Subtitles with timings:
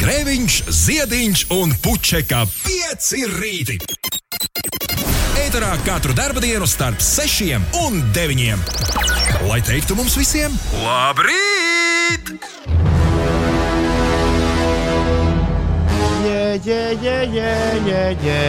[0.00, 3.74] Grēviņš, Ziediņš un Puķeka 5 rīti.
[5.36, 8.56] Eterā katru dienu starp 6 un 9.
[9.44, 12.32] Lai teiktu mums visiem, labrīt!
[16.24, 18.40] Yeah, yeah, yeah, yeah, yeah, yeah.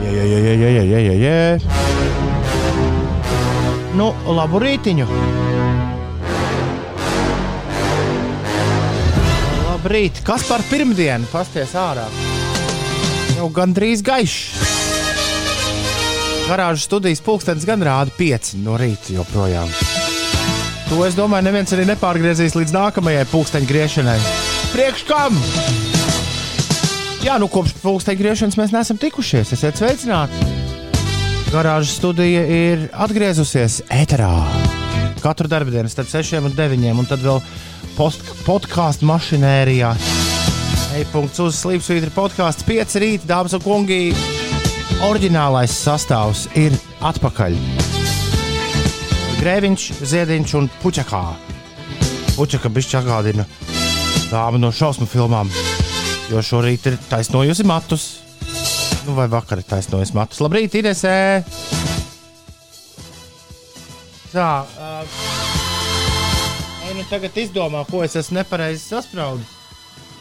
[0.00, 1.60] Yeah, yeah, yeah, yeah, yeah, yeah, yeah.
[3.92, 5.06] Nu, labu rītiņu!
[9.82, 10.20] Labrīt!
[10.22, 11.26] Kas par pirmdienu?
[11.32, 12.04] Pasties ārā!
[13.34, 14.60] Jau gandrīz gaišs!
[16.46, 19.66] Garāžas studijas pulkstenis gan rāda 5 no rīta joprojām.
[20.86, 24.14] To es domāju, neviens arī nepārgriezīs līdz nākamajai pulksteņa griešanai.
[24.70, 25.42] Priekš kam?
[27.26, 29.50] Jā, nu kopš pulksteņa griešanas mēs neesam tikušies.
[29.58, 30.46] Esiet sveicināti!
[31.50, 34.30] Garāžas studija ir atgriezusies ēterā.
[35.26, 37.42] Katru dienu starp 6 un 9, un tad vēl
[37.96, 39.92] podkāstu mašinērijā.
[40.98, 44.00] E-punkts uz Slimsvītra podkāsts 5 rīta, dāmas un kungi.
[45.02, 47.56] Oriģinālais sastāvs ir atpakaļ.
[49.40, 51.22] Grēviņš, Ziediņš un Puķakā.
[52.36, 53.46] Puķaka bišķi atgādina
[54.32, 55.50] dāmu no šausmu filmām,
[56.30, 58.06] jo šorīt ir taisnojusi matus.
[59.06, 60.40] Nu, vai vakar ir taisnojusi matus?
[60.44, 61.16] Labrīt, Inesē!
[64.32, 65.31] Tā, uh,
[67.12, 69.50] tagad izdomā, ko es esmu nepareizi saspraudis.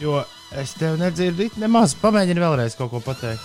[0.02, 0.22] Jo
[0.60, 1.94] es tev nedzirdu nemaz.
[2.02, 3.44] Pamēģini vēlreiz kaut ko pateikt.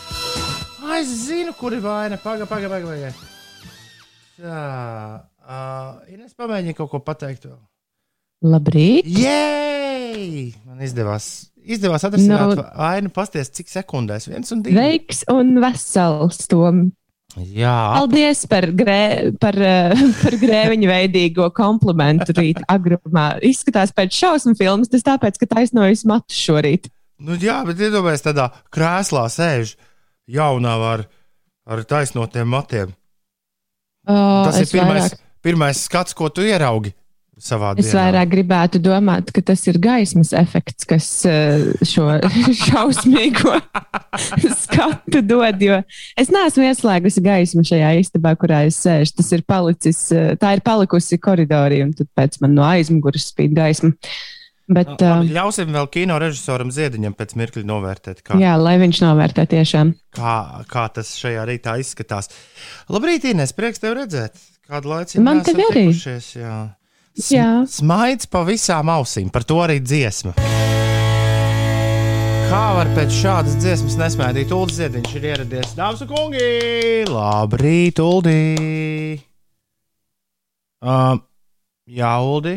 [0.87, 2.19] Ai, es zinu, kur ir vaina.
[2.23, 3.33] Pagaidi, pagaidi, pagaidi.
[4.37, 4.59] Tā,
[5.47, 7.59] uh, Ines pamēģini kaut ko pateikt vēl.
[8.47, 9.07] Labrīt!
[9.09, 10.57] Jēj!
[10.69, 11.27] Man izdevās,
[11.65, 14.27] izdevās atrisināt Nu- ainu, pasties, cik sekundēs.
[14.29, 14.77] viens un divi.
[14.77, 16.89] Veiks un vesels tom.
[17.37, 19.93] Jā, Paldies par, grē, par, eh,
[20.23, 23.27] par grēviņu veidīgo komplimentu rīt agrumā.
[23.45, 26.89] Izskatās pēc šausmu filmas, tas tāpēc, ka taisnojas matus šorīt.
[27.21, 29.77] nu, jā bet iedomājieties, tādā krēslā sēž
[30.29, 31.05] jaunā ar,
[31.69, 32.95] ar taisnotiem matiem.
[34.07, 36.95] O, Tas ir pirmais, vairāk, pirmais skats, ko tu ieraugi
[37.37, 37.97] savā es dienā.
[38.01, 42.07] vairāk gribētu domāt, ka tas ir gaismas efekts, kas eh, šo
[42.67, 43.59] šausmīgo
[44.63, 45.61] skatu dod.
[45.63, 45.83] Jo
[46.17, 49.19] es neesmu ieslēgusi gaismu šajā istabā, kurā es sēžu.
[49.21, 53.93] Tas ir palicis, eh, tā ir palikusi koridorī, un pēc man no aizmugures spīd gaisma.
[54.67, 58.73] Bet, Nu, Labi, uh, Ļausim vēl kino režisoram Ziediņam pēc mirkļa novērtēt, kā, jā, lai
[58.83, 59.93] viņš novērtē tiešām.
[60.17, 60.33] kā,
[60.67, 62.33] kā tas šajā rītā izskatās.
[62.91, 64.35] Labrīt, Inês, prieks tev redzēt.
[64.67, 65.85] Kādu laiku Man tevi arī.
[65.95, 66.57] Jā.
[67.17, 67.65] S Jā.
[67.65, 70.35] Smaids pa visām ausīm, par to arī dziesma.
[72.47, 74.53] Kā var pēc šādas dziesmas nesmaidīt?
[74.53, 75.71] Uldis Ziediņš ir ieradies.
[75.79, 76.51] Dāmas un kungi!
[77.09, 78.37] Labrīt, Uldi!
[80.85, 81.17] Uh,
[81.89, 82.53] jā, Uldi.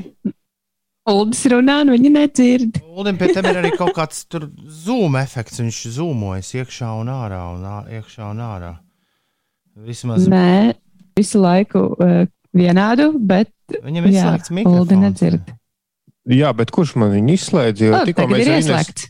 [1.10, 2.82] Uldis runā, un viņa nedzird.
[2.84, 5.62] Uldim pie tam ir arī kaut kāds tur zoom efekts.
[5.64, 8.74] Viņš zūmojas iekšā un ārā un ā, iekšā un ārā.
[9.88, 10.76] Vismaz Nē,
[11.18, 15.56] visu laiku uh, vienādu, bet viņam ir jā, slēgts Uldi mikrofons.
[16.30, 17.82] Jā, bet kurš man viņu izslēdz?
[17.86, 19.08] Jo O, tikko tagad mēs ir ar Ines- ieslēgts.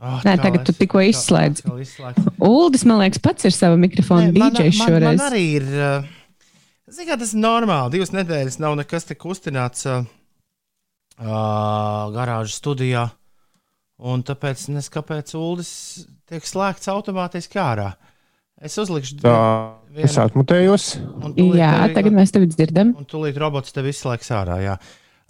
[0.00, 1.64] Ah, Nē, tagad tu es- tikko izslēgts.
[2.40, 5.18] Uldis, man liekas, pats ir sava mikrofona man, šoreiz.
[5.20, 5.62] man arī ir.
[5.62, 6.04] uh,
[6.90, 7.92] Ziniet, tas ir normāli.
[7.92, 10.04] Divas nedēļas nav nekas tik uztināts uh,
[11.20, 13.10] uh, garāžas studijā.
[14.00, 17.92] Un tāpēc neskapēc Uldis tiek slēgts automātiski ārā.
[18.60, 19.34] Es uzlikšu Tā,
[20.04, 20.90] es atmutējos.
[21.24, 22.94] un tūlīt Jā, arī- tagad mēs tevi dzirdam.
[23.00, 24.58] Un tūlīt robots tev izslēgs ārā.
[24.60, 24.74] Jā.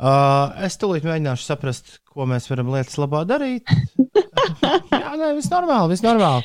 [0.01, 3.69] Uh, es tūlīt mēģināšu saprast, ko mēs varam lietas labā darīt.
[4.97, 6.43] jā, nē, viss normāli, viss normāli.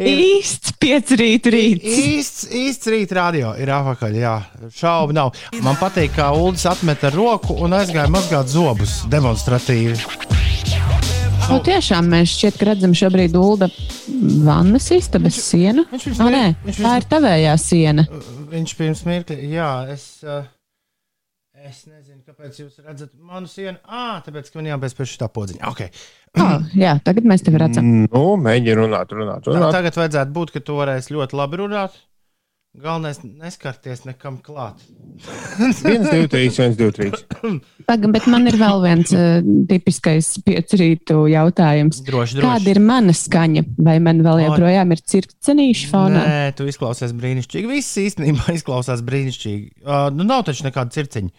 [0.00, 1.84] Ir Īsts piecrīt rīts.
[1.84, 4.16] īsts, īsts rīt radio ir apakaļ.
[4.16, 4.34] Jā,
[4.72, 5.36] šaubu nav.
[5.62, 10.35] Man patīk, kā Ulas atmeta roku un aizgāja mazgāt zobus demonstratīvi.
[11.46, 13.68] O, tiešām mēs šķiet, ka redzam šobrīd Ulda
[14.46, 15.84] vannas istabas sienu.
[15.92, 18.04] viņš pirms O, nē, viņš tā ir tavējā siena.
[18.50, 20.06] Viņš pirms mirkļa, jā, es.
[20.26, 20.44] Uh,
[21.66, 23.80] Es nezinu, kāpēc jūs redzat manu sienu.
[23.90, 25.62] Ah, tāpēc, ka man jābeidz pie šī tā podziņa.
[25.72, 25.88] Okay.
[26.38, 27.88] Oh, jā, tagad mēs tevi redzam.
[28.04, 29.74] Nu, mēģini runāt, runāt, Tā, runāt.
[29.74, 31.96] tagad vajadzētu būt, ka tu varēsi ļoti labi runāt.
[32.76, 34.82] Galvenais neskarties nekam klāt.
[35.56, 35.80] Viens,
[36.10, 37.22] divi, trīs, viens, divi, trīs.
[37.88, 39.38] Pagaid, bet man ir vēl viens uh,
[39.70, 42.02] tipiskais piecrītu jautājums.
[42.04, 42.44] Droši, droši.
[42.44, 43.64] Kāda ir mana skaņa?
[43.86, 46.26] Vai man vēl joprojām ir cirkcenīša fonā?
[46.28, 47.70] Nē, tu izklausies brīnišķīgi.
[47.72, 49.66] Viss īstenībā izklausās brīnišķīgi.
[49.86, 51.32] Uh, nu, nav taču nekāda circiņa.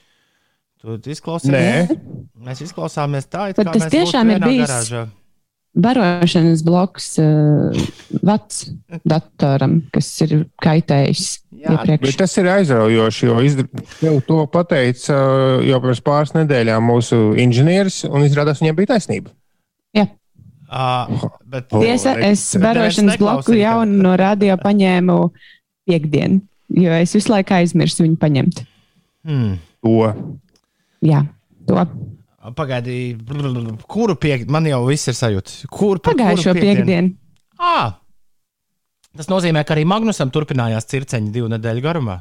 [0.81, 1.51] Tu izklausies.
[1.53, 1.97] Nē.
[2.47, 5.05] Mēs izklausāmies tā, it kā tas mēs būtu tiešām ir bijis- garāžā.
[5.77, 7.75] Barošanas bloks uh,
[8.25, 8.65] vats
[9.05, 11.25] datoram, kas ir kaitējis.
[11.57, 12.03] iepriekš.
[12.05, 13.35] Bet tas ir aizraujoši, jo
[13.99, 19.33] tev to pateica uh, jau pirms pāris nedēļām mūsu inženieris, un izrādās viņam bija taisnība.
[20.67, 25.15] Uh, bet, Tiesa, es barošanas bloku neklausīja, jau no radio paņēmu
[25.87, 26.41] piekdienu,
[26.75, 28.59] jo es visu laiku aizmirsu viņu paņemt.
[29.23, 30.11] hmm, To.
[31.07, 31.21] Jā,
[31.69, 31.85] to
[32.55, 34.53] pagaidi, brr, kuru piekdienu?
[34.53, 35.67] Man jau viss ir sajūta.
[35.73, 37.15] Kur, pagājušo piekdienu.
[37.57, 37.97] Ah,
[39.17, 42.19] tas nozīmē, ka arī Magnusam turpinājās circeņi divu nedēļu garumā.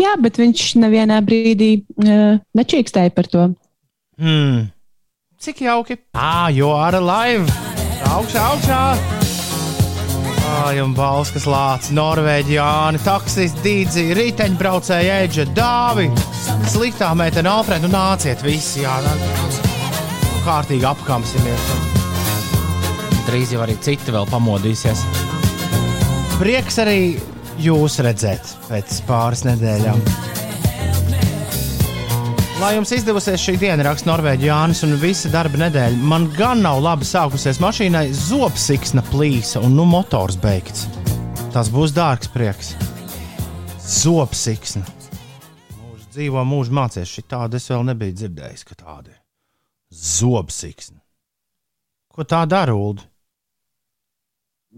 [0.00, 3.48] Jā, bet viņš nevienā brīdī uh, nečīkstēja par to.
[4.18, 4.70] Hmm.
[5.38, 6.00] Cik jauki.
[6.16, 7.46] Ah, jo ar laivu.
[8.14, 9.13] Augšā, augšā.
[10.44, 16.10] Ai, un balss, kas lācis Norvēģijāni, taksists, dīdzi, riteņbraucēji, eģe, dāvi.
[16.72, 18.98] Sliktā meitene Alfrēda, nu nāciet visi, jā.
[19.04, 21.68] Nu, kārtīgi apkamsimies.
[23.28, 25.06] Drīz jau arī citi vēl pamodīsies.
[26.36, 26.98] Prieks arī
[27.64, 30.00] jūs redzēt pēc pāris nedēļām.
[32.64, 35.98] Lai jums izdevusies šī diena, raksta Norvēģija Jānis, un visa darba nedēļa.
[36.08, 40.86] Man gan nav labi sākusies mašīnai, zobsiksna plīsa un nu motors beigts.
[41.52, 42.70] Tas būs dārgs prieks.
[43.84, 44.80] Zobsiksna.
[45.76, 47.12] Mūžs dzīvo, mūžs mācies.
[47.12, 49.20] Šī tāda es vēl nebiju dzirdējis, ka tāda ir.
[49.92, 51.02] Zobsiksna.
[52.16, 53.04] Ko tā dara, Ulu?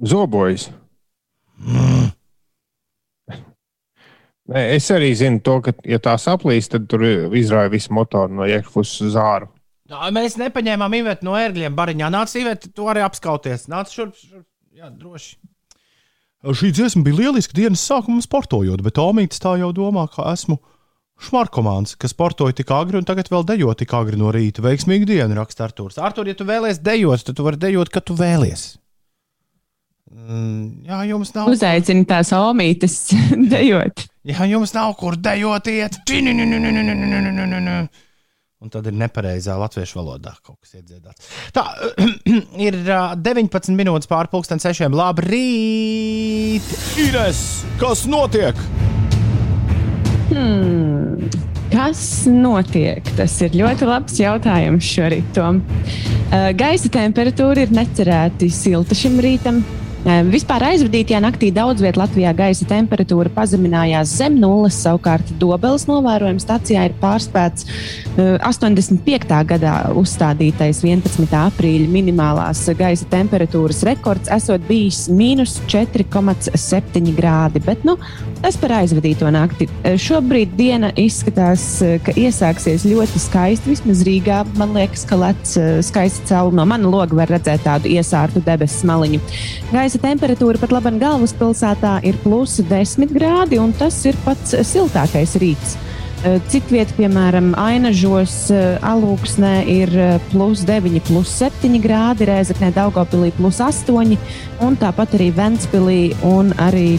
[0.02, 0.72] Zobojas.
[4.46, 7.02] Nē, es arī zinu to, ka, ja tā saplīst, tad tur
[7.34, 9.50] izrāja visu motoru no iekšpuses uz āru.
[9.90, 11.74] Nā, Mēs nepaņēmām īvētu no ērgļiem.
[11.74, 13.66] Bariņā nāca īvēt, tu arī apskauties.
[13.70, 14.46] Nāc šurp, šurp.
[14.76, 15.34] Jā, droši.
[16.46, 20.60] Šī dziesma bija lieliska dienas sākuma sportojot, bet Omīts tā jau domā, ka esmu
[21.26, 24.62] šmarkomāns, kas sportoja tik agri un tagad vēl dejo tik agri no rīta.
[24.62, 25.98] Veiksmīgu dienu, raksta Artūrs.
[25.98, 28.76] Artur, ja tu vēlies dejot, tad tu vari dejot, kad tu vēlies.
[30.16, 31.50] Jā, jums nav.
[31.52, 32.96] Uzaicini tās omītes
[33.52, 34.06] dejot.
[34.26, 36.00] Ja jums nav kur dejot, iet.
[38.56, 41.28] Un tad ir nepareizā latviešu valodā kaut kas iedziedāts.
[41.54, 41.66] Tā
[42.66, 44.96] ir ā, 19 minūtes pārpusdienas sešiem.
[44.96, 46.64] Labrīt!
[47.04, 47.42] Ines!
[47.78, 48.56] Kas notiek?
[50.32, 51.28] Hmm.
[51.70, 52.00] Kas
[52.32, 53.04] notiek?
[53.20, 55.36] Tas ir ļoti labs jautājums šorīt.
[55.36, 59.60] Uh, Gaisa temperatūra ir necerēti silta šim rītam.
[60.06, 64.76] Vispār aizvadītajā naktī daudz vietā Latvijā gaisa temperatūra pazeminājās zem nulles.
[64.84, 69.26] Savukārt Dobelas novērojuma stācijā ir pārspēts uh, 85.
[69.50, 71.26] gadā uzstādītais 11.
[71.40, 77.64] aprīļa minimālās gaisa temperatūras rekords, esot bijis mīnus 4,7 grādi.
[77.66, 77.98] Bet, nu,
[78.46, 79.66] Tas par aizvadīto nakti.
[79.98, 81.62] Šobrīd diena izskatās,
[82.04, 83.72] ka iesāksies ļoti skaisti.
[83.72, 85.54] Vismaz Rīgā man liekas, ka lec
[85.86, 89.18] skaisti cauri no mana loga var redzēt tādu iesārtu debesu maliņu.
[89.72, 95.76] Gaisa temperatūra pat labi galvaspilsētā ir plus 10 grādi, un tas ir pats siltākais rīts.
[96.50, 98.48] Citvieta, piemēram, Ainažos,
[98.82, 99.92] Alūksnē ir
[100.30, 104.16] plus 9, plus 7 grādi, Rēzaknē, Daugopilī plus 8,
[104.64, 106.96] un tāpat arī Ventspilī un arī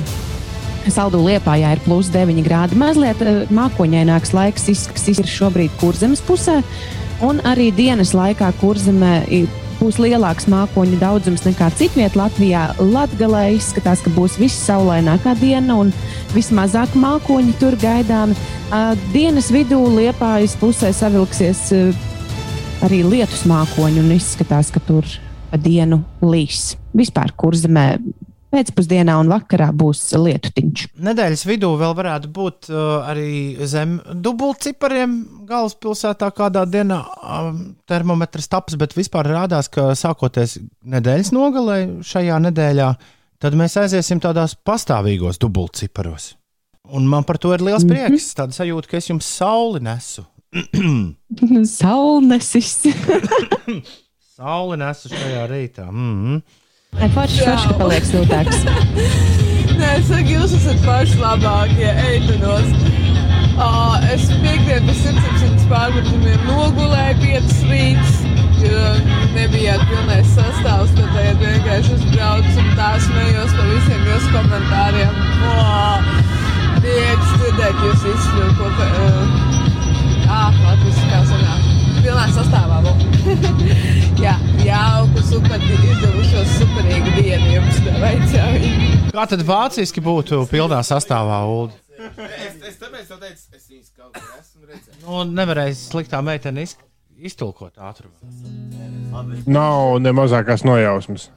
[0.88, 2.78] Saldu liepājā ir plus 9 grādi.
[2.80, 3.20] Mazliet
[3.52, 6.62] mākoņaināks laiks izskatās šobrīd kurzemes pusē,
[7.26, 9.14] un arī dienas laikā kurzemē
[9.78, 12.64] būs lielāks mākoņu daudzums nekā citvietā Latvijā.
[12.82, 15.94] Latvijā izskatās, ka būs vissaulainākā diena un
[16.34, 18.38] vismazāk mākoņi tur gaidāmi.
[19.14, 22.08] Dienas vidū liepājas pusē savilksies uh,
[22.86, 25.08] arī lietus mākoņi un izskatās, ka tur
[25.64, 26.76] dienu līs.
[26.98, 27.88] Vispār kurzemē
[28.58, 30.86] pēcpusdienā un vakarā būs lietutiņš.
[31.08, 38.78] Nedēļas vidū vēl varētu būt uh, arī zem dubultcipariem galvaspilsētā kādā dienā um, termometrs taps,
[38.80, 42.90] bet vispār rādās, ka sākoties nedēļas nogalē šajā nedēļā,
[43.44, 46.34] tad mēs aiziesim tādās pastāvīgos dubultciparos.
[46.98, 48.32] Un man par to ir liels prieks.
[48.38, 50.24] Tāda sajūta, ka es jums sauli nesu.
[51.80, 52.78] Saulnesis.
[54.38, 55.90] Sauli nesu šajā rītā.
[55.92, 56.42] Mm -hmm.
[56.96, 58.62] Forši, forši, ka paliek siltāks.
[59.78, 61.90] Nē, es saku, jūs esat paši labākie.
[62.08, 62.72] Eidanos.
[63.58, 68.20] Uh, es piekdienu pēc sirdsapziņas pārmetumiem nogulēju piecas rītas,
[68.62, 68.84] jo
[69.34, 75.18] nebijāt pilnais sastāvs, tad tagad vienkārši uzbraucu un tā smējos par visiem jūsu komentāriem.
[75.50, 76.12] Oh,
[76.78, 79.58] Prieks dzirdēt jūs izsļūko, ka, uh,
[80.30, 81.67] ā, Latvijas kā sanāk,
[82.08, 82.78] pilnā sastāvā.
[84.24, 88.70] Jā, jauku, super, izdevušos superīgu dienu jums, veicāju.
[89.12, 91.76] Kā tad vāciski būtu pilnā sastāvā, Ulu?
[91.98, 95.02] Es, es tāpēc teicu, es viņus kaut kur esmu redzējis.
[95.04, 96.78] Nu, nevarēja sliktā meitene iz,
[97.18, 98.16] iztulkot ātrumu.
[99.50, 101.28] Nav ne mazākās nojausmas.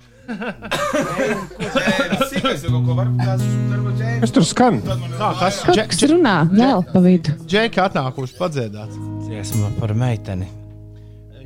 [4.21, 4.79] Es tur skan?
[4.85, 7.35] Tā, kas Kaut kas runā vēl pa vidu.
[7.51, 8.95] Džeki atnākuši padziedāt
[9.27, 10.60] dziesmu par meiteni.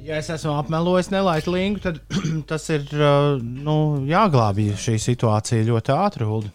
[0.04, 2.00] Ja es esmu apmelojis nelaiķu linku, tad
[2.50, 2.84] tas ir
[3.40, 3.76] nu,
[4.08, 6.28] jāglābj šī situācija ļoti ātri.
[6.28, 6.50] Uldi.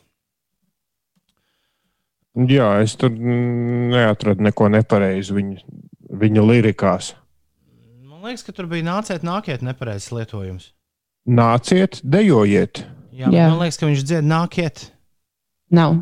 [2.50, 5.64] Jā, es tur neatradu neko nepareizu viņa,
[6.22, 7.16] viņa lirikās.
[8.06, 10.70] Man liekas, ka tur bija nāciet, nākiet, nepareizs lietojums.
[11.30, 12.84] Nāciet, dejojiet!
[13.16, 13.50] Jā, Jā.
[13.52, 14.86] Man liekas, ka viņš dzied, nākiet.
[15.76, 15.98] Nav.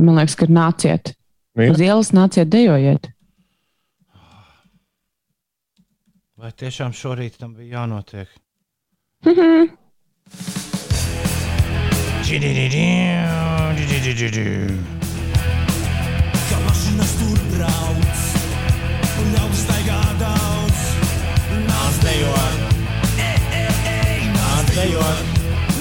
[0.00, 1.12] Man liekas, ka nāciet.
[1.56, 1.68] Jā.
[1.74, 3.12] Uz ielas nāciet, dejojiet.
[6.46, 8.30] Vai tiešām šorīt tam bija jānotiek?
[16.46, 18.22] Ka mašīnas tur brauc,
[19.24, 20.86] un ļaudis staigā daudz.
[21.66, 22.78] Nāc, dejot,
[24.38, 25.26] nāc, dejot,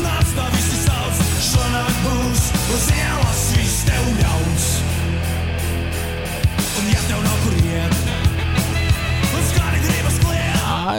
[0.01, 1.25] nāc, tā visi sauc.
[1.51, 4.54] Šonakt būs uz ielas viss tev ļauts.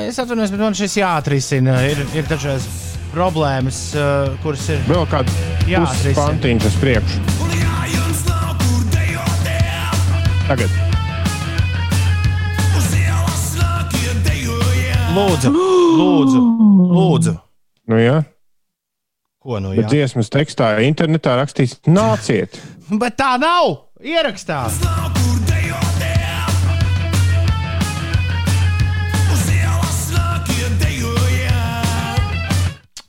[0.05, 1.79] Es atvainojos, bet man šis jāatrisina.
[1.89, 2.67] Ir, ir dažas
[3.15, 5.33] problēmas, uh, kuras ir Vēl kāds
[5.71, 6.67] jāatrisina.
[6.69, 7.23] uz priekšu.
[10.47, 10.71] Tagad.
[15.17, 16.41] Lūdzu, lūdzu,
[16.93, 17.33] lūdzu.
[17.89, 18.19] Nu, jā.
[19.41, 19.93] Ko nu Bet jā?
[19.95, 22.61] dziesmas tekstā internetā rakstīts: nāciet!
[23.03, 23.87] Bet tā nav!
[24.05, 24.67] Ierakstā!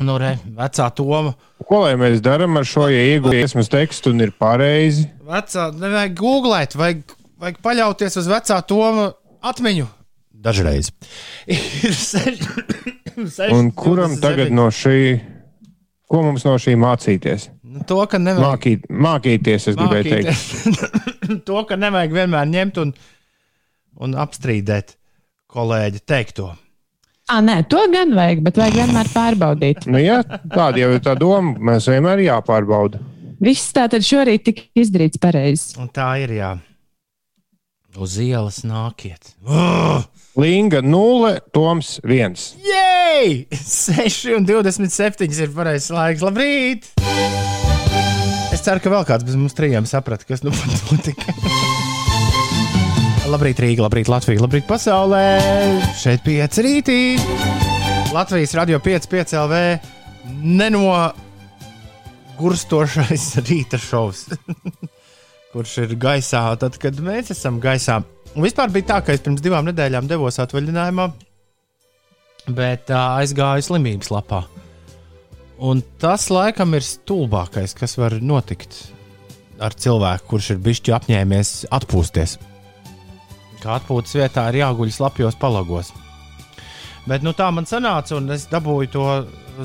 [0.07, 1.33] Nu, re, vecā Toma.
[1.67, 5.07] Ko lai mēs darām ar šo, ja dziesmas tekstu un ir pareizi?
[5.27, 7.01] Vecā, nevajag googlēt, vajag,
[7.43, 9.09] vajag paļauties uz vecā Toma
[9.51, 9.87] atmiņu.
[10.47, 10.91] Dažreiz.
[11.49, 12.47] Seši-
[13.37, 14.21] seši- Un kuram 27.
[14.23, 14.99] tagad no šī,
[16.07, 17.49] ko mums no šī mācīties?
[17.67, 20.29] Nu, To, ka nevajag Mākīt, mākīties, es gribēju teikt.
[20.31, 21.41] mākīties.
[21.49, 22.93] to, ka nevajag vienmēr ņemt un,
[24.05, 24.95] un apstrīdēt
[25.51, 26.53] kolēģi teikto.
[27.27, 29.83] Ah, nē, to gan vajag, bet vajag vienmēr pārbaudīt.
[29.91, 31.57] Nu, jā, tāda jau ir tā doma.
[31.59, 33.01] Mēs vienmēr jāpārbauda.
[33.43, 35.75] Viss tā tad šorīt tika izdarīts pareizi.
[35.81, 36.53] Un tā ir jā.
[37.99, 39.33] Uz ielas nākiet.
[39.43, 40.05] Oh!
[40.37, 42.37] Linga 0, Toms 1.
[42.63, 43.33] Jej!
[43.57, 46.23] 6 un 27 ir pareizais laiks.
[46.23, 46.91] Labrīt!
[48.53, 51.35] Es ceru, ka vēl kāds bez mums trijiem saprata, kas nu pat notika.
[53.31, 55.23] Labrīt, Rīga, labrīt, Latvija, labrīt, pasaulē!
[55.99, 56.99] Šeit pieci rītī!
[58.15, 59.61] Latvijas radio 5, 5 LV
[60.47, 60.93] neno
[62.39, 64.27] gurstošais rīta šovs.
[65.53, 68.01] kurš ir gaisā, tad, kad mēs esam gaisā.
[68.35, 71.07] Un vispār bija tā, ka es pirms divām nedēļām devos atvaļinājumā,
[72.53, 74.43] bet uh, aizgāju slimības lapā.
[75.57, 78.85] Un tas laikam ir stulbākais, kas var notikt
[79.57, 82.37] ar cilvēku, kurš ir bijis apņēmies atpūsties
[83.61, 85.93] ka atpūtas vietā ir jāguļas lapjos palagos.
[87.07, 89.05] Bet nu, tā man sanāca, un es dabūju to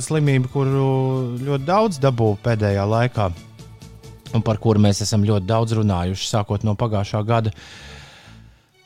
[0.00, 0.84] slimību, kuru
[1.42, 3.28] ļoti daudz dabūju pēdējā laikā,
[4.36, 7.52] un par kuru mēs esam ļoti daudz runājuši sākot no pagājušā gada,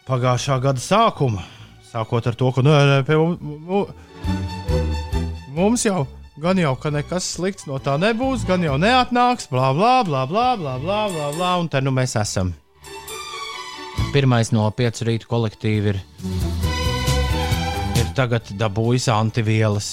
[0.08, 1.44] pagājušā gada sākuma.
[1.92, 2.72] Sākot ar to, ka nu,
[3.06, 3.16] pie,
[5.56, 6.06] mums jau
[6.40, 10.52] gan jau ka nekas slikts no tā nebūs, gan jau neatnāks, bla bla bla bla
[10.56, 12.52] bla bla bla, un te nu mēs esam.
[14.16, 15.96] Pirmais no piecu rītu kolektīva ir,
[18.00, 19.90] ir tagad dabūjis antivielas.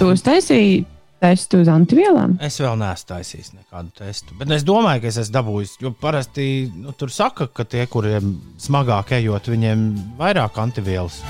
[0.00, 0.80] Tu uztaisīji
[1.22, 2.34] testu uz antivielām?
[2.42, 4.34] Es vēl neesmu taisījis nekādu testu.
[4.40, 5.76] Bet es domāju, ka es esmu dabūjis.
[5.84, 9.84] Jo parasti nu, tur saka, ka tie, kuriem smagāk ejot, viņiem
[10.18, 11.20] vairāk antivielas.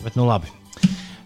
[0.00, 0.48] Bet nu labi.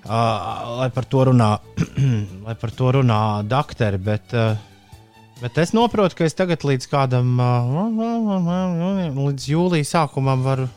[0.03, 1.53] Uh, lai par to runā,
[2.49, 4.68] lai par to runā doktori, bet, uh,
[5.41, 7.39] bet es saprotu, ka es tagad līdz kādam,
[9.19, 10.69] līdz jūlijā sākumam varu,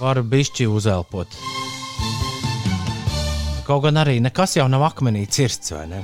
[0.00, 1.38] varu bišķi uzelpot.
[3.64, 6.02] Kaut gan arī nekas jau nav akmenī cirsts, vai ne?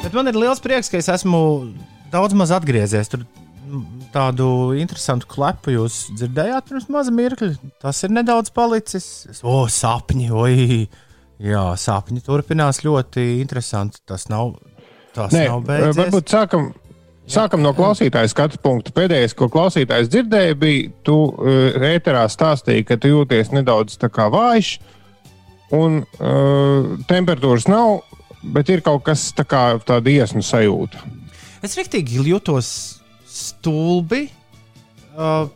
[0.00, 1.40] Bet man ir liels prieks, ka es esmu
[2.12, 3.10] daudz maz atgriezies.
[3.12, 3.26] Tur
[4.14, 4.48] tādu
[4.78, 7.50] interesantu klepu jūs dzirdējāt pirms maza mirkļa.
[7.82, 9.26] Tas ir nedaudz palicis.
[9.42, 10.86] O, sapņi, oi!
[11.42, 14.00] Jā, sapņi turpinās ļoti interesanti.
[14.08, 14.54] Tas nav,
[15.16, 15.98] tas Nē, nav beidzies.
[15.98, 16.70] varbūt sākam,
[17.28, 18.94] sākam no klausītāja skatu punkta.
[18.96, 24.78] Pēdējais, ko klausītājs dzirdēja, bija, tu uh, ēterā stāstīji, ka tu jūties nedaudz vājš,
[25.76, 28.00] un uh, temperatūras nav,
[28.56, 31.04] bet ir kaut kas tā kā tāda iesnu sajūta.
[31.66, 32.68] Es rīktīgi jutos
[33.26, 34.28] stulbi.
[34.30, 34.45] uh,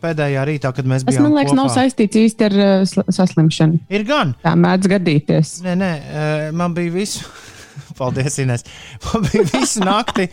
[0.02, 1.26] pēdējā rītā, kad mēs Tas, bijām.
[1.28, 1.58] man liekas, kopā.
[1.60, 3.80] nav saistīts īsti ar uh, sl- saslimšanu.
[3.92, 4.34] Ir gan.
[4.44, 5.54] Tā mēdz gadīties.
[5.66, 7.24] Nē, nē, uh, man bija visu.
[8.00, 8.64] Paldies, Inês.
[9.06, 10.28] Man bija visu nakti.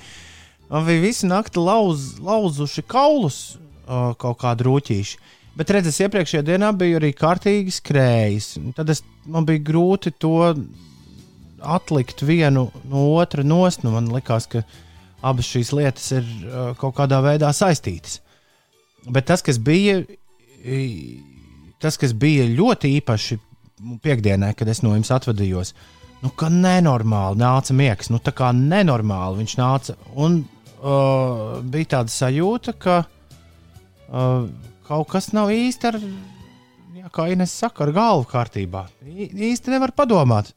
[0.70, 3.42] Man bija visu nakti lauz, lauzuši kaulus
[3.88, 5.20] uh, kaut kādi rūtīši.
[5.58, 8.50] Bet redzēs, iepriekšējā dienā bija arī kārtīgi skrējis.
[8.78, 10.34] Tad es, man bija grūti to
[11.64, 13.84] atlikt vienu no otra nost.
[13.84, 14.62] Nu, man liekas, ka
[15.26, 18.20] abas šīs lietas ir uh, kaut kādā veidā saistītas.
[19.10, 20.02] Bet tas, kas bija,
[20.66, 21.22] i-
[21.80, 23.38] tas, kas bija ļoti īpaši
[24.04, 25.74] piekdienai, kad es no jums atvadījos,
[26.24, 28.10] nu, ka nenormāli nāca miegs.
[28.10, 29.96] Nu, tā kā nenormāli viņš nāca.
[30.16, 30.40] Un
[30.82, 34.48] uh, bija tāda sajūta, ka uh,
[34.88, 36.00] kaut kas nav īsti ar,
[36.98, 38.88] jā, kā Ines saka, ar galvu kārtībā.
[39.06, 40.52] Ī- Īsti nevar padomāt.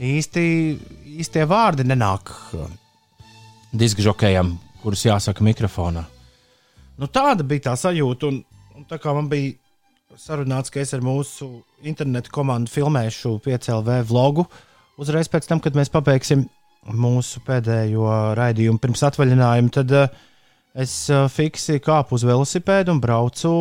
[0.00, 0.42] Īsti,
[1.20, 2.68] īstie vārdi nenāk uh,
[3.76, 6.04] diskžokējam, kurus jāsaka mikrofonā.
[7.00, 8.28] Nu, tāda bija tā sajūta.
[8.28, 8.42] Un,
[8.76, 9.56] un tā kā man bija
[10.20, 11.48] sarunāts, ka es ar mūsu
[11.86, 14.44] internetu komandu filmēšu PCLV vlogu,
[15.00, 16.44] uzreiz pēc tam, kad mēs pabeigsim
[16.90, 20.20] mūsu pēdējo raidījumu pirms atvaļinājuma, tad uh,
[20.74, 23.54] es uh, fiksi kāpu uz velosipēdu un braucu,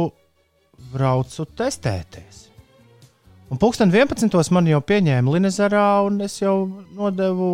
[0.93, 2.47] braucu testēties.
[3.49, 4.29] Un pulksten 11.
[4.53, 6.55] man jau pieņēma Linezerā, un es jau
[6.93, 7.49] nodevu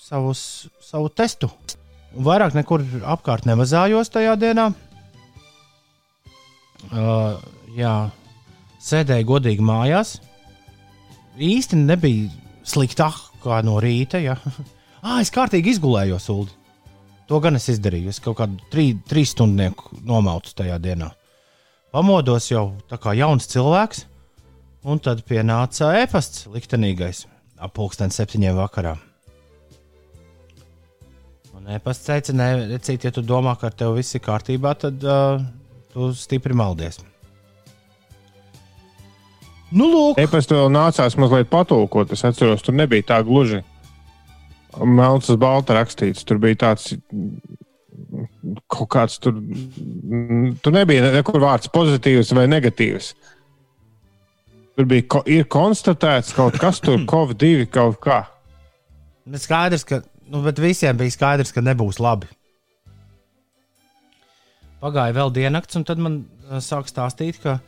[0.00, 0.42] savus,
[0.84, 1.48] savu testu.
[2.12, 4.68] Un vairāk nekur apkārt nemazājos tajā dienā.
[6.88, 7.36] Uh,
[7.76, 7.94] jā,
[8.80, 10.16] sēdēju godīgi mājās.
[11.40, 12.30] Īsti nebija
[12.66, 14.20] sliktāk kā no rīta.
[14.22, 14.36] Ja.
[15.04, 16.48] ah, es kārtīgi izgulējos, Ulu.
[17.30, 18.10] To gan es izdarīju.
[18.10, 19.68] Es kaut kādu trī, trīs stundu
[20.02, 21.12] nomaucu tajā dienā.
[21.94, 24.04] Pamodos jau tā kā jauns cilvēks,
[24.86, 27.24] un tad pienāca e-pasts liktenīgais
[27.60, 28.96] ap pulksten septiņiem vakarā.
[31.58, 35.02] Un e-pasts teica, nē, recīt, ja tu domā, ka ar tevi viss ir kārtībā, tad
[35.04, 35.42] uh,
[35.92, 37.00] tu stipri maldies.
[39.70, 42.10] Nu, lūk, Epēc to vēl nācās mazliet patulkot.
[42.14, 43.60] Es atceros, tur nebija tā gluži
[44.78, 46.24] melns uz balta rakstīts.
[46.26, 46.94] Tur bija tāds
[48.70, 49.38] kaut kāds tur.
[50.62, 53.12] Tur nebija nekur vārds pozitīvs vai negatīvs.
[54.78, 58.24] Tur bija ko, ir konstatēts kaut kas tur, COVID-2 kaut kā.
[59.30, 62.30] Bet skaidrs, ka nu, bet visiem bija skaidrs, ka nebūs labi.
[64.80, 67.58] Pagāja vēl diennakts, un tad man uh, sāk stāstīt, ka,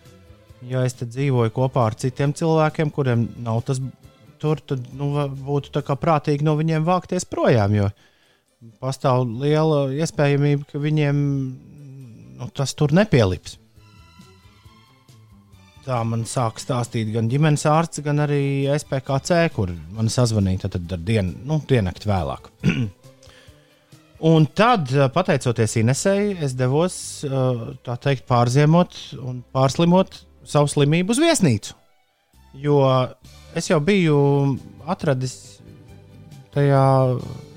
[0.68, 3.82] ja es dzīvoju kopā ar citiem cilvēkiem, kuriem nav tas
[4.42, 5.12] tur, tad nu,
[5.46, 7.76] būtu prātīgi no viņiem vākties projām.
[7.76, 7.90] Jo
[8.82, 11.18] pastāv liela iespējamība, ka viņiem
[12.38, 13.58] nu, tas tur nepielips.
[15.82, 20.94] Tā man sāk stāstīt gan ģimenes ārsts, gan arī SPKC, kur man sazvanīja tad, tad
[20.94, 22.52] ar dienu, nu, diennakti vēlāk.
[24.22, 26.94] Un tad, eh, pateicoties Inesei, es devos
[27.26, 31.74] eh, tā teikt, pārziemot un pārslimot savu slimību uz viesnīcu.
[32.62, 32.76] Jo
[33.58, 34.20] es jau biju
[34.86, 35.34] atradis
[36.54, 36.84] tajā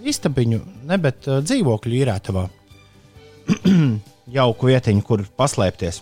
[0.09, 2.47] istabiņu, ne bet eh, dzīvokļu īrētavā.
[4.39, 6.01] Jauku vietiņu, kur paslēpties.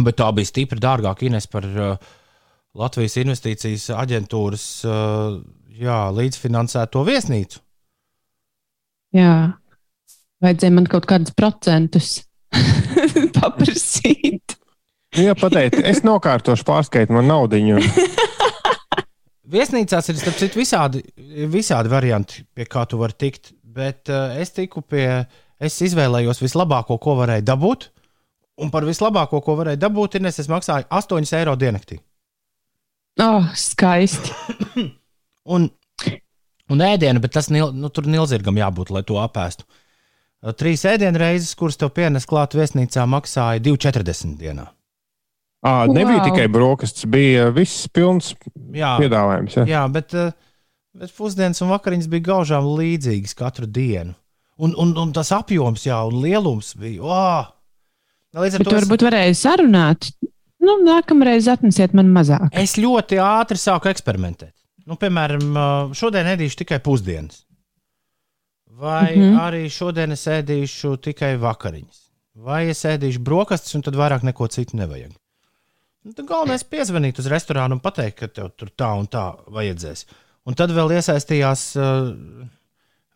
[0.00, 2.12] Bet tā bija stipri dārgāka Ines par uh,
[2.78, 5.34] Latvijas investīcijas aģentūras uh,
[5.76, 7.60] jā, līdzfinansēto viesnīcu.
[9.16, 9.34] Jā,
[10.44, 12.10] vajadzēja man kaut kādus procentus
[13.38, 14.58] paprasīt.
[15.16, 17.78] Nu, Ja pateikt, es nokārtošu pārskaitu man naudiņu.
[19.54, 21.00] Viesnīcās ir starp citu visādi,
[21.48, 23.54] visādi varianti, pie kā tu vari tikt.
[23.78, 25.06] Bet uh, es tiku pie,
[25.60, 27.88] es izvēlējos vislabāko, ko varēju dabūt.
[28.60, 32.00] Un par vislabāko, ko varēju dabūt, ir, es maksāju 8 eiro diennaktī.
[33.22, 34.34] Oh, skaisti.
[35.54, 35.70] Un,
[36.72, 39.66] un ēdienu, bet tas nil, nu, tur nilzirgam jābūt, lai to apēstu.
[40.58, 44.68] Trīs ēdienu reizes, kuras tev pienes klāt viesnīcā, maksāja 2,40 dienā.
[45.66, 46.28] À, nebija Wow.
[46.28, 48.28] tikai brokastis, bija viss pilns
[48.70, 49.56] Jā, piedāvājums.
[49.58, 49.64] Ja?
[49.66, 50.14] jā bet,
[50.94, 54.14] bet pusdienas un vakariņas bija gaužām līdzīgas katru dienu.
[54.58, 57.02] Un, un, un tas apjoms, jā, un lielums bija.
[57.02, 57.50] Oh!
[58.38, 60.12] Līdz ar Bet to es, varbūt varēja sarunāt.
[60.62, 62.50] Nu, nākamreiz atnesiet man mazāk.
[62.52, 64.52] es ļoti ātri sāku eksperimentēt.
[64.88, 65.52] Nu, piemēram,
[65.96, 67.42] šodien ēdīšu tikai pusdienas.
[68.78, 69.22] Vai mm.
[69.22, 69.40] -hmm.
[69.42, 72.04] arī šodien es ēdīšu tikai vakariņas.
[72.38, 75.12] Vai es ēdīšu brokastis, un tad vairāk neko citu nevajag.
[76.06, 79.32] Nu, tad galvenais ir piezvanīt uz restorānu un pateikt, ka tev tur tā un tā
[79.50, 80.06] vajadzēs.
[80.46, 82.14] Un tad vēl iesaistījās uh,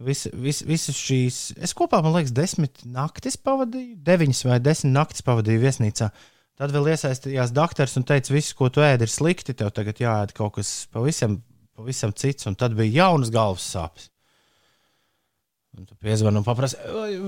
[0.02, 1.38] vis, vis, visas šīs.
[1.62, 6.10] Es kopā, man liekas, desmit naktis pavadīju, deviņas vai desmit naktis pavadīju viesnīcā.
[6.58, 9.54] Tad vēl iesaistījās doktors un teica, viss, ko tu ēdi, ir slikti.
[9.56, 11.38] Tev tagad jāēd kaut kas pavisam,
[11.82, 14.08] pavisam cits, un tad bija jaunas galvas sāpes.
[15.72, 16.76] Un tu piezvani un paprasti,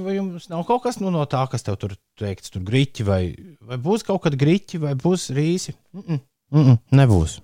[0.05, 3.23] vai, jums nav kaut kas nu, no tā, kas tev tur teikts, tur grīķi, vai,
[3.64, 5.73] vai būs kaut kad grīķi, vai būs rīsi?
[5.97, 6.21] Mm -mm,
[6.53, 7.38] mm -mm, nebūs.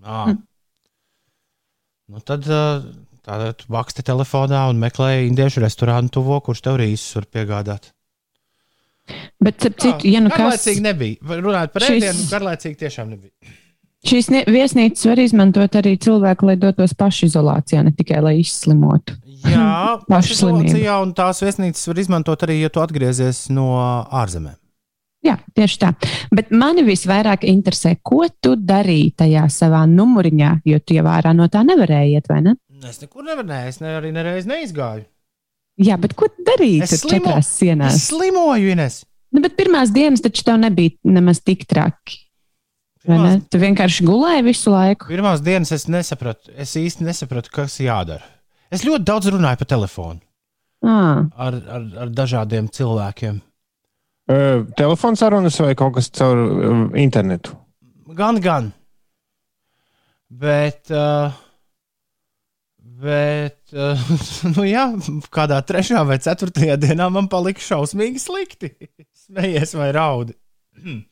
[0.00, 0.32] À.
[0.32, 0.38] Mm.
[2.10, 2.48] Nu, tad
[3.22, 7.92] tādā tu baksti telefonā un meklē indiešu restorānu tuvo, kurš tev rīsus var piegādāt.
[9.40, 11.16] Bet, ap citu, ja nu kas, Garlaicīgi nebija.
[11.20, 13.32] Runājot par Šis- ēdienu, garlaicīgi tiešām nebija.
[14.06, 19.16] Šīs viesnīcas var izmantot arī cilvēki, lai dotos pašizolācijā, ne tikai lai izslimotu.
[19.44, 23.70] Jā, pašizolācijā, un tās viesnīcas var izmantot arī, ja tu atgriezies no
[24.08, 24.56] ārzemēm.
[25.20, 25.90] Jā, tieši tā.
[26.32, 31.44] Bet mani visvairāk interesē, ko tu darīji tajā savā numuriņā, jo tu jau ārā no
[31.52, 32.54] tā nevarēji iet, vai ne?
[32.88, 35.04] Es nekur nevaru, es ne, arī nereiz neizgāju.
[35.80, 37.94] Jā, bet ko darīji Es slimo- četrās sienās?
[38.00, 39.02] Es slimoju, Ines.
[39.32, 42.29] Nu, bet pirmās dienas taču tev nebija nemaz tik traki.
[43.00, 45.08] Tu vienkārši gulēji visu laiku.
[45.08, 48.26] pirmās dienas es nesapratu, es īsti nesapratu, kas jādara.
[48.70, 50.20] Es ļoti daudz runāju pa telefonu
[50.80, 53.40] À, ar, ar, ar dažādiem cilvēkiem.
[54.30, 57.56] Uh, Telefons sarunas vai kaut kas caur uh, internetu?
[58.16, 58.70] Gan, gan.
[60.30, 61.34] Bet, uh,
[63.02, 64.08] bet uh,
[64.54, 64.86] nu jā,
[65.34, 68.72] kādā trešā vai ceturtajā dienā man palika šausmīgi slikti.
[69.26, 70.36] Smējies vai raudi.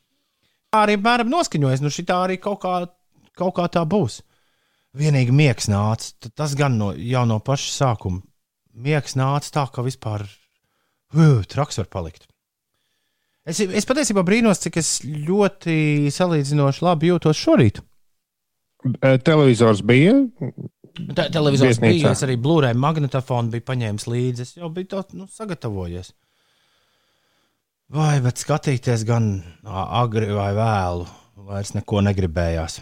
[0.75, 2.73] Arī bērnam noskaņojas, nu šī tā arī kaut kā,
[3.37, 4.19] kaut kā tā būs.
[4.97, 8.21] Vienīgi miegs nāca, tas gan no, jau no paša sākuma.
[8.73, 12.27] Miegs nāca tā, ka vispār uh, traks var palikt.
[13.49, 17.81] Es, es patiesībā brīnos, cik es ļoti salīdzinoši labi jūtos šorīt.
[18.85, 20.19] Uh, Televizors bija.
[20.99, 21.97] Te, televizors Viesnīcā.
[21.97, 24.45] bija, es arī blūrēju magnetofonu, biju paņēmis līdzi.
[24.45, 26.13] Es jau biju to nu, sagatavojies.
[27.89, 31.07] Vai, bet skatīties gan agri vai vēlu,
[31.47, 32.75] vairs neko negribējās.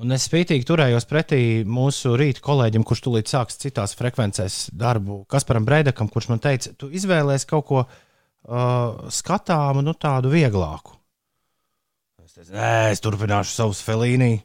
[0.00, 5.66] Un es spītīgi turējos pretī mūsu rīta kolēģim, kurš tūlīt sāks citās frekvencēs darbu, Kasparam
[5.68, 10.96] Breidakam, kurš man teica, tu izvēlējies kaut ko uh, skatāmu, nu tādu vieglāku.
[12.24, 14.40] Es teicu, nē, es turpināšu savus felīniju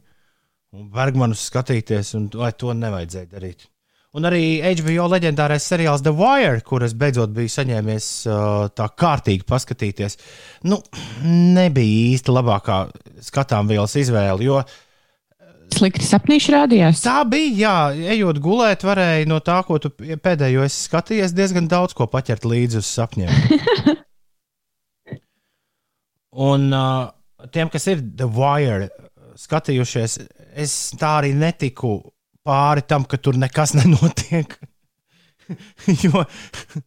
[0.76, 3.70] un Bergmanus skatīties, un vai to nevajadzēja darīt.
[4.16, 8.38] Un arī HBO leģendārais seriāls The Wire, kuras beidzot biju saņēmies uh,
[8.72, 10.16] tā kārtīgi paskatīties,
[10.72, 10.80] nu,
[11.26, 12.78] nebija īsti labākā
[13.28, 14.46] skatāmvielas izvēle.
[14.48, 14.62] Jo
[15.76, 17.04] slikti sapnīši rādījās.
[17.04, 21.96] tā bija, jā, ejot gulēt, varēja no tā, ko tu pēdējo esi skatījies, diezgan daudz
[21.98, 23.32] ko paķert līdzi uz sapņiem.
[26.52, 27.08] Un uh,
[27.52, 28.90] tiem, kas ir The Wire
[29.40, 30.20] skatījušies,
[30.56, 31.98] es tā arī netiku
[32.46, 34.58] pāri tam, ka tur nekas nenotiek.
[36.04, 36.24] jo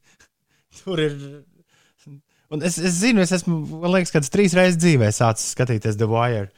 [0.81, 1.19] tur ir.
[2.49, 6.09] Un es, es zinu, es esmu, man liekas, kāds trīs reizes dzīvē sācis skatīties The
[6.09, 6.49] Wire.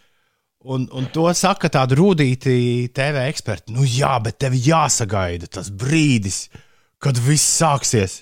[0.61, 2.53] Un, un to saka tādi rūtīti
[2.95, 3.73] TV eksperti.
[3.75, 6.45] Nu, jā, bet tev jāsagaida tas brīdis,
[7.03, 8.21] kad viss sāksies.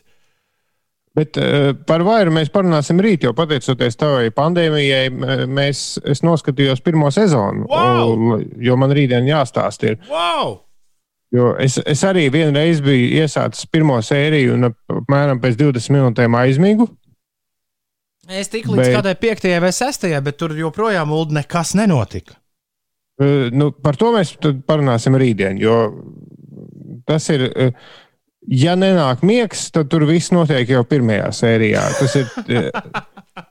[1.18, 5.10] Bet uh, par vairu mēs parunāsim rīt, jo pateicoties tavai pandēmijai,
[5.50, 7.66] mēs, es noskatījos pirmo sezonu.
[7.68, 8.14] Wow!
[8.14, 9.84] Un, jo man rītdien jāstāst.
[9.90, 9.98] Ir.
[10.08, 10.60] Wow!
[11.34, 16.86] Jo es, es arī vienreiz biju iesācis pirmo sēriju, un apmēram pēc 20 minūtēm aizmigu.
[18.28, 22.36] Es tiku līdz Bet- kādai piektajai vai sestajai, bet tur joprojām uld nekas nenotika.
[23.18, 24.36] Uh, nu, par to mēs
[24.68, 25.58] parunāsim rītdien.
[25.60, 25.78] Jo
[27.08, 27.72] tas ir, uh,
[28.46, 31.82] ja nenāk miegs, tad tur viss notiek jau pirmajā sērijā.
[31.98, 32.28] Tas ir.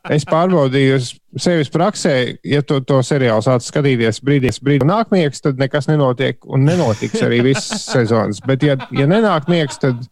[0.07, 0.99] Uh, Es pārbaudīju
[1.37, 2.13] sevis praksē,
[2.47, 7.23] ja to, to seriālu sāc skatīties brīdī, brīdī nāk miegs, tad nekas nenotiek un nenotiks
[7.27, 8.41] arī visas sezonas.
[8.45, 10.05] Bet, ja, ja nenāk miegs, tad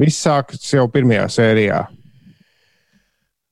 [0.00, 1.82] viss sākas jau pirmajā sērijā.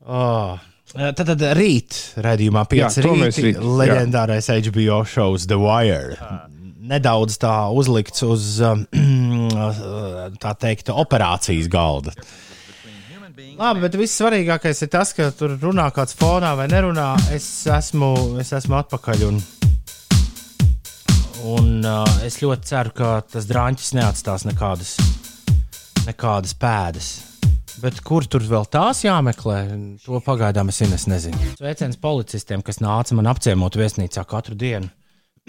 [0.04, 0.60] Oh.
[0.94, 3.70] Tad, tad rīt, redzējumā, pieci to mēs rīti, rīt, jā.
[3.80, 6.14] leģendārais HBO šovs The Wire.
[6.84, 8.84] Nedaudz tā uzlikts uz um,
[10.44, 12.14] tā teikt, operācijas galda.
[13.34, 17.08] Labi, bet viss svarīgākais ir tas, ka tur runā kāds fonā vai nerunā.
[17.34, 19.24] Es esmu, es esmu atpakaļ.
[19.26, 19.40] Un,
[21.50, 24.92] un uh, es ļoti ceru, ka tas drāņķis neatstās nekādas,
[26.06, 27.08] nekādas pēdas.
[27.82, 29.58] Bet kur tur vēl tās jāmeklē?
[30.04, 31.50] To pagaidām es, Ines nezinu.
[31.58, 34.94] Sveiciens policistiem, kas nāca man apciemot viesnīcā katru dienu.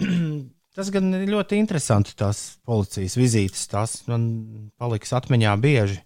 [0.76, 2.18] Tas gan ir ļoti interesanti.
[2.18, 4.26] Tās policijas vizītes, tās man
[4.74, 6.02] paliks atmiņā bieži.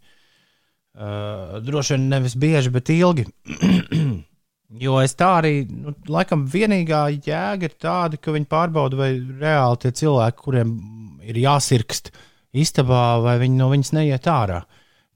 [0.90, 3.26] Uh, droši vien nevis bieži, bet ilgi.
[4.84, 9.80] jo es tā arī, nu, laikam, vienīgā jēga ir tāda, ka viņi pārbauda, vai reāli
[9.84, 10.74] tie cilvēki, kuriem
[11.26, 12.12] ir jāsirkst
[12.50, 14.60] istabā, vai viņi no viņas neiet ārā.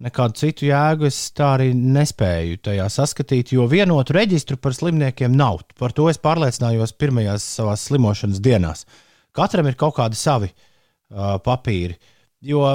[0.04, 5.62] Nekādu citu jēgu es tā arī nespēju tajā saskatīt, jo vienotu reģistru par slimniekiem nav.
[5.78, 8.84] Par to es pārliecinājos pirmajās savās slimošanas dienās.
[9.34, 11.94] Katram ir kaut kādi savi uh, papīri.
[12.44, 12.66] Jo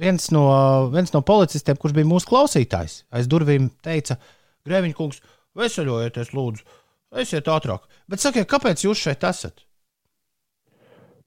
[0.00, 0.46] viens no,
[0.92, 4.18] viens no policistiem, kurš bija mūsu klausītājs, aiz durvīm teica,
[4.64, 5.20] Grēviņš kungs,
[5.58, 6.64] veseļojieties, lūdzu,
[7.20, 7.84] esiet ātrāk.
[8.08, 9.64] Bet sakiet, kāpēc jūs šeit esat?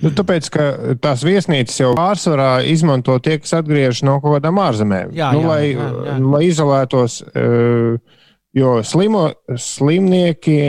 [0.02, 0.64] Nu, tāpēc, ka
[1.02, 5.14] tās viesnīcas jau pārsvarā izmanto tie, kas atgriežas no kaut kādām ārzemēm.
[5.18, 6.18] Jā, nu, jā, lai, jā, jā.
[6.34, 8.20] lai izolētos, eh,
[8.58, 9.24] jo slimo,
[9.58, 10.60] slimnieki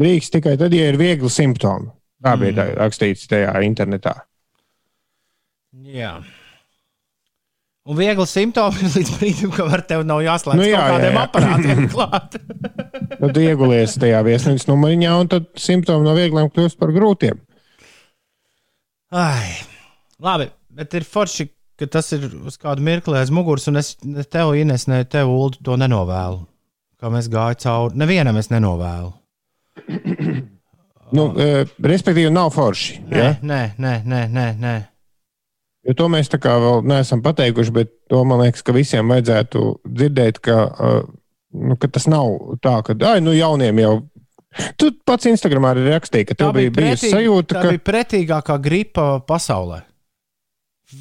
[0.00, 1.90] drīkst tikai tad, ja ir viegli simptomi.
[2.22, 2.76] Tā bija Mm.
[2.78, 4.14] rakstīts tajā internetā.
[5.84, 6.20] Jā.
[7.82, 11.22] Un viegli simptomi ir līdz brīdim, kad tev nav jāslēdz Nu jā, kādiem jā, jā.
[11.26, 12.36] aparātiem klāt.
[13.22, 17.40] Tu iegulies tajā viesnīcas numuriņā, un tad simptomi no viegliem kļūst par grūtiem.
[19.12, 19.50] Ai,
[20.22, 24.22] labi, bet ir forši, ka tas ir uz kādu mirkli aiz muguras, un es ne
[24.24, 26.44] tev, Ines, ne tev, Ulu, to nenovēlu.
[27.02, 29.10] Kā mēs gājām cauri, nevienam es nenovēlu.
[31.12, 33.02] Nu, e, respektīvi, nav forši.
[33.10, 33.32] Nē, Ja?
[33.42, 34.74] nē, nē, nē, nē, nē.
[35.82, 39.62] Jo to mēs tā kā vēl neesam pateikuši, bet to man liekas, ka visiem vajadzētu
[39.82, 40.58] dzirdēt, ka,
[41.58, 43.94] nu, ka tas nav tā, ka, ah, nu, jauniem jau.
[44.78, 47.72] Tu pats Instagramā arī rakstīji, ka tev bija bijusi sajūta, tā ka.
[47.72, 49.80] bija pretīgākā gripa pasaulē.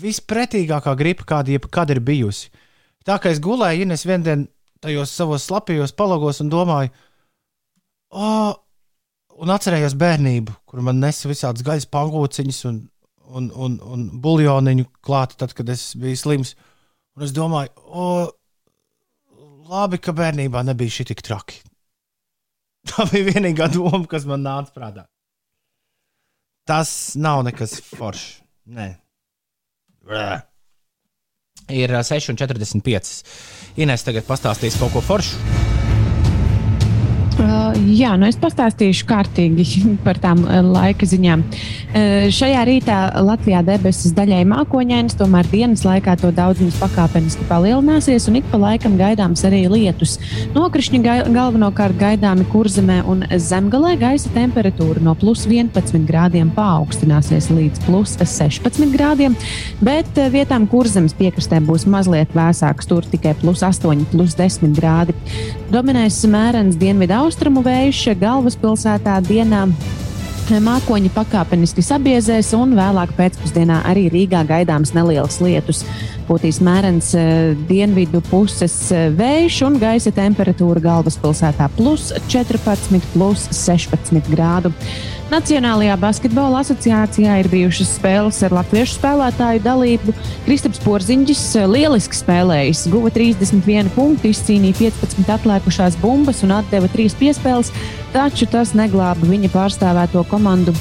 [0.01, 2.49] Vispretīgākā gripa, kāda jebkad ir bijusi.
[3.05, 4.47] Tā kā es gulēju, Ines, vienā dienā
[4.81, 6.89] tajos savos slapjos palagos un domāju,
[8.17, 8.55] oh,
[9.41, 12.79] un atcerējos bērnību, kur man nesa visādas gaļas pangūciņas un,
[13.31, 16.53] un, un, un buļļoniņu klāta, tad, kad es biju slims.
[17.17, 18.05] Un es domāju, o,
[19.71, 21.61] labi, ka bērnībā nebija šī tik traki.
[22.91, 25.07] Tā bija vienīgā doma, kas man nāca prātā.
[26.67, 28.39] Tas nav nekas foršs.
[28.71, 28.93] Nē.
[30.05, 30.29] Blē.
[31.71, 33.11] Ir ā, 6,45.
[33.81, 35.70] Ines tagad pastāstīs kaut ko foršu.
[37.81, 39.63] Jā, nu es pastāstīšu kārtīgi
[40.05, 41.41] par tām uh, laika ziņām.
[41.41, 48.37] Uh, šajā rītā Latvijā debesis daļai mākoņainas, tomēr dienas laikā to daudzums pakāpeniski palielināsies, un
[48.41, 50.17] ik pa laikam gaidāms arī lietus.
[50.53, 57.85] Nokrišņi gai, galvenokārt gaidāmi kurzemē un zemgalē gaisa temperatūra no plus 11 grādiem paaugstināsies līdz
[57.87, 59.37] plus 16 grādiem,
[59.81, 65.17] bet uh, vietām kurzemes piekrastē būs mazliet vēsāks, tur tikai plus 8, plus 10 grādi.
[65.71, 69.61] Dominēs mērens dienvidu austrumu vējš galvaspilsētā dienā.
[70.51, 75.85] Mākoņi pakāpeniski sabiezēs, un vēlāk pēcpusdienā arī Rīgā gaidāms neliels lietus.
[76.27, 84.27] Būtīs mērens eh, dienvidu puses eh, vējš un gaisa temperatūra galvaspilsētā plus 14, plus 16
[84.33, 84.73] grādu.
[85.31, 90.15] Nacionālajā basketbola asociācijā ir bijušas spēles ar latviešu spēlētāju dalību.
[90.43, 97.15] Kristaps Porziņģis eh, lieliski spēlējis, guva 31 punktu, izcīnīja 15 atlikušās bumbas un atdeva 3
[97.21, 97.71] piespēles,
[98.11, 100.75] taču tas neglāba viņa pārstāvēto komandu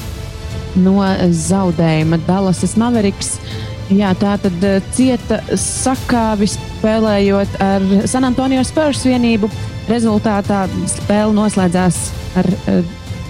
[0.83, 0.99] no
[1.31, 2.19] zaudējuma.
[2.27, 3.37] Dallasas Mavericks.
[3.87, 9.47] Jā, tā tad eh, cieta sakāvi spēlējot ar San Antonio Spurs vienību.
[9.87, 12.09] Rezultātā spēle noslēdzās
[12.41, 12.57] ar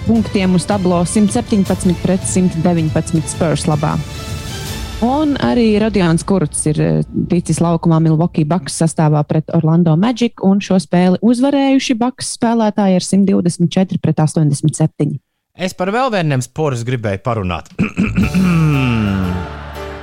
[0.06, 3.96] punktiem uz tablo 117 pret 119 Spurs labā.
[5.02, 10.62] Un arī Rodions Kurts ir eh, ticis laukumā Milwaukee Bucks sastāvā pret Orlando Magic, un
[10.62, 15.18] šo spēli uzvarējuši Bucks spēlētāji ar 124 pret 87.
[15.58, 17.74] Es par vēl vieniem sporus gribēju parunāt.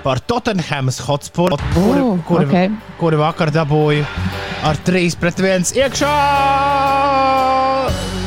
[0.04, 2.72] par Tottenhamas hotspot, kuri, Oh, kuri, ok.
[3.00, 4.06] kuri vakar dabūja
[4.64, 6.14] ar 3 pret 1 iekšā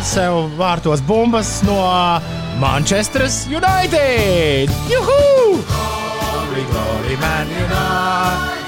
[0.02, 1.78] sev vārtos bumbas no
[2.60, 4.68] Manchesteras United!
[4.90, 5.60] Juhu!
[5.68, 8.58] Glory, glory, man United!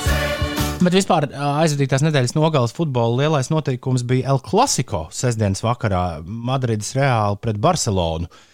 [0.85, 7.40] Bet vispār aizvadītās nedēļas nogales futbola lielais notikums bija El Clasico sestdienas vakarā Madrides Reāli
[7.40, 8.29] pret Barcelonu.
[8.29, 8.54] ā,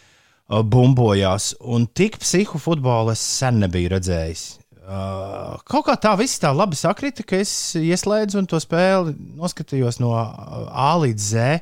[0.50, 4.42] Bumbojās, un tik psihu futbolu es sen nebiju redzējis.
[4.90, 10.00] Uh, kaut kā tā viss tā labi sakrita, ka es ieslēdzu un to spēli noskatījos
[10.02, 11.60] no A līdz Z.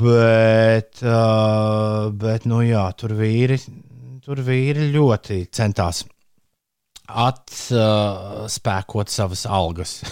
[0.00, 3.60] Bet, uh, bet nu jā, tur vīri,
[4.24, 6.02] tur vīri ļoti centās
[7.10, 10.02] atspēkot uh, savas algas.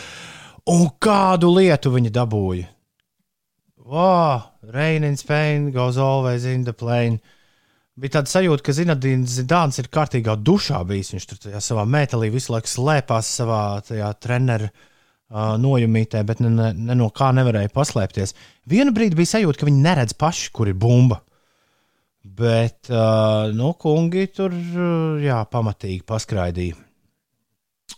[0.74, 2.68] un kādu lietu viņi dabūja?
[3.90, 7.20] Wow, rain in Spain goes always in the plane.
[8.00, 11.12] Bija tāda sajūta, ka Zinadīns Zidāns ir kārtīgā dušā bijis.
[11.14, 16.52] Viņš tur tajā savā metālī visu laiku slēpās savā tajā treneru uh, nojumītē, bet ne,
[16.54, 18.36] ne, ne no kā nevarēja paslēpties.
[18.70, 21.20] Vienu brīdi bija sajūta, ka viņi neredz paši, kur ir bumba.
[22.20, 24.54] Bet, uh, nu, kungi tur,
[25.20, 26.78] jā, pamatīgi paskraidīja.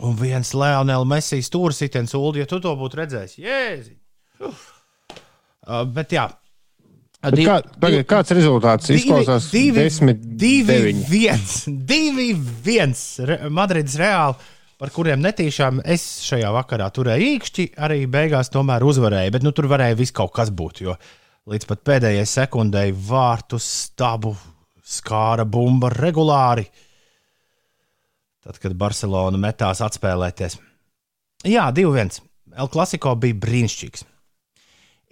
[0.03, 3.99] Un viens Leonela Mesijas stūra sitiens, Ulu, ja tu to būtu redzējis, jēzi.
[4.43, 6.31] Uh, bet, jā,
[7.23, 9.47] Bet Kā, tagad, kāds rezultāts izklausās?
[9.53, 11.05] Divi, 10, divi, 9.
[11.07, 11.53] viens,
[11.93, 12.33] divi,
[12.65, 13.03] viens.
[13.23, 14.49] Re, Madrids Reāli,
[14.83, 19.37] par kuriem netīšām es šajā vakarā turēju īkšķi, arī beigās tomēr uzvarēju.
[19.37, 20.97] Bet nu, tur varēja viss kaut kas būt, jo
[21.53, 24.35] līdz pat pēdējai sekundei vārtu stabu
[24.83, 26.67] skāra bumba regulāri.
[28.43, 30.59] Tad, kad Barcelona metās atspēlēties.
[31.47, 32.19] Jā, 2-1.
[32.59, 34.11] El Clasico bija brīnišķīgs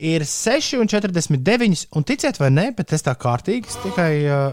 [0.01, 1.87] ir 6,49.
[1.97, 4.49] Un ticiet vai nē, bet es tā kārtīgi es tikai uh,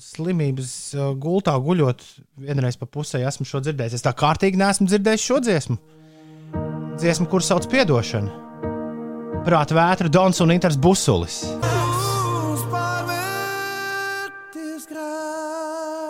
[0.00, 2.04] slimības uh, gultā guļot,
[2.40, 3.98] vienreiz pa pusē esmu šo dzirdējis.
[3.98, 5.78] Es tā kārtīgi neesmu dzirdējis šo dziesmu.
[6.98, 8.46] Dziesmu, kur sauc Piedošana.
[9.46, 11.42] Prāta vētra, Dons un Inters Busulis.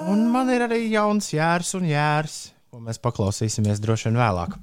[0.08, 2.36] Un man ir arī jauns jērs un jērs,
[2.72, 4.54] ko mēs paklausīsimies droši vien vēlāk.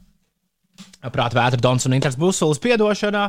[1.13, 3.27] Prāta vētra, Dons un Inters Busulis piedošanā.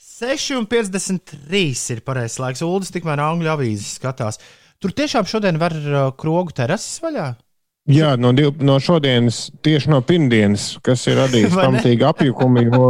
[0.00, 2.64] 6,53 ir pareizais laiks.
[2.64, 4.40] Uldis tikmēr angļu avīzes skatās.
[4.80, 7.34] Tur tiešām šodien var uh, krogu terases vaļā.
[7.90, 12.64] Jā, no, div, no šodienas, tieši no pirmdienas, kas ir radījis pamatīgi apjukumu.
[12.68, 12.84] Jo,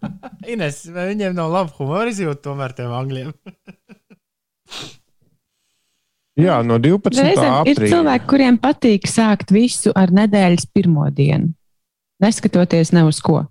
[0.52, 3.34] Ines, vai viņiem nav laba humora izjūta tomēr tiem angļiem?
[6.46, 7.22] jā, no 12.
[7.26, 11.52] Reizēm ir cilvēki, kuriem patīk sākt visu ar nedēļas pirmo dienu,
[12.22, 13.44] neskatoties ne uz ko.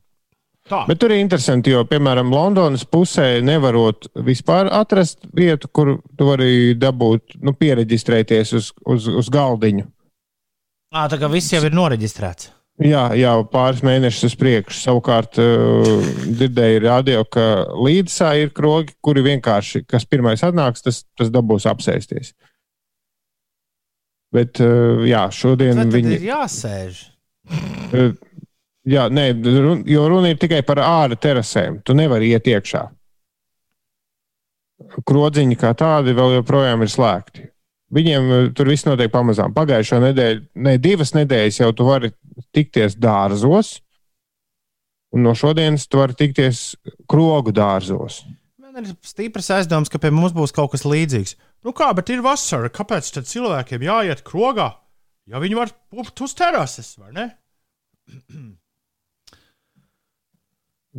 [0.67, 0.81] Tā.
[0.89, 6.75] Bet tur ir interesanti, jo, piemēram, Londonas pusē nevarot vispār atrast vietu, kur tu vari
[6.75, 9.87] dabūt, nu, pieregistrēties uz, uz, uz galdiņu.
[10.91, 12.51] À, tā kā viss jau ir noreģistrēts.
[12.83, 14.77] Jā, jau pāris mēnešus uz priekšu.
[14.83, 15.87] Savukārt, uh,
[16.27, 22.35] dzirdēju radio, ka līdzsā ir krogi, kuri vienkārši, kas pirmais atnāks, tas, tas dabūs apsēsties.
[24.35, 26.19] Bet, uh, jā, šodien viņi.
[26.19, 27.01] ir jāsēž.
[27.95, 28.11] Uh,
[28.87, 31.81] Jā, nē, run, jo runa ir tikai par ārā terasēm.
[31.83, 32.85] Tu nevari iet iekšā.
[35.07, 37.47] Krodziņi kā tādi vēl joprojām ir slēgti.
[37.93, 39.55] Viņiem eh, tur viss notiek pamazām.
[39.55, 42.11] Pagājušo nedēļu, ne divas nedēļas jau tu vari
[42.55, 43.77] tikties dārzos,
[45.15, 46.61] un no šodienas tu vari tikties
[47.09, 48.21] krogu dārzos.
[48.61, 51.35] Man ir stiprs aizdoms, ka pie mums būs kaut kas līdzīgs.
[51.65, 52.69] Nu kā, bet ir vasara.
[52.71, 54.69] Kāpēc tad cilvēkiem jāiet krogā?
[55.27, 57.27] Ja viņi var pupt uz terases, vai ne?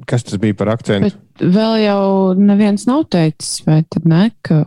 [0.07, 1.11] Kas tas bija par akcentu?
[1.39, 2.03] Bet vēl jau
[2.39, 4.63] neviens nav teicis, vai tad ne, ka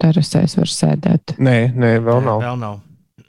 [0.00, 1.34] terasēs var sēdēt.
[1.42, 2.44] Nē, nē, vēl nav.
[2.44, 2.78] Vēl nav.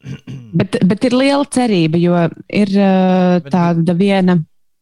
[0.57, 2.15] Bet, bet ir liela cerība, jo
[2.49, 4.33] ir uh, tāda viena.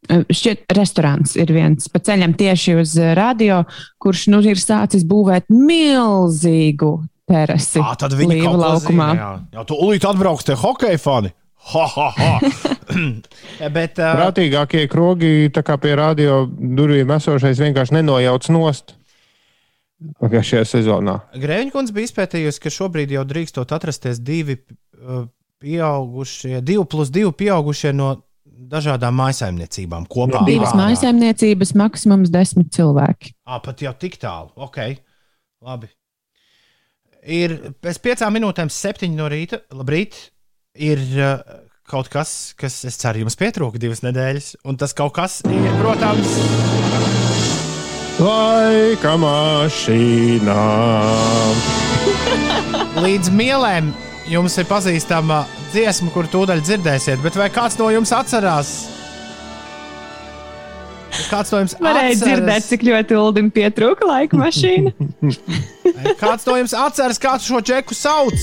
[0.07, 3.65] uh, Šķiet, restorāns ir viens pa ceļam tieši uz uh, radio,
[3.99, 6.93] kurš nu ir sācis būvēt milzīgu
[7.29, 7.81] terasi.
[7.83, 9.09] À, tad viņi ko laukumā.
[9.11, 9.19] zina.
[9.19, 11.33] Jā, jā tu ulīt atbrauks te hokeja fani.
[11.69, 12.29] Ha, ha, ha.
[13.75, 18.95] bet, uh, Prātīgākie krogi, tā kā pie radio durvīm esošais, vienkārši nenojauc nost.
[20.23, 21.17] Pagājušajā sezonā.
[21.35, 25.27] Grēviņkundze bija izpētījusi, ka šobrīd jau drīkstot atrasties divi uh,
[25.59, 28.13] pieaugušie, divi plus divi pieaugušie no
[28.69, 30.43] dažādām maisaimniecībām kopā.
[30.47, 33.35] Divas mājsaimniecības, maksimums desmit cilvēki.
[33.47, 34.51] À, pat jau tik tālu.
[34.59, 34.81] Ok,
[35.63, 35.91] labi.
[37.27, 39.61] Ir pēc piecām minūtēm, septiņi no rīta.
[39.75, 40.29] Labrīt.
[40.79, 41.41] Ir uh,
[41.89, 44.53] kaut kas, kas, es ceru, jums pietrūka divas nedēļas.
[44.69, 46.37] Un tas kaut kas ir, protams,
[48.19, 50.63] Laika mašīnā.
[53.05, 53.93] līdz mielēm.
[54.29, 55.39] Jums ir pazīstama
[55.71, 58.98] dziesma, kur tūdaļ dzirdēsiet, bet vai kāds no jums atcerās?
[61.29, 64.93] Kāds no jums Varēja atceras- dzirdēt, cik ļoti Uldim pietrūka laika mašīna.
[66.19, 68.37] Kāds no jums atceras, kādu šo čeku sauc?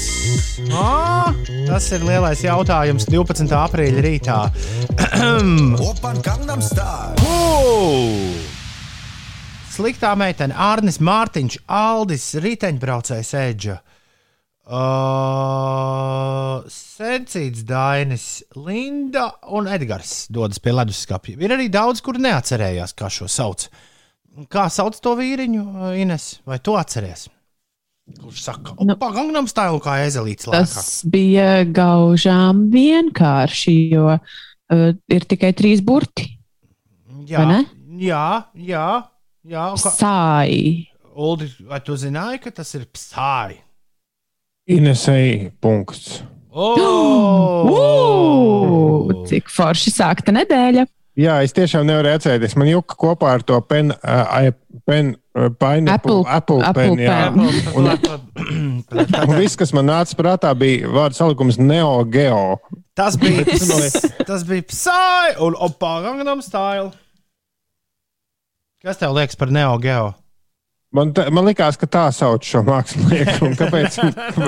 [0.70, 1.32] À,
[1.68, 3.48] tas ir lielais jautājums 12.
[3.56, 4.38] aprīļa rītā.
[5.88, 7.16] Open Gangnam Style.
[7.24, 8.44] Ū!
[9.76, 13.80] Sliktā meitene, Arnis Mārtiņš, Aldis, riteņbraucējs Edža.
[14.66, 18.24] Uh, Sencīts, Dainis,
[18.58, 21.36] Linda un Edgars dodas pie leduskapja.
[21.38, 23.68] Ir arī daudz, kur neatcerējās, kā šo sauc.
[24.52, 26.40] Kā sauc to vīriņu, uh, Ines?
[26.48, 27.28] Vai tu atceries?
[28.20, 28.94] Kurš saka, Nu.
[29.00, 30.66] pagaidām stāvu kā ezelīts lēkā.
[30.74, 36.28] Tas bija gaužām vienkārši, jo uh, ir tikai trīs burti.
[37.26, 37.42] Jā,
[37.98, 38.86] jā, jā.
[39.46, 40.60] jā kā- Sāi.
[41.16, 43.62] Uldi, vai tu zināji, ka tas ir psāri?
[44.66, 46.22] Inesēji punkts.
[46.50, 47.68] Oh!
[47.70, 50.86] Ugh, Cik forši sākta nedēļa.
[51.16, 52.56] Jā, es tiešām nevaru atcerēties.
[52.60, 54.50] Man juka kopā ar to pen, uh,
[54.84, 56.98] pen, uh, pineapple, Apple- apple, Apple pen.
[57.00, 57.30] Jā.
[57.32, 58.82] pen.
[59.22, 62.58] Un viss, kas man nāca prātā, bija vārds salikums Neo Geo.
[62.96, 63.46] Tas bija,
[64.28, 66.90] tas bija psāri un opā Gangnam style.
[68.84, 70.12] Kas tev liekas par Neo Geo?
[70.96, 73.50] Man, tā, man liekas, ka tā sauc šo mākslinieku.
[73.58, 73.98] Kāpēc?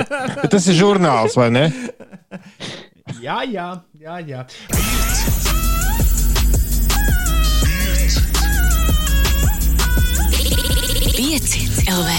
[0.52, 1.64] tas ir žurnāls, vai ne?
[3.20, 3.66] jā, jā,
[4.00, 4.16] jā.
[4.24, 4.40] jā.
[11.18, 12.10] Pieci LV.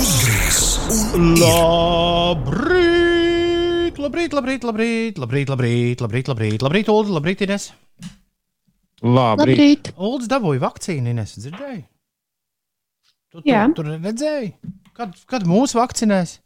[0.00, 0.64] Uzreiz
[1.18, 2.84] un labrīt!
[4.00, 7.64] Labrīt, labrīt, labrīt, labrīt, labrīt, labrīt, labrīt, labrīt, Ulu, labrīt, Ines.
[9.04, 9.58] Labrīt.
[9.58, 9.92] labrīt.
[10.00, 11.82] Ulds dabūja vakcīnu, Ines, dzirdēji?
[13.34, 14.52] Tu, tu, tur redzēji,
[14.94, 16.36] kad, kad mūs vakcinēs?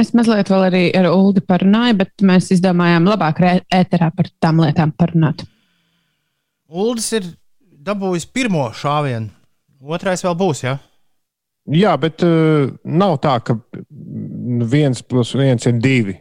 [0.00, 4.94] Es mazliet vēl arī ar Ulu parunāju, bet mēs izdomājām labāk ēterā par tām lietām
[4.96, 5.44] parunāt.
[6.72, 7.26] Uldis ir
[7.84, 9.28] dabūjis pirmo šāvienu,
[9.84, 10.78] otrais vēl būs, jā?
[11.76, 13.58] Jā, bet uh, nav tā, ka
[14.72, 16.16] viens plus viens ir divi.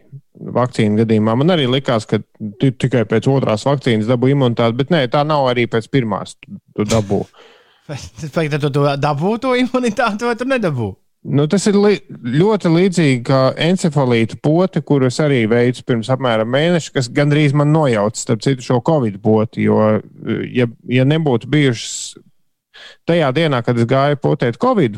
[0.52, 2.20] Vakcīnu gadījumā man arī likās, ka
[2.60, 6.36] tu tikai pēc otrās vakcīnas dabū imunitāti, bet nē, tā nav arī pēc pirmās.
[6.44, 7.24] Tu, tu dabū.
[8.36, 10.92] Vai tad tu, dabū to imunitāti vai tu nedabū?
[11.22, 16.94] Nu, tas ir li ļoti līdzīgi kā encefalīta pote, kuras arī veicu pirms apmēram mēneša,
[16.96, 19.68] kas gandrīz man nojauca, starp citu, šo covid poti.
[19.68, 20.00] Jo,
[20.50, 22.16] ja, ja nebūtu bijušas
[23.06, 24.98] tajā dienā, kad es gāju potēt covid,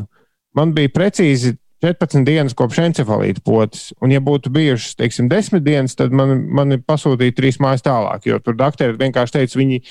[0.55, 3.89] man bija precīzi 14 dienas kopš encefalīta potes.
[3.99, 8.39] Un, ja būtu bijušas, teiksim, 10 dienas, tad man, man pasūtīja trīs mājas tālāk, jo
[8.39, 9.81] tur doktori vienkārši teica, viņi,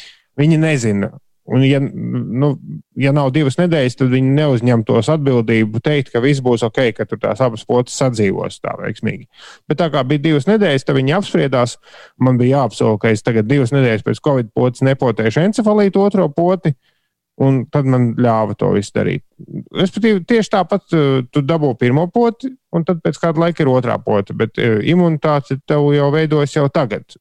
[0.40, 1.12] viņi nezina.
[1.45, 2.53] Un, ja, nu,
[2.95, 7.07] ja nav divas nedēļas, tad viņi neuzņem tos atbildību teikt, ka viss būs ok, ka
[7.09, 9.26] tur tās abas potes sadzīvos tā veiksmīgi.
[9.66, 11.74] Bet tā kā bija divas nedēļas, tad viņi apspriedās.
[12.22, 16.76] Man bija jāapsola, ka es tagad divas nedēļas pēc covid potes nepotēšu encefalītu otro poti.
[17.43, 19.22] Un tad man ļāva to visu darīt.
[19.74, 23.97] Respektīvi, tieši tāpat uh, tu dabū pirmo poti, un tad pēc kāda laika ir otrā
[24.05, 24.36] pota.
[24.36, 27.16] Bet uh, imunitāte tev jau veidojas jau tagad.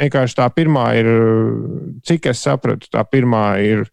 [0.00, 3.84] Vienkārši tā pirmā ir, uh, cik es sapratu, tā pirmā ir.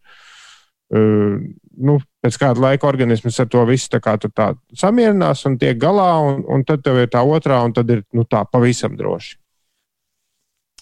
[0.91, 1.37] Uh,
[1.81, 6.09] nu, pēc kāda laika organisms ar to visu tā kā, tā samierinās un tiek galā,
[6.25, 9.37] un, un tad tev ir tā otrā, un tad ir nu, tā pavisam droši.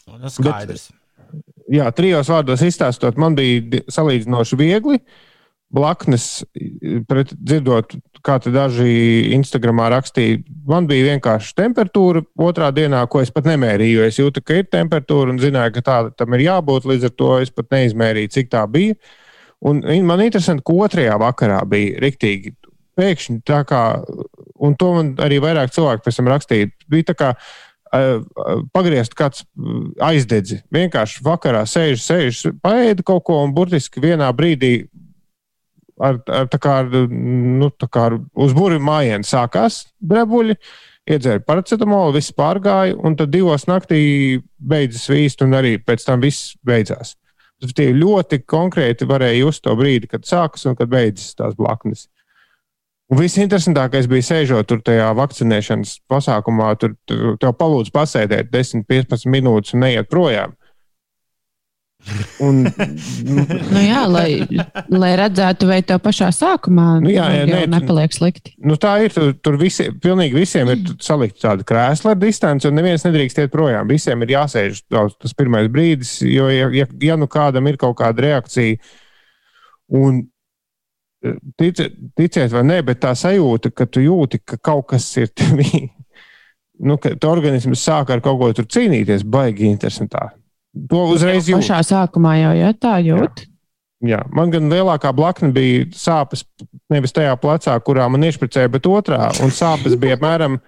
[0.09, 0.89] Nu, skaidrs.
[1.69, 4.97] Jā, trijos vārdos izstāstot, man bija salīdzinoši viegli.
[5.69, 6.41] Blaknes,
[7.05, 7.93] pret, dzirdot,
[8.25, 8.89] kā daži
[9.35, 14.01] Instagramā rakstīja, man bija vienkārši temperatūra otrā dienā, ko es pat nemērīju.
[14.07, 16.89] Es jūtu, ka ir temperatūra un zināju, ka tā tam ir jābūt.
[16.89, 18.97] Līdz ar to es pat neizmērīju, cik tā bija.
[19.61, 22.55] Un man interesanti, ka otrajā vakarā bija riktīgi.
[22.99, 23.83] Pēkšņi tā kā,
[24.59, 28.25] un to man arī vairāk cilvēku pēc tam rakstīja, bija tā kā uh,
[28.75, 29.45] pagriezt kāds
[30.03, 30.63] aizdedzi.
[30.73, 34.89] Vienkārši vakarā sēž, sēž, paēda kaut ko un burtiski vienā brīdī
[35.99, 40.57] ar, ar, tā kā, ar, nu, tā kā ar, uz burbuļu mājiņa sākās drebuļi.
[41.09, 44.01] Iedzēra paracetamolu, viss pārgāja, un tad divos naktī
[44.61, 47.15] beidzas vīst, un arī pēc tam viss beidzās.
[47.59, 52.05] Tas bija ļoti konkrēti varēja just to brīdi, kad sākas un kad beidzas tās blaknes.
[53.09, 58.85] Un viss interesantākais bija sēžot tur tajā vakcinēšanas pasākumā, tur tu- tev palūdz pasēdēt 10,
[58.85, 60.53] 15 minūtes un neiet projām.
[62.39, 64.39] Un, nu, Nu, jā, lai,
[64.87, 68.53] lai redzētu, vai tev pašā sākumā Nu jā, jā, nē, nepaliek slikti.
[68.63, 69.13] nu, tā ir.
[69.13, 73.53] Tur, tur visi, pilnīgi visiem ir salikta tāda krēsla ar distanci, un neviens nedrīkst iet
[73.53, 73.91] projām.
[73.91, 77.99] Visiem ir jāsēž tas, tas pirmais brīdis, jo, ja, ja, ja nu kādam ir kaut
[77.99, 78.79] kāda reakcija,
[79.99, 80.23] un
[81.59, 81.83] tic,
[82.15, 85.89] ticiet vai nē, bet tā sajūta, ka tu jūti, ka kaut kas ir tevī.
[86.79, 90.29] Nu, ka tu organisms sāk ar kaut ko tur cīnīties, baigi interesantā.
[90.89, 91.63] To uzreiz jūt.
[91.63, 93.45] Pašā sākumā jau ja, tā jūt.
[94.05, 96.45] Jā, man gan lielākā blakne bija sāpes
[96.91, 99.27] nevis tajā plecā, kurā man iešpricēja, bet otrā.
[99.43, 100.59] Un sāpes bija apmēram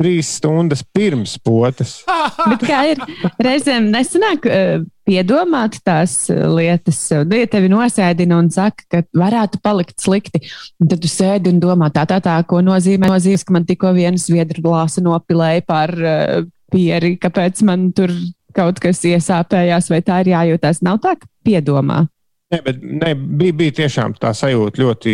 [0.00, 2.00] trīs stundas pirms potes.
[2.50, 3.02] Bet kā ir
[3.38, 6.98] reizēm nesanāk eh, piedomāt tās eh, lietas?
[7.22, 10.42] Nu, ja tevi nosēdina un saka, ka varētu palikt slikti,
[10.82, 13.94] un tad tu sēdi un domā, tā, tā, tā, ko nozīmē, nozīmē, ka man tikko
[13.94, 16.42] viena sviedru glāsa nopilēja par uh,
[16.74, 18.10] pieri, kāpēc man tur
[18.56, 20.82] kaut kas iesāpējās, vai tā ir jājūtās.
[20.86, 22.04] Nav tā, ka piedomā.
[22.52, 25.12] Nē, bet ne, bija, bija tiešām tā sajūta ļoti,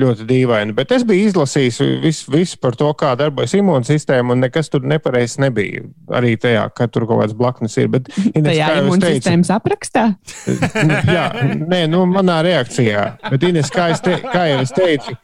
[0.00, 0.74] ļoti dīvaina.
[0.74, 5.36] Bet es biju izlasījis visu, visu par to, kā darbojas imūnsistēma, un nekas tur nepareizs
[5.42, 5.84] nebija.
[6.16, 7.90] Arī tajā, ka tur kaut kāds blaknes ir.
[7.92, 10.06] Bet, Ines, Tajā imūnsistēmas aprakstā.
[11.16, 11.28] Jā,
[11.60, 13.06] nē, nu, manā reakcijā.
[13.28, 15.14] Bet, Ines, kā, te, kā jau es teicu,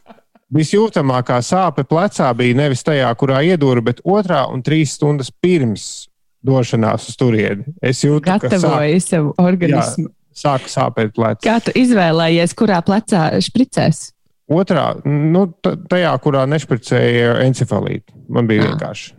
[0.52, 6.11] visjūtamākā sāpe plecā bija nevis tajā, kurā iedūra, bet otrā un trīs stundas pirms
[6.46, 7.64] došanās uz turieni.
[7.82, 10.10] Es jūtu, ka sāk, savu organismu.
[10.34, 11.44] sāk sāpēt plecs.
[11.44, 14.10] Kā tu izvēlējies, kurā plecā špricēs?
[14.52, 18.12] Otrā, nu, tajā, kurā nešpricēja encefalītu.
[18.28, 18.72] Man bija Ah.
[18.72, 19.12] vienkārši.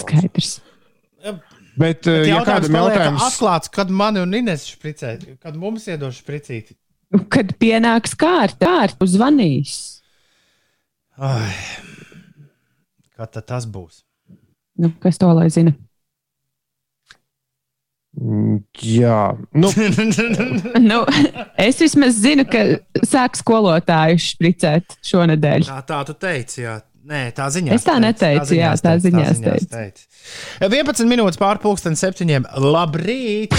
[0.00, 0.60] Skaidrs.
[1.80, 6.74] Bet, eh, ja kādam jautājums, atklāts, kad mani un Ines špricē, kad mums iedos špricīti.
[7.28, 10.00] Kad pienāks kārta, kārta uzvanīs.
[11.18, 11.52] Ai.
[13.16, 14.02] Kad tas būs?
[14.78, 15.74] Nu, kas to lai zina?
[18.20, 19.20] Jā,
[19.56, 19.70] nu,
[20.90, 20.98] nu,
[21.56, 22.66] es vismaz zinu, ka
[23.08, 25.64] sāk skolotāju špricēt šonadēļ.
[25.70, 26.76] Tā, tā tu teici, jā.
[27.10, 27.72] Nē, tā ziņā.
[27.72, 30.04] Es tā neteicu, jā, tā ziņās teicu.
[30.60, 32.44] 11 minūtes pārpusdien septiņiem.
[32.60, 33.56] Labrīt!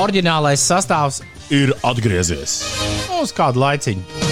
[0.00, 2.60] Orģinālais sastāvs ir atgriezies.
[3.16, 4.28] Uz kādu laiciņu.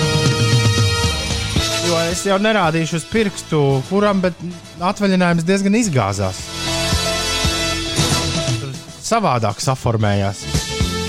[1.89, 4.37] Jo es jau nerādīšu uz pirkstu, kuram, bet
[4.77, 6.45] atvaļinājums diezgan izgāzās.
[9.09, 10.39] Savādāk saformējās.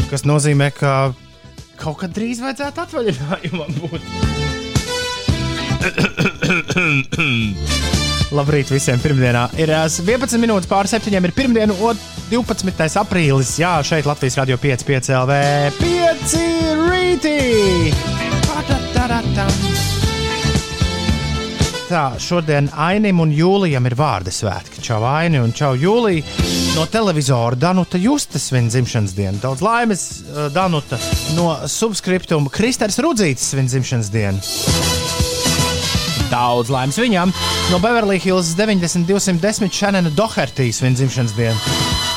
[0.10, 0.94] Tas nozīmē, ka
[1.80, 4.02] kaut kad drīz vajadzētu atvaļinājumam būt.
[8.36, 9.00] Labrīt visiem!
[9.02, 11.10] Pirmdienā ir ā, 11 minūtes pār 7.
[11.18, 13.00] ir pirmdiena, ot- 12.
[13.02, 13.56] aprīlis.
[13.58, 15.34] Jā, šeit Latvijas radio 5, 5 LV
[15.82, 16.38] 5
[16.86, 17.38] rītī!
[18.46, 19.89] Pa-da-da-da-dam.
[21.90, 24.78] Tā, šodien Ainim un Jūlijam ir vārdu svētki.
[24.86, 26.22] Čau, Aini un čau, Jūlija.
[26.76, 29.42] No televizora Danuta Justas svin dzimšanas dienu.
[29.42, 31.00] Daudz laimes, ā, Danuta.
[31.34, 34.38] No subskriptuma Kristers Rudzītis svin dzimšanas dienu.
[36.30, 37.34] Daudz laimes viņam.
[37.74, 41.58] No Beverly Hills 90210 Šanena Dohertīs viņa dzimšanas diena.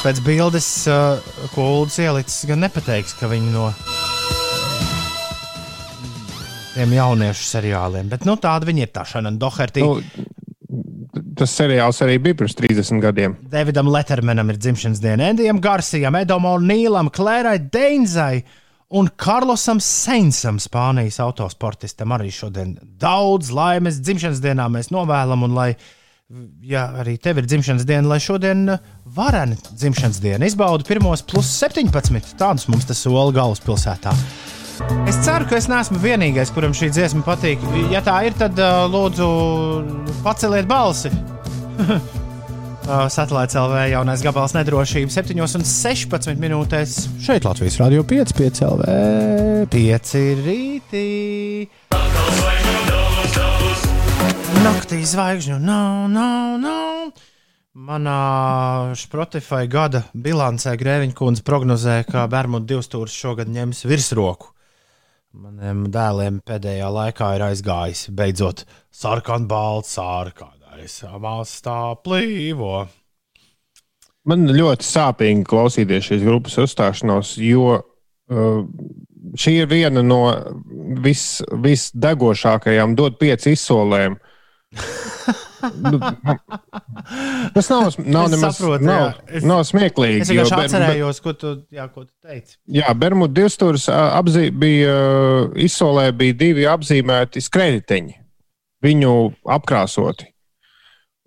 [0.04, 3.70] Pēc bildes, uh, ko Ulas ielicis, gan nepateiks, ka viņa no
[6.74, 8.08] tiem jauniešu seriāliem.
[8.12, 9.84] Bet nu, tāda viņa ir tā Šanena Dohertī.
[9.84, 10.00] nu,
[11.38, 13.36] tas seriāls arī bija pirms 30 gadiem.
[13.52, 18.42] Davidam Lettermanam ir dzimšanas diena, Endijam Garcijam, Edam O'Neilam, Klērai Deinzai
[18.92, 22.12] un Karlosam Seinsam, Spānijas autosportistam.
[22.16, 25.70] Arī šodien daudz laimes dzimšanas dienā mēs novēlam, un lai,
[26.64, 28.66] ja arī tev ir dzimšanas diena, lai šodien
[29.16, 32.36] vareni dzimšanas diena izbaudu pirmos plus 17.
[32.40, 34.16] Tādus mums tas sola galvaspilsētā.
[35.08, 37.62] Es ceru, ka es neesmu vienīgais, kuram šī dziesma patīk.
[37.92, 39.28] Ja tā ir, tad uh, lūdzu
[40.24, 41.12] paceliet balsi.
[42.82, 46.96] Uh, Satelīts LV jaunais gabals nedrošība 7,16 minūtēs.
[47.22, 48.86] Šeit Latvijas Rādio 5, 5 LV,
[49.70, 51.04] 5 rītī.
[54.66, 57.22] Naktī zvaigžņu nav, nav, nav.
[57.72, 58.18] Manā
[58.98, 64.50] Spotify gada bilancē Grēviņa kundze prognozē, ka Bermuda divstūris šogad ņems virsroku.
[65.32, 72.82] Maniem dēliem pēdējā laikā ir aizgājis beidzot sarkanbalts sārkādais amastā plīvo.
[74.28, 78.58] Man ļoti sāpīgi klausīties šīs grupas uzstāšanos, jo uh,
[79.32, 80.20] šī ir viena no
[81.00, 81.24] vis,
[81.64, 84.20] visdegošākajām dot pieci izsolēm.
[85.82, 85.98] Nu,
[87.54, 89.12] Tas nav, nav Es nemaz saprotu, nav.
[89.28, 90.22] Es- nav smieklīgi.
[90.24, 92.56] Es vienkārši Ber- atcerējos, ko tu, jā, ko tu teici.
[92.78, 98.14] Jā, Bermuda divstūris apzī, bija ā, izsolē bija divi apzīmēti skrējēji.
[98.82, 99.14] Viņu
[99.46, 100.26] apkrāsoti.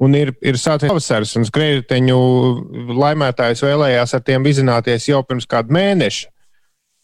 [0.03, 2.17] Un ir, ir sācies pavasaris, un skrējēju
[2.99, 6.27] laimētājs vēlējās ar tiem vizināties jau pirms kāda mēneša.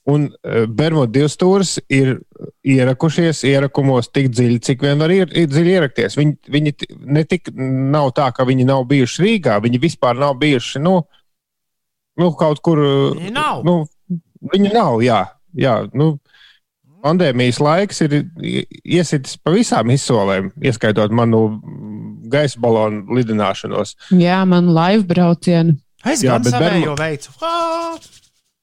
[0.10, 2.16] Un uh, Bermuda divstūris ir
[2.66, 6.16] ierakušies ierakumos tik dziļi, cik vien var ir, ir dziļi ierakties.
[6.18, 10.34] Viņi, viņi ti- ne tik nav tā, ka viņi nav bijuši Rīgā, viņi vispār nav
[10.42, 10.96] bijuši nu,
[12.18, 12.82] nu, kaut kur.
[13.20, 13.62] Viņi nav.
[13.68, 13.84] Nu,
[14.42, 15.20] Viņa nav, jā.
[15.54, 16.16] jā nu,
[17.06, 18.16] pandēmijas laiks ir
[18.82, 21.44] iesitis pa visām izsolēm, ieskaitot manu
[22.32, 23.94] gaisa balonu lidināšanos.
[24.18, 25.78] Jā, man laiva braucienu.
[26.02, 27.30] Es Jā, gan savējo veicu.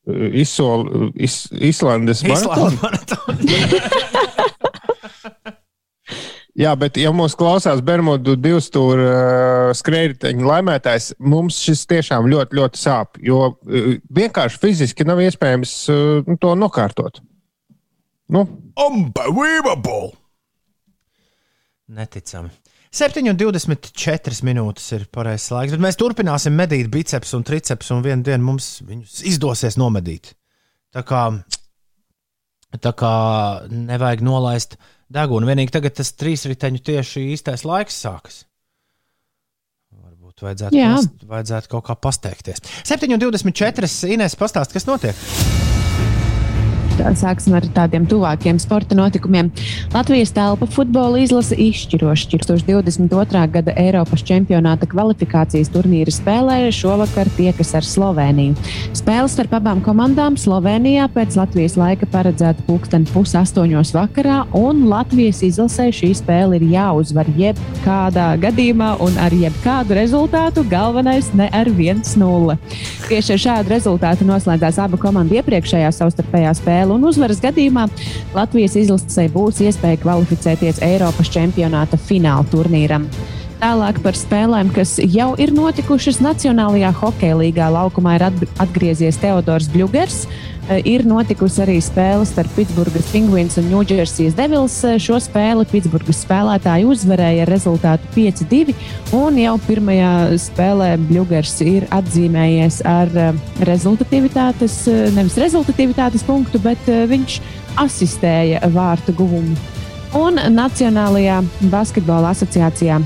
[0.09, 2.79] Ā, Izsolu is, Islandes maratonu.
[6.59, 12.81] Jā, bet, ja mūs klausās Bermudu divstūra uh, skrējēju laimētājs, mums šis tiešām ļoti, ļoti
[12.81, 13.21] sāp.
[13.23, 17.23] Jo uh, vienkārši fiziski nav iespējams uh, to nokārtot.
[18.35, 18.43] Nu,
[18.75, 20.17] Unbelievable!
[21.95, 22.51] Neticami.
[22.99, 28.43] 7,24 minūtes ir pareizais laiks, bet mēs turpināsim medīt biceps un triceps, un vienā dienā
[28.43, 30.33] mums viņus izdosies nomedīt.
[30.95, 31.23] Tā kā,
[32.83, 33.13] tā kā
[33.71, 34.79] nevajag nolaist
[35.13, 35.47] degunu.
[35.49, 38.43] Vienīgi tagad tas trīsriteņu tieši īstais laiks sākas.
[39.95, 42.65] Varbūt vajadzētu, past, vajadzētu kaut kā pasteikties.
[42.89, 46.28] 7,24 Inês pastāst, kas notiek.
[46.99, 49.51] Sāksim ar tādiem tuvākiem sporta notikumiem.
[49.95, 53.43] Latvijas telpa futbola izlase izšķiroši 2022.
[53.55, 58.57] gada Eiropas čempionāta kvalifikācijas turnīra spēlē šovakar tiekas ar Sloveniju.
[58.99, 65.89] Spēles starp abām komandām Slovenijā pēc Latvijas laika paredzēta pulksten pusaustoņos vakarā, un Latvijas izlasē
[65.95, 72.59] šī spēle ir jāuzvar jebkādā gadījumā un ar jebkādu rezultātu galvenais ne ar 1-0.
[73.09, 77.89] Tieši ar šādu rezultātu noslēdzās abu komandu iepriekšējā savstarpējā spēle spēle, un uzvaras gadījumā
[78.35, 83.09] Latvijas izlasē būs iespēja kvalificēties Eiropas čempionāta fināla turnīram.
[83.59, 87.69] Tālāk par spēlēm, kas jau ir notikušas Nacionālajā hokeja līgā.
[87.75, 88.25] Laukumā ir
[88.59, 90.29] atgriezies Teodors Bļūgers.
[90.69, 94.75] Ir notikusi arī spēle starp Pitsburgas Penguins un Ņūdžersijas Devils.
[95.01, 98.75] Šo spēli Pitsburgas spēlētāji uzvarēja ar rezultātu 5-2.
[99.17, 100.11] Un jau pirmajā
[100.43, 103.09] spēlē Bļūgers ir atzīmējies ar
[103.65, 104.83] rezultatīvitātes,
[105.17, 107.39] nevis rezultatīvitātes punktu, bet viņš
[107.81, 109.57] asistēja vārtu guvumu.
[110.21, 111.39] Un Nacionālajā
[111.73, 113.01] basketbola asociācijā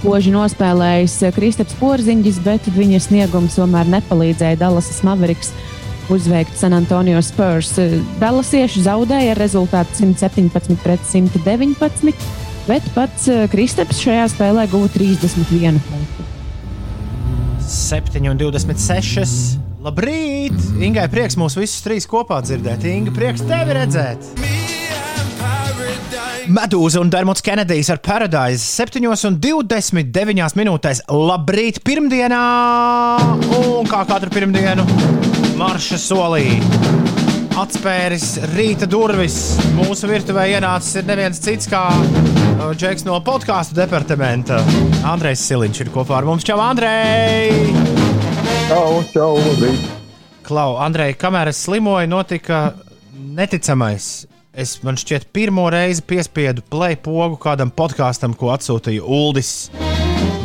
[0.00, 5.52] spoži nospēlējis Kristaps Porziņģis, bet viņa sniegums tomēr nepalīdzēja Dallasas Mavericks
[6.10, 7.74] uzveikt San Antonio Spurs.
[8.20, 12.12] Dallasieši zaudēja ar rezultātu 117 pret 119,
[12.66, 16.28] bet pats Kristaps šajā spēlē guva 31 punktu.
[17.72, 19.58] 7,26.
[19.82, 20.54] Labrīt!
[20.78, 22.84] Ingai prieks mūs visus trīs kopā dzirdēt.
[22.86, 24.28] Inga, prieks tevi redzēt!
[26.52, 31.04] Medūza un Dermots Kenedijs ar Paradise 7,29 minūtēs.
[31.10, 32.42] Labrīt, pirmdienā!
[33.58, 34.86] Un kā katru pirmdienu,
[35.58, 36.46] marša solī.
[37.58, 39.36] Atspēris rīta durvis.
[39.76, 41.84] Mūsu virtuvē ienācis ir neviens cits kā
[42.78, 44.60] Džeks no podkāstu departamenta.
[45.08, 46.46] Andrejs Siliņš ir kopā ar mums.
[46.48, 47.52] Čau, Andrej!
[48.70, 49.88] Čau, čau, labrīt!
[50.46, 52.64] Klau, Andrej, kamēr es slimoju, notika
[53.12, 54.12] neticamais
[54.52, 59.70] es man šķiet, pirmo reizi piespiedu play pogu kādam podkāstam, ko atsūtīja Uldis.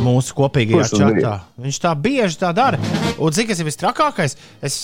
[0.03, 1.33] Mūsu kopīgajā čatā.
[1.61, 2.79] Viņš tā bieži tā dara.
[3.17, 4.35] Un cik tas ir vistrakākais,
[4.65, 4.75] es,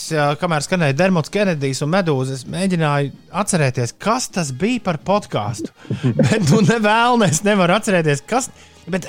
[0.42, 3.12] kamēr skanēja Dermots Kenedijs un Medūza, es mēģināju
[3.44, 5.70] atcerēties, kas tas bija par podkāstu.
[6.20, 8.50] Bet, nu, nevēlnēs, nevaru atcerēties, kas.
[8.90, 9.06] Bet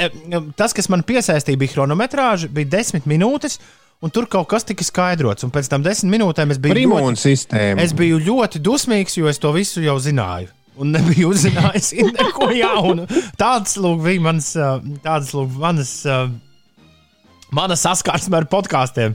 [0.59, 3.59] tas, kas man piesaistīja, bija chronometrāža, bija desmit minūtes.
[4.05, 7.33] Un tur kaut kas tika skaidrots, un pēc tam desmit minūtēm es biju, ļoti,
[7.81, 10.51] es biju ļoti dusmīgs, jo es to visu jau zināju.
[10.81, 13.07] Un nebiju uzzinājis neko jaunu.
[13.41, 14.51] Tāds lūk, bija mans,
[15.05, 15.93] tāds lūk, manas,
[17.55, 19.15] mana saskarsme ar podkāstiem,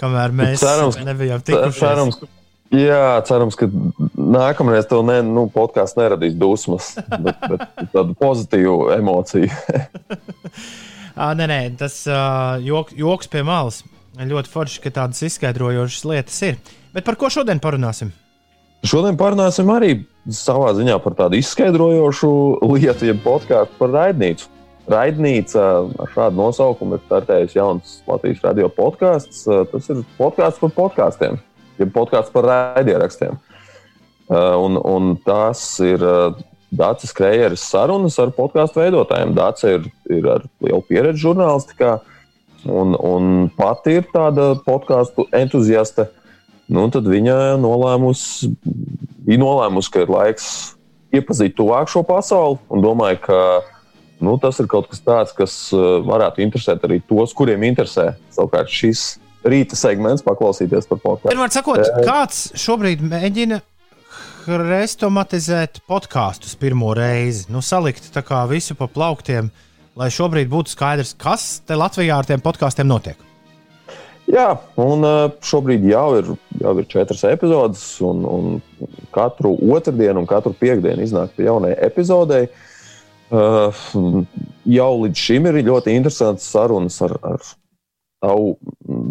[0.00, 1.80] kamēr mēs cerams, nebijām tikušies.
[1.80, 2.20] Cerams,
[2.74, 3.70] jā, cerams, ka
[4.20, 9.48] nākamreiz tev ne, nu, podkāsts neradīs dusmas, bet, bet tādu pozitīvu emociju.
[11.40, 12.02] nē, nē, tas
[12.66, 13.82] jok, joks pie malas.
[14.20, 16.58] Ļoti forši, ka tādas izskaidrojošas lietas ir.
[16.92, 18.10] Bet par ko šodien parunāsim?
[18.86, 19.92] Šodien parunāsim arī
[20.32, 22.30] savā ziņā par tādu izskaidrojošu
[22.64, 24.48] lietu, jeb podkāstu par raidnīcu.
[24.90, 25.64] Raidnīca
[26.00, 29.44] ar šādu nosaukumu ir startējusi jauns Latvijas radio podkāsts.
[29.44, 31.36] Tas ir podkāsts par podkāstiem,
[31.78, 33.36] jeb podkāsts par raidierakstiem.
[34.30, 36.02] Un, un tas ir
[36.70, 39.34] Dācis Kreieris sarunas ar podkāstu veidotājiem.
[39.36, 41.98] Dācis ir, ir ar lielu pieredzi žurnālistikā.
[42.64, 46.08] Un, un pati ir tāda podkāstu entuziaste.
[46.70, 48.52] Nu, tad viņa nolēmusi,
[49.26, 50.46] bija nolēmusi, ka ir laiks
[51.14, 53.40] iepazīt tuvāk šo pasauli un domāju, ka
[54.22, 58.70] nu, tas ir kaut kas tāds, kas uh, varētu interesēt arī tos, kuriem interesē savukārt
[58.70, 61.32] šis rīta segments, paklausīties par podkāstu.
[61.32, 63.60] Pirmkārt, sakot, kāds šobrīd mēģina
[64.46, 68.12] restomatizēt podkāstus pirmo reizi, nu, salikt
[68.50, 69.50] visu pa plauktiem.
[69.98, 73.29] Lai šobrīd būtu skaidrs, kas te Latvijā ar tiem podkāstiem notiek?
[74.30, 75.06] Jā, un
[75.42, 76.28] šobrīd jau ir,
[76.60, 82.50] jau ir četras epizodes, un, un katru otrdienu un katru piekdienu iznāk pie jaunai epizodei.
[83.30, 83.74] Uh,
[84.66, 87.44] jau līdz šim ir ļoti interesants sarunas ar, ar
[88.22, 88.56] tavu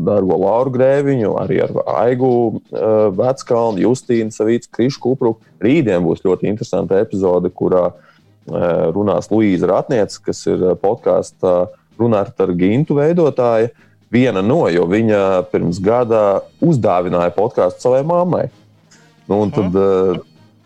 [0.07, 5.37] dārgo Lauru Grēviņu, arī ar Aigu uh, Veckalnu, Justīnu Savīcu, Krišu Kupru.
[5.63, 8.09] Rītdien būs ļoti interesanta epizode, kurā uh,
[8.49, 13.69] Eh, runās Luīza Ratniece, kas ir eh, podkāstā runāt ar Gintu veidotāju.
[14.09, 18.47] Viena no, jo viņa pirms gada uzdāvināja podkāstu savai mammai.
[19.29, 20.17] Nu, un tad, uh,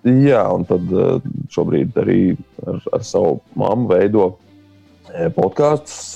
[0.08, 0.88] jā, un tad
[1.52, 2.22] šobrīd arī
[2.64, 4.30] ar, ar savu mammu veido
[5.36, 6.16] podkāstus.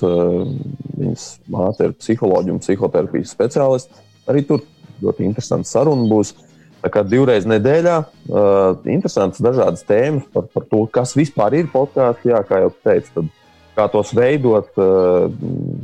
[0.97, 4.03] Viņas māte ir psiholoģija un psihoterapijas speciālists.
[4.27, 4.63] Arī tur
[5.03, 6.33] ļoti interesants saruna būs.
[6.77, 12.23] Tā kā divreiz nedēļā uh, interesants dažādas tēmas par, par to, kas vispār ir podkāsts.
[12.47, 13.31] Kā jau teicu, tad,
[13.77, 15.29] kā tos veidot, uh,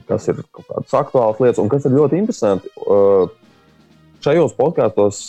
[0.09, 2.71] kas ir kaut kādas aktuālas lietas un kas ir ļoti interesanti.
[2.83, 3.29] Uh,
[4.25, 5.23] šajos podkāstos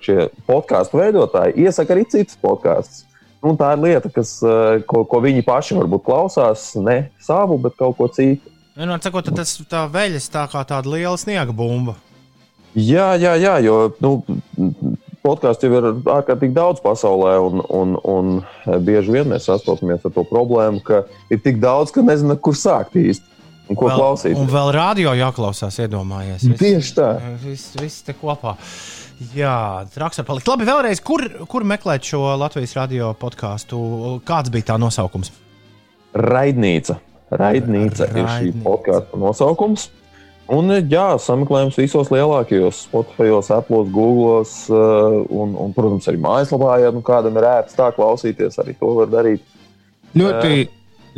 [0.00, 3.04] šie podkāstu veidotāji iesaka arī citus podkāstus.
[3.40, 7.76] Nu, tā ir lieta, kas, uh, ko, ko viņi paši varbūt klausās, ne savu, bet
[7.78, 8.52] kaut ko citu.
[8.76, 11.96] Nu, nu sakot, tas tā veļas tā kā tāda liela sniega bumba.
[12.76, 14.12] Jā, jā, jā jo nu,
[15.26, 20.24] podkāstu jau ir ārkārtīgi daudz pasaulē, un, un, un bieži vien mēs sastopamies ar to
[20.28, 23.26] problēmu, ka ir tik daudz, ka nezinām, kur sākt īsti.
[23.70, 24.40] Un ko vēl, klausīties?
[24.42, 26.42] Un vēl rādio jāklausās, iedomājies.
[26.48, 27.10] Viss, Tieši tā.
[27.44, 28.56] Viss, viss te kopā.
[29.36, 30.48] Jā, traks var palikt.
[30.50, 33.78] Labi, vēlreiz, kur, kur meklēt šo Latvijas radio podkāstu?
[34.26, 35.30] Kāds bija tā nosaukums?
[36.16, 36.98] Raidnīca.
[37.30, 38.62] Raidnīca ir šī Raidnīca.
[38.64, 39.86] podkāstu nosaukums.
[40.50, 44.40] Un, jā, sameklējums visos lielākajos, Spotify, Apple, Google
[45.30, 46.74] un, un, protams, arī mājaslapā.
[46.82, 49.44] Ja nu, kādam ir ērts tā klausīties, arī to var darīt.
[50.18, 50.66] Ļoti,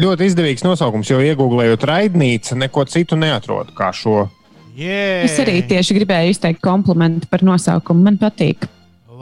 [0.04, 4.26] ļoti izdevīgs nosaukums, jo iegūlējot raidnīcu, neko citu neatrodu kā šo.
[4.76, 5.24] Yeah.
[5.24, 8.04] Es arī tieši gribēju izteikt komplimentu par nosaukumu.
[8.08, 8.68] Man patīk.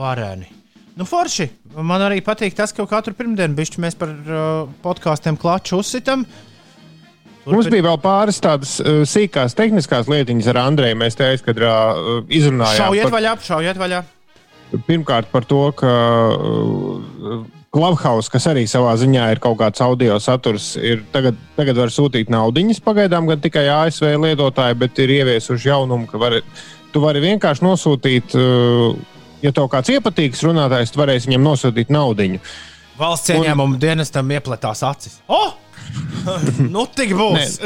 [0.00, 0.50] Vareni.
[0.98, 1.48] Nu, forši.
[1.78, 6.26] Man arī patīk tas, ka katru pirmdienu bišķi mēs par uh, podkāstiem klāču uzsitam.
[7.48, 10.98] Mums bija vēl pāris tādas uh, sīkās tehniskās lietiņas ar Andreju.
[11.00, 12.82] Mēs te aizkadrā uh, izrunājām.
[12.82, 14.02] Šaujiet par- vaļā, šaujiet vaļā.
[14.86, 15.92] Pirmkārt, par to, ka
[16.36, 17.40] uh,
[17.74, 22.30] Clubhouse, kas arī savā ziņā ir kaut kāds audio saturs, ir tagad, tagad var sūtīt
[22.30, 26.36] naudiņas pagaidām gan tikai ASV lietotāji, bet ir ieviesuši jaunumu, ka var,
[26.92, 28.98] tu vari vienkārši nosūtīt, uh,
[29.42, 32.42] ja tev kāds iepatīks runātājs, tu varēsi viņam nosūtīt naudiņu.
[33.00, 35.18] Valsts ieņēmuma dienestam iepletās acis.
[35.30, 35.54] Oh!
[36.74, 37.58] nu, tik būs.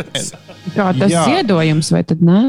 [0.75, 1.25] Kā tas Jā.
[1.29, 2.41] ziedojums vai tad ne?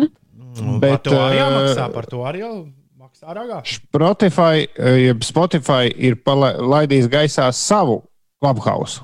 [0.55, 2.55] Nu, Bet, par to arī uh, jāmaksā, par to arī jau
[3.01, 3.61] maksā ragā.
[3.67, 4.65] Spotify,
[5.01, 8.03] jeb Spotify ir palaidījis gaisā savu
[8.43, 9.03] Clubhouse.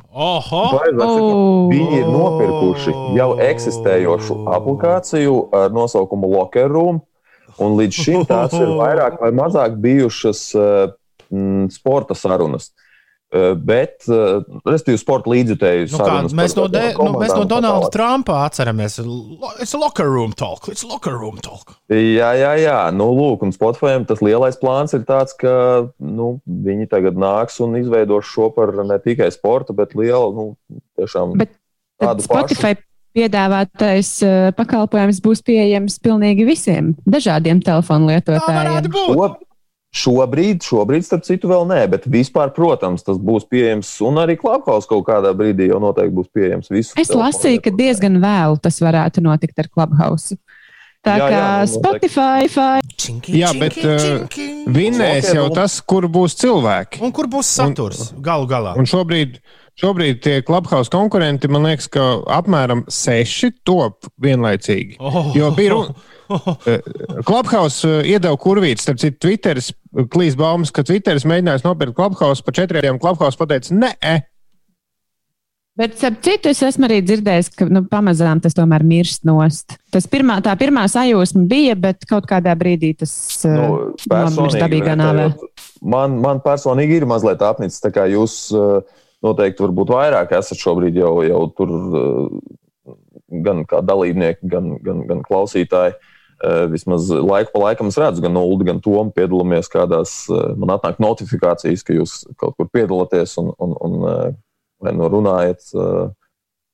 [1.72, 7.01] Viņi ir nopirkuši jau eksistējošu aplikāciju ar nosaukumu Locker Room.
[7.61, 10.93] Un līdz šim tās ir vairāk vai mazāk bijušas uh,
[11.30, 12.72] mm, sporta sarunas.
[12.72, 12.91] Uh,
[13.32, 17.88] bet, uh, respektīvi, sporta līdzjutēju Nu, kā, mēs, no de, nu, mēs no tā Donalda.
[17.93, 18.97] Trumpa atceramies.
[19.63, 20.67] It's a locker room talk.
[20.71, 21.77] It's locker room talk.
[21.91, 22.77] Jā, jā, jā.
[22.95, 25.53] Nu, lūk, un Spotify tas lielais plāns ir tāds, ka
[26.03, 31.38] nu, viņi tagad nāks un izveidos šo par ne tikai sporta, bet lielu, nu, tiešām
[31.39, 31.55] Bet
[32.01, 32.75] tādu Spotify
[33.15, 38.59] piedāvātais uh, pakalpojums būs pieejams pilnīgi visiem dažādiem telefonu Tā lietotājiem.
[38.59, 39.47] varētu būt.
[39.92, 43.89] Šo, šobrīd, šobrīd, starp citu, vēl nē, bet vispār, protams, tas būs pieejams.
[44.08, 46.72] Un arī Clubhouse kaut kādā brīdī jau noteikti būs pieejams.
[46.72, 50.38] Visu Es lasīju, ka diezgan vēlu tas varētu notikt ar Clubhouse.
[51.02, 55.80] Tā Jā, kā jā, nu, Spotify, fi- Činki, Jā, bet činki, uh, vinnēs jau tas,
[55.82, 57.02] kur būs cilvēki.
[57.02, 58.12] Un kur būs saturs?
[58.22, 58.76] Galu galā.
[58.78, 59.39] Un šobrīd,
[59.82, 65.00] šobrīd tie Clubhouse konkurenti, man liekas, ka apmēram seši top vienlaicīgi.
[65.02, 65.34] Oh.
[65.36, 65.98] Jo bija runa.
[67.29, 69.71] Clubhouse uh, iedeva kurvītes, starp citu, Twitteris
[70.11, 72.99] klīs baumas, ka Twitteris mēģinājis nopirkt Clubhouse par četriem.
[73.01, 74.19] Clubhouse pateica, nē,
[75.79, 79.77] Bet, ap citu, es esmu arī dzirdējis, ka nu, pamazām tas tomēr mirst nost.
[79.93, 83.13] Tas pirmā, tā pirmā sajūsma bija, bet kaut kādā brīdī tas
[83.47, 85.29] Nu, uh, nomirst personīgi dabīgā nāvē.
[85.82, 87.79] Man, man personīgi ir mazliet apnicis.
[87.82, 88.36] tā kā Jūs
[89.23, 91.73] noteikti varbūt vairāk esat šobrīd jau, jau tur
[93.47, 95.95] gan kā dalībnieki, gan, gan, gan klausītāji.
[95.95, 96.11] Uh,
[96.72, 100.16] Vismaz laiku pa laikam es redzu, gan Ulu, gan Tomu piedalāmies kādās.
[100.32, 104.32] uh, Man atnāk notifikācijas, ka jūs kaut kur piedalāties un, un, un uh,
[104.82, 105.68] vai nu runājat,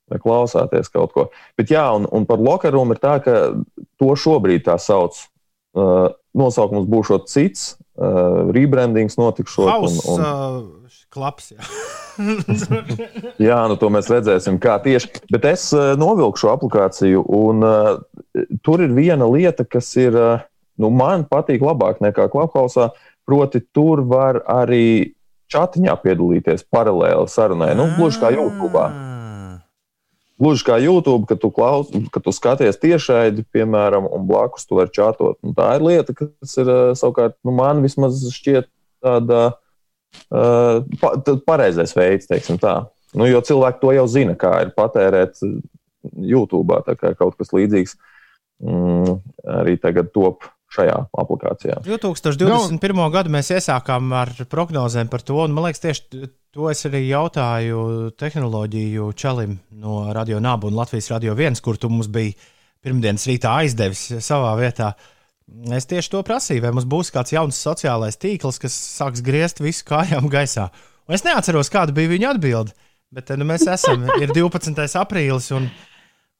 [0.08, 1.26] vai klausāties kaut ko.
[1.60, 3.34] Bet jā, un, un par lokarumu ir tā, ka
[4.00, 5.18] to šobrīd tā sauc.
[6.38, 7.66] Nosaukums būs cits,
[8.56, 9.68] rebrandings notikšot.
[9.68, 11.52] House un, un, uh, klaps.
[11.52, 11.68] Jā.
[13.48, 15.28] jā, nu to mēs redzēsim, kā tieši.
[15.32, 15.68] Bet es
[16.00, 17.68] novilku šo aplikāciju, un
[18.64, 20.46] tur ir viena lieta, kas ir, uh,
[20.80, 22.90] nu, man patīk labāk nekā Clubhouse.
[23.28, 25.12] Proti, tur var arī
[25.52, 28.80] čatiņā piedalīties paralēli sarunai, nu, gluži kā YouTube.
[28.80, 29.60] Ah.
[30.38, 34.92] Gluži kā YouTube, kad tu, klaus, kad tu skaties tiešraidi, piemēram, un blakus tu vari
[34.94, 35.36] čatot.
[35.42, 38.68] Nu, tā ir lieta, kas ir uh, savukārt, nu, man vismaz šķiet
[39.04, 41.12] tāda uh, pa,
[41.48, 42.76] pareizais veids, teiksim tā.
[43.18, 45.58] Nu, jo cilvēki to jau zina, kā ir patērēt uh,
[46.22, 47.96] YouTube, tā kā kaut kas līdzīgs
[48.64, 49.18] mm,
[49.58, 51.78] arī tagad top šajā aplikācijā.
[51.86, 53.00] 2021.
[53.12, 58.10] gadu mēs iesākām ar prognozēm par to, un man liekas, tieši to es arī jautāju
[58.20, 62.34] tehnoloģiju čalim no Radio Nāba un Latvijas Radio 1, kur tu mums biji
[62.84, 64.92] pirmdienas rītā aizdevis savā vietā.
[65.72, 69.86] Es tieši to prasīju, vai mums būs kāds jauns sociālais tīkls, kas sāks griezt visu
[69.88, 70.68] kājām gaisā.
[71.08, 72.74] Un es neatceros, kāda bija viņa atbilde,
[73.16, 74.84] bet nu, mēs esam, ir 12.
[75.00, 75.48] aprīlis.
[75.56, 75.70] Un,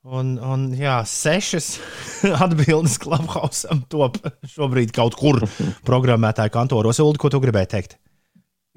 [0.06, 1.72] Un, un jā, sešas
[2.44, 5.42] atbildes Clubhouse top šobrīd kaut kur
[5.88, 7.00] programmētāju kantoros.
[7.02, 7.98] Ulu, ko tu gribēji teikt?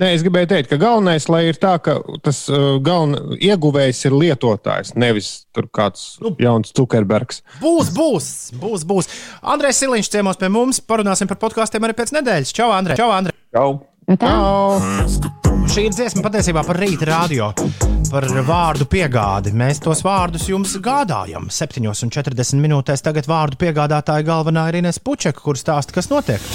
[0.02, 4.96] Nē, es gribēju teikt, ka galvenais ir tā, ka tas uh, galvenais ieguvējs ir lietotājs,
[4.98, 7.44] nevis tur kāds nu, jauns Zuckerbergs.
[7.62, 8.88] Būs, būs, būs.
[8.90, 9.12] būs.
[9.46, 10.82] Andrēs Siliņš ciemos pie mums.
[10.82, 12.56] Parunāsim par podkāstiem arī pēc nedēļas.
[12.56, 12.98] Čau, Andrej!
[12.98, 13.38] Čau, Andrej!
[13.54, 13.70] Čau!
[15.72, 17.46] Šī ir dziesma patiesībā par rīta radio,
[18.10, 19.54] par vārdu piegādi.
[19.56, 21.48] Mēs tos vārdus jums gādājam.
[21.48, 26.52] 7,40 minūtēs tagad vārdu piegādātāja galvenā ir Ines Pučeka, kur stāsta, kas notiek.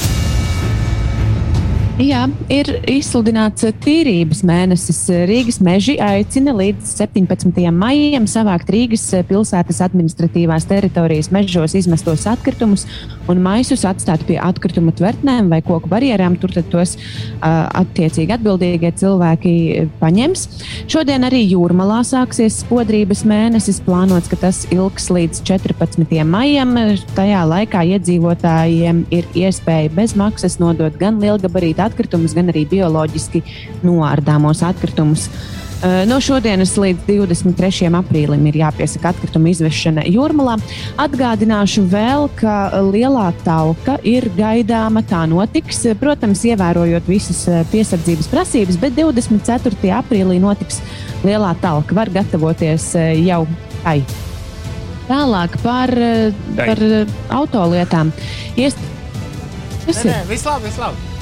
[1.97, 4.99] Jā, ir izsludināts tīrības mēnesis.
[5.31, 7.71] Rīgas meži aicina līdz 17.
[7.73, 12.85] maijam savākt Rīgas pilsētas administratīvās teritorijas mežos izmestos atkritumus
[13.33, 16.37] un maisus atstāt pie atkrituma tvertnēm vai koku barjerām.
[16.37, 19.55] Tur tos uh, attiecīgi atbildīgie cilvēki
[19.97, 20.45] paņems.
[20.93, 23.81] Šodien arī jūrmalā sāksies spodrības mēnesis.
[23.89, 26.13] Plānots, ka tas ilgs līdz 14.
[26.29, 26.77] maijam.
[27.17, 33.45] Tajā laikā iedzīvotājiem ir iespēja bez maksas nodot gan lielgabarītu atkritumus, gan arī bioloģiski
[33.87, 35.31] noārdāmos atkritumus.
[36.09, 37.91] No šodienas līdz 23.
[37.99, 40.55] aprīlim ir jāpiesaka atkrituma izvešana jūrmalā.
[41.05, 42.55] Atgādināšu vēl, ka
[42.89, 45.05] lielā talka ir gaidāma.
[45.07, 47.43] Tā notiks, protams, ievērojot visas
[47.75, 49.93] piesardzības prasības, bet 24.
[49.99, 50.81] aprīlī notiks
[51.27, 51.95] lielā talka.
[51.99, 52.95] Var gatavoties
[53.27, 53.43] jau
[53.83, 54.01] tai.
[55.11, 55.93] Tālāk par,
[56.57, 56.81] par
[57.37, 58.15] autolietām.
[58.57, 58.81] Iest...
[59.87, 60.09] Nē, ir?
[60.09, 61.16] nē, viss labi, viss labi.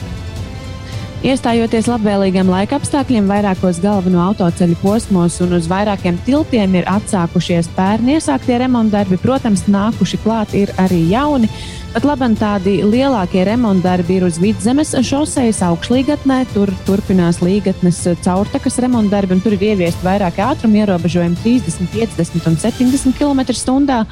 [1.24, 8.18] Iestājoties labvēlīgiem laika apstākļiem, vairākos galveno autoceļu posmos un uz vairākiem tiltiem ir atsākušies pērni
[8.18, 9.16] iesāktie remontdarbi.
[9.22, 11.48] Protams, nākuši klāt ir arī jauni.
[11.94, 16.42] Pat labi, tādi lielākie remontdarbi ir uz vidzemes šosejas augšlīgatnē.
[16.52, 22.60] Tur turpinās līgatnes caurtakas remontdarbi, un tur ir ieviesti vairāki ātruma ierobežojumi- 30, 50 un
[22.60, 24.04] 70 km/h.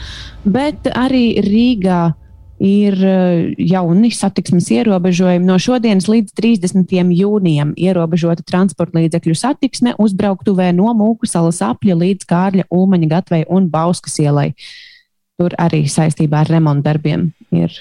[0.49, 2.15] Bet arī Rīgā
[2.63, 5.45] ir eh, jauni satiksmes ierobežojumi.
[5.47, 6.95] No šodienas līdz 30.
[7.19, 13.67] jūnijam ierobežota transporta līdzekļu satiksme uzbrauktuvē no Mūku salas apļa līdz Kārļa, Ulmaņa gatvei un
[13.73, 14.53] Bauskas ielai.
[15.41, 17.79] Tur arī saistībā ar remontdarbiem ir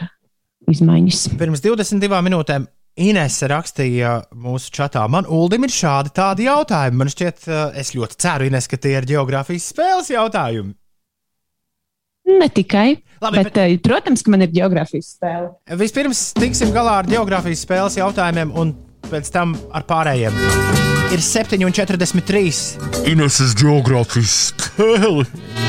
[0.71, 1.27] izmaiņas.
[1.37, 2.69] Pirms 22 minūtēm
[3.01, 6.97] Inese rakstīja mūsu čatā, man Uldim ir šādi tādi jautājumi.
[6.99, 10.73] Man šķiet, eh, es ļoti ceru, Ines, ka tie ir geogrāfijas spēles jautājumi.
[12.31, 15.51] Ne tikai, Labi, bet, bet, protams, ka man ir geogrāfijas spēle.
[15.77, 18.73] Vispirms tiksim galā ar geogrāfijas spēles jautājumiem, un
[19.11, 20.33] pēc tam ar pārējiem.
[21.11, 23.03] Ir 7,43.
[23.11, 25.27] Ineses geogrāfijas spēle.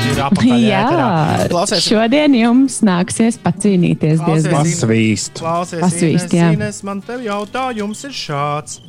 [0.09, 1.07] Ir ēterā.
[1.51, 4.57] Klausies, šodien jums nāksies pacīnīties Klausies, diezgan.
[4.57, 5.37] Pasvīst.
[5.43, 6.49] klausies Pasvīst, Ines, jā.
[6.57, 8.79] Ines, man te jautājums ir šāds.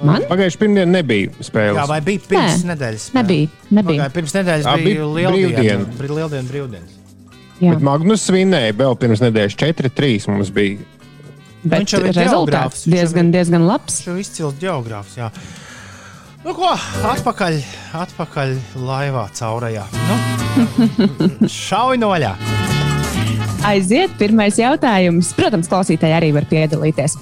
[0.00, 0.24] Man?
[0.28, 1.78] Pagājušajā pirmdienā nebija spēles.
[1.80, 3.08] Jā, vai bija pirms Nē, nedēļas?
[3.10, 3.22] spēle?
[3.22, 3.96] Nebija, nebija.
[4.04, 5.88] Pagāja, pirms nedēļas Jā, bija bija lieldiena.
[5.96, 6.46] brīvdiena.
[6.52, 6.95] Bija
[7.60, 10.82] Magnus svinēja vēl pirms nedēļas 4-3 mums bija.
[11.66, 14.02] Bet Viņš jau ir rezultāts jau diezgan, diezgan labs.
[14.04, 15.16] Viņš ir izcils geogrāfs.
[15.18, 15.30] Jā.
[16.44, 16.68] Nu, ko,
[17.10, 17.56] atpakaļ,
[18.04, 18.52] atpakaļ
[18.86, 19.86] laivā caurajā.
[20.06, 20.18] Nu,
[21.66, 22.36] šauj noļā.
[23.66, 25.32] Aiziet, pirmais jautājums.
[25.34, 27.16] Protams, klausītāji arī var piedalīties.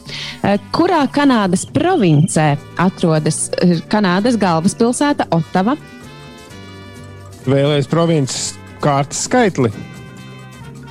[0.45, 2.51] Eh, Kurā Kanādas provincē
[2.85, 5.79] atrodas eh, Kanādas galvaspilsēta Otava?
[7.49, 8.53] Vēlēs provinces
[8.85, 9.73] kārtas skaitli.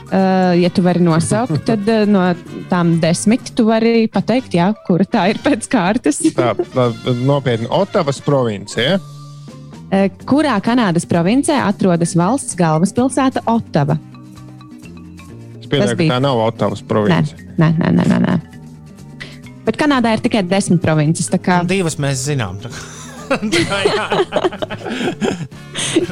[0.03, 2.21] Uh, ja tu vari nosaukt, tad uh, no
[2.69, 6.19] tām desmit tu vari pateikt, jā, kura tā ir pēc kārtas.
[6.37, 6.85] Tā, tā
[7.23, 8.99] nopietni Otavas provincija.
[8.99, 13.95] Uh, kurā Kanādas provincē atrodas valsts galvaspilsēta Otava?
[15.63, 17.37] Es pieņemu, ka bija- tā nav Otavas Nē, provincija.
[17.57, 18.35] nē, nē, nē, nē, nē.
[19.65, 21.25] Bet Kanādā ir tikai desmit provinces.
[21.31, 22.59] Tā kā divas mēs zinām.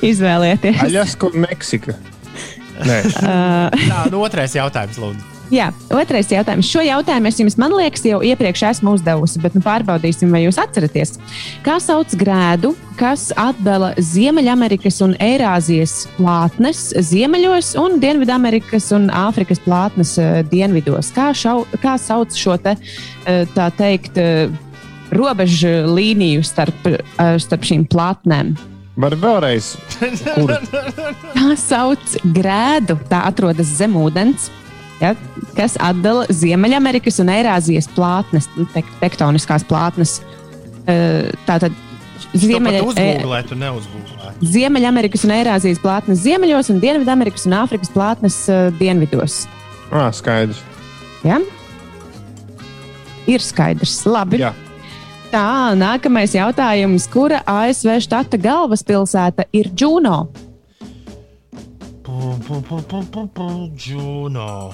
[0.02, 0.82] izvēlieties.
[0.88, 1.94] Aļaska un Meksika.
[3.92, 5.32] Tā, nu, otrais jautājums, Lūdzu.
[5.52, 6.70] Jā, otrais jautājums.
[6.72, 10.56] Šo jautājumu es jums, man liekas, jau iepriekš esmu uzdevusi, bet nu, pārbaudīsim, vai jūs
[10.62, 11.18] atceraties.
[11.66, 20.16] Kā sauc grēdu, kas atdala Ziemeļamerikas un Eirāzijas plātnes ziemeļos un Dienvidamerikas un Āfrikas plātnes
[20.24, 21.12] uh, dienvidos?
[21.12, 24.48] Kā, šau, kā sauc šo te, uh, tā teikt, uh,
[25.12, 28.56] robežu līniju starp, uh, starp šīm plātnēm?
[29.02, 29.74] Var vēlreiz.
[30.36, 30.56] Kur?
[31.38, 32.98] Tā sauc grēdu.
[33.12, 34.50] Tā atrodas zem ūdens.
[35.02, 35.16] Ja,
[35.58, 40.20] kas atdala Ziemeļamerikas un Eirāzijas plātnes, nu, tek, tektoniskās plātnes.
[40.86, 41.74] Eh, Tātad
[42.38, 42.84] Ziemeļa...
[42.94, 44.34] Ziemeļa, Tu e.
[44.54, 49.42] Ziemeļamerikas un Eirāzijas plātnes ziemeļos un Dienvidamerikas un Āfrikas plātnes eh, dienvidos.
[49.90, 50.62] Ah, skaidrs.
[51.26, 51.42] Ja?
[53.30, 54.04] Ir skaidrs.
[54.06, 54.40] Labi.
[54.42, 54.54] Jā.
[55.32, 57.06] Tā, nākamais jautājums.
[57.08, 59.70] Kura ASV štata galvaspilsēta ir
[63.32, 64.74] pum, Juno.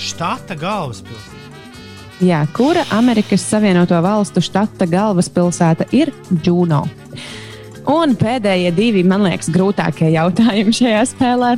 [0.00, 1.42] Štata galvaspilsēta.
[2.24, 6.80] Jā, kura Amerikas Savienoto Valstu štata galvaspilsēta ir Džūno?
[7.92, 11.54] Un pēdējie divi, man liekas, grūtākie jautājumi šajā spēlē.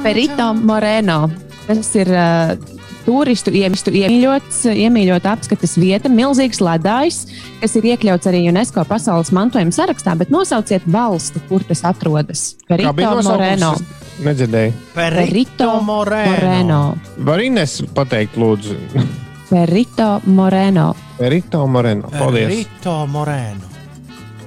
[0.00, 1.26] Perito Moreno.
[1.66, 2.79] Tas ir uh,
[3.10, 7.24] turistu iemistu iemīļots, iemīļota apskates vieta, milzīgs ledājs,
[7.62, 12.52] kas ir iekļauts arī UNESCO pasaules mantojuma sarakstā, bet nosauciet valsti, kur tas atrodas.
[12.68, 13.74] Perito Moreno.
[14.20, 14.76] Nedzirdēju.
[14.94, 16.36] Perito Moreno.
[16.36, 16.80] Moreno.
[17.26, 18.78] Var Ines pateikt, lūdzu?
[19.50, 20.92] Perito Moreno.
[21.18, 22.12] Rito Moreno.
[22.12, 22.52] Paldies.
[22.52, 23.66] Rito Moreno.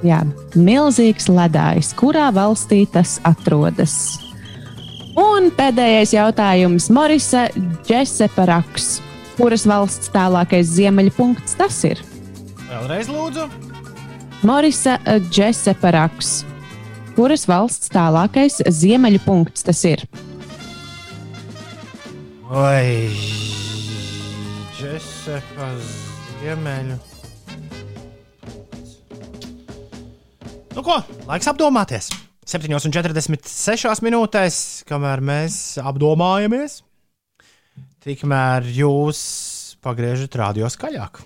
[0.03, 0.22] Jā,
[0.55, 4.22] milzīgs ledājs, kurā valstī tas atrodas.
[5.20, 7.43] Un pēdējais jautājums Morisa
[7.86, 8.95] Džesepa Raks.
[9.38, 12.01] Kuras valsts tālākais ziemeļpunkts tas ir?
[12.66, 13.45] Vēlreiz lūdzu.
[14.41, 14.97] Morisa
[15.30, 16.32] Džesepa Raks.
[17.14, 20.01] Kuras valsts tālākais ziemeļpunkts tas ir?
[22.49, 23.14] Vai
[24.74, 25.70] Džesepa
[26.41, 26.97] Ziemeļu?
[30.74, 30.97] Nu ko,
[31.30, 32.09] laiks apdomāties.
[32.46, 34.58] 7,46 minūtēs,
[34.89, 36.82] kamēr mēs apdomājamies,
[38.04, 39.22] tikmēr jūs
[39.84, 41.24] pagriežat radio skaļāk.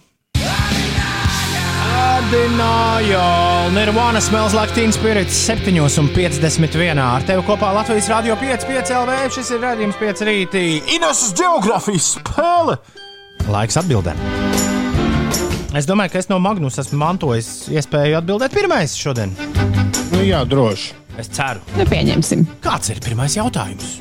[2.28, 7.00] Denial, Nirvana smells like teen spirits 7,51.
[7.00, 9.16] Ar tevi kopā Latvijas Rādio 5,5 LV.
[9.32, 10.66] Šis ir redzējums 5 rītī.
[10.98, 12.76] Ineses geogrāfijas spēle.
[13.48, 14.20] Laiks atbildēt.
[15.78, 19.32] Es domāju, ka es no Magnus esmu mantojis iespēju atbildēt pirmais šodien.
[20.12, 21.07] Nu, jā, droši.
[21.18, 21.60] Es ceru.
[21.78, 22.44] Nu, pieņemsim.
[22.62, 23.96] Kāds ir pirmais jautājums?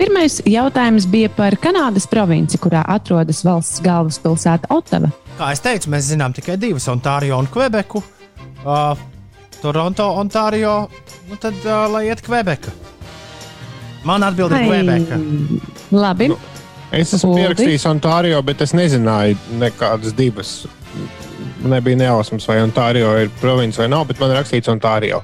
[0.00, 5.12] Pirmais jautājums bija par Kanādas provinci, kurā atrodas valsts galvaspilsēta Otava.
[5.38, 8.02] Kā jau teicu, mēs zinām tikai divas- Ontārio un Kvebeku.
[8.64, 8.96] Uh,
[9.62, 10.88] Toronto, Ontārio.
[11.30, 12.72] Nu tad, uh, lai iet Kvebeka.
[14.04, 15.20] Man atbild ir Kvebeka.
[15.92, 16.28] Labi.
[16.28, 16.38] Nu,
[16.92, 17.40] Es esmu Uldi?
[17.40, 20.66] pierakstījis Ontārio, bet es nezināju nekādas divas.
[21.64, 25.22] Nebija nejausmas, vai Ontārio ir province vai nav, bet man ir rakstīts Ontārio.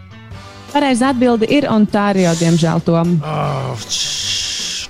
[0.72, 3.16] Pareizā atbilde ir Ontārio, diemžēl, Tom.
[3.24, 3.86] Oh,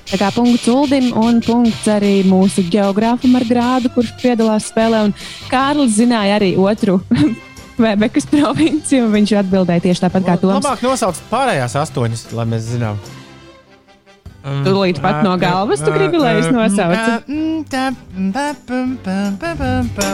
[0.09, 5.03] Tā kā punkts Uldim un punkts arī mūsu geogrāfam ar grādu, kurš piedalās spēlē.
[5.05, 5.13] Un
[5.51, 6.97] Kārlis zināja arī otru
[7.77, 10.65] Kvebekas provinci, un viņš atbildēja tieši tāpat kā Toms.
[10.65, 12.97] Labāk nosaukt pārējās astoņas, lai mēs zinām.
[14.67, 17.23] Tūlīt pat no galvas tu gribi, lai es nosaucu.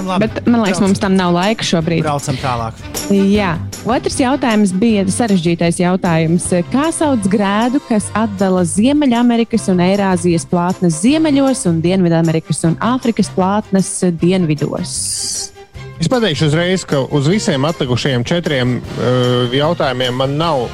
[0.05, 2.03] Labi, Bet man liekas, mums tam nav laika šobrīd.
[2.05, 2.79] braucam tālāk.
[3.11, 3.55] Jā,
[3.85, 6.47] otrs jautājums bija sarežģītais jautājums.
[6.73, 13.91] Kā sauc grēdu, kas atdala Ziemeļamerikas un Eirāzijas plātnes ziemeļos un Dienvidamerikas un Āfrikas plātnes
[14.21, 14.95] dienvidos?
[16.01, 20.67] Es pateikšu uzreiz, ka uz visiem atlikušajiem četriem uh, jautājumiem man nav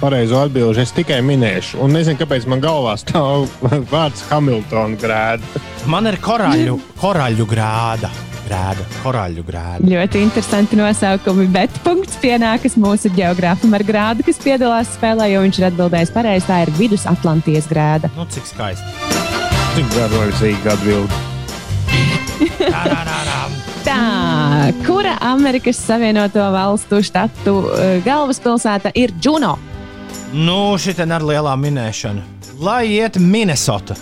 [0.00, 0.82] pareizo atbildžu.
[0.84, 3.48] Es tikai minēšu, un nezinu, kāpēc man galvā stāv
[3.92, 5.62] vārds Hamiltona grēda.
[5.90, 8.10] Man ir koraļu, koraļu grāda.
[8.48, 9.84] Grāda, koraļu grāda.
[9.84, 15.60] Ļoti interesanti nosaukumi, bet punkts pienākas mūsu geogrāfam ar grādu, kas piedalās spēlē, jo viņš
[15.60, 16.48] ir atbildējis pareizi.
[16.48, 18.08] Tā ir Vidus-Atlantijas grāda.
[18.16, 18.88] Nu, cik skaisti.
[19.76, 21.12] Cik garlaicīgi atbild.
[23.84, 24.00] Tā,
[24.86, 29.58] kura Amerikas Savienoto Valstu štatu eh, galvaspilsēta ir Juno?
[30.32, 32.22] Nu, šī ir lielā minēšana.
[32.60, 33.94] Lai iet Minnesota.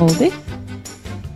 [0.00, 0.30] Uldi?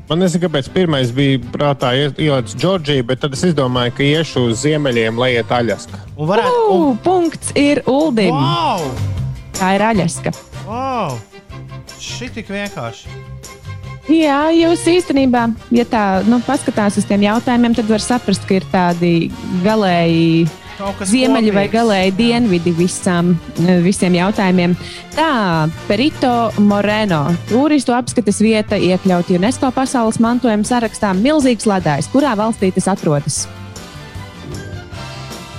[0.08, 4.48] Man nezinu, kāpēc pirmais bija prātā ie- ielicis Džordžiju, bet tad es izdomāju, ka iešu
[4.50, 6.00] uz ziemeļiem, lai iet Aļaska.
[6.16, 6.64] Un varētu.
[6.72, 8.34] Uh, punkts ir Uldim.
[8.34, 8.90] Wow!
[9.56, 10.34] Tā ir Aļaska.
[10.66, 11.16] wow!
[12.00, 13.08] Šī tik vienkārši.
[14.12, 18.66] Jā, jūs īstenībā, ja tā nu, paskatās uz tiem jautājumiem, tad var saprast, ka ir
[18.72, 19.30] tādi
[19.64, 20.44] galēji
[21.06, 21.74] Ziemeļi vai kopīgs.
[21.76, 23.34] galēji dienvidi visam,
[23.84, 24.74] visiem jautājumiem.
[25.14, 32.10] Tā, Perito Moreno, turistu apskates vieta iekļauta UNESCO pasaules mantojuma sarakstā Milzīgs ledājs.
[32.12, 33.44] Kurā valstī tas atrodas?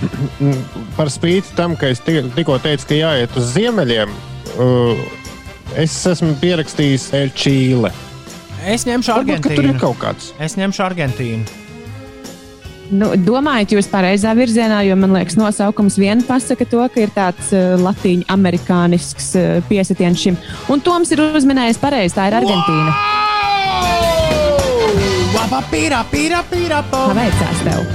[0.98, 4.12] Par spīti tam, ka es ti- tikko teicu, ka jāiet uz ziemeļiem,
[4.60, 5.06] uh,
[5.80, 7.92] es esmu pierakstījis Čīle.
[8.66, 9.80] Es ņemšu Varbūt, ka tur ir Argentīnu.
[9.82, 10.32] kaut kāds.
[10.42, 11.46] Es ņemšu Argentīnu.
[12.94, 17.50] Nu, domājat, jūs pareizā virzienā, jo man liekas, nosaukums vien pasaka to, ka ir tāds
[17.56, 20.38] uh, latīņu amerikānisks uh, piesitiens šim.
[20.70, 22.94] Un Toms ir uzminējis pareizi, tā ir Argentīna.
[25.36, 27.86] Laba, pīrā, pīrā, pīrā, Tā veicās tev.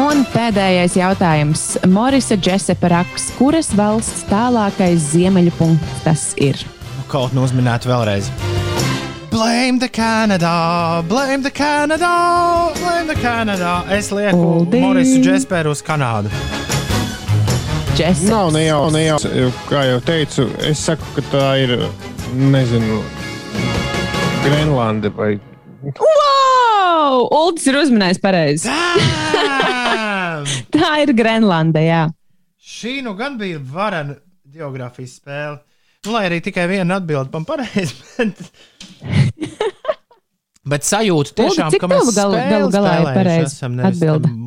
[0.00, 1.64] Un pēdējais jautājums.
[1.92, 6.58] Morisa Džesepa Raks, kuras valsts tālākais ziemeļu punkts tas ir?
[6.96, 8.30] Nu, Kaut nu uzminēt vēlreiz.
[9.40, 13.86] Blame the Canada, blame the Canada, blame the Canada.
[13.88, 14.80] Es lieku Uldi.
[14.80, 16.28] Morisu Džesperu uz Kanādu.
[17.96, 18.28] Džeseps.
[18.28, 19.16] Nav ne jau, ne jau,
[19.70, 21.72] kā jau teicu, es saku, ka tā ir,
[22.36, 23.00] nezinu,
[24.44, 25.30] Grenlande vai
[25.88, 27.24] Wow!
[27.40, 28.68] Uldis ir uzminējis pareizi.
[28.68, 30.44] Damn!
[30.76, 32.04] Tā ir Grenlanda, jā.
[32.60, 34.20] Šī nu gan bija varena
[34.52, 35.62] geogrāfijas spēle.
[36.06, 37.92] Nu, lai arī tikai viena atbilde man pareizi.
[38.16, 38.38] Bet,
[40.72, 43.76] bet sajūta tiešām, cik ka mēs tev galu- galā ir pareizi tam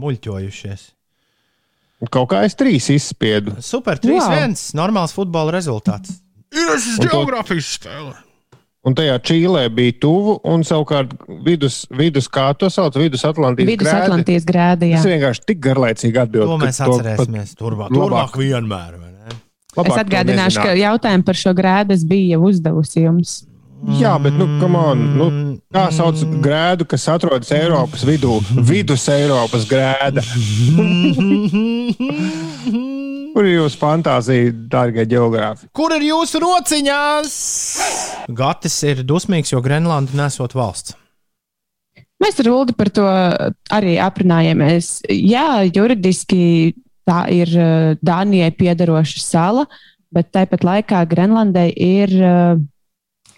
[0.01, 0.87] muļķojušies.
[2.11, 3.53] kaut kā es trīs izspiedu.
[3.63, 4.17] Super, 3-1.
[4.17, 4.57] Wow.
[4.81, 6.17] Normāls futbola rezultāts.
[6.53, 8.15] Ir šis geogrāfijas spēle.
[8.83, 11.13] Un tajā Čīlē bija tuvu, un savukārt
[11.45, 14.09] vidus, vidus kā to sauc, vidus Atlantijas Vidus grēdi.
[14.09, 14.89] Atlantijas grēdi.
[14.91, 14.97] jā.
[14.99, 16.49] Tas vienkārši tik garlaicīgi atbild.
[16.51, 17.53] To ka mēs atcerēsimies.
[17.61, 18.97] Turpmāk, turpmāk vienmēr.
[18.99, 19.37] vai ne?
[19.77, 23.41] Labāk Es atgādināšu, ka jautājumu par šo grēdu es biju jau uzdevusi jums.
[23.99, 25.25] Jā, bet, nu, come on, nu,
[25.75, 28.37] kā sauc grēdu, kas atrodas Eiropas vidū?
[28.63, 30.23] Vidus Eiropas grēda.
[33.33, 35.67] Kur ir jūsu fantāzija, dārgie geogrāfi?
[35.75, 37.35] Kur ir jūsu rociņās?
[38.31, 40.95] Gatis ir dusmīgs, jo Grenlanda nesot valsts.
[42.23, 43.03] Mēs ar Ulu par to
[43.73, 45.01] arī aprunājāmies.
[45.11, 46.71] Jā, juridiski
[47.07, 49.65] tā ir eh, Dānijai piederoša sala,
[50.13, 52.61] bet tāpat laikā Grenlandai ir eh,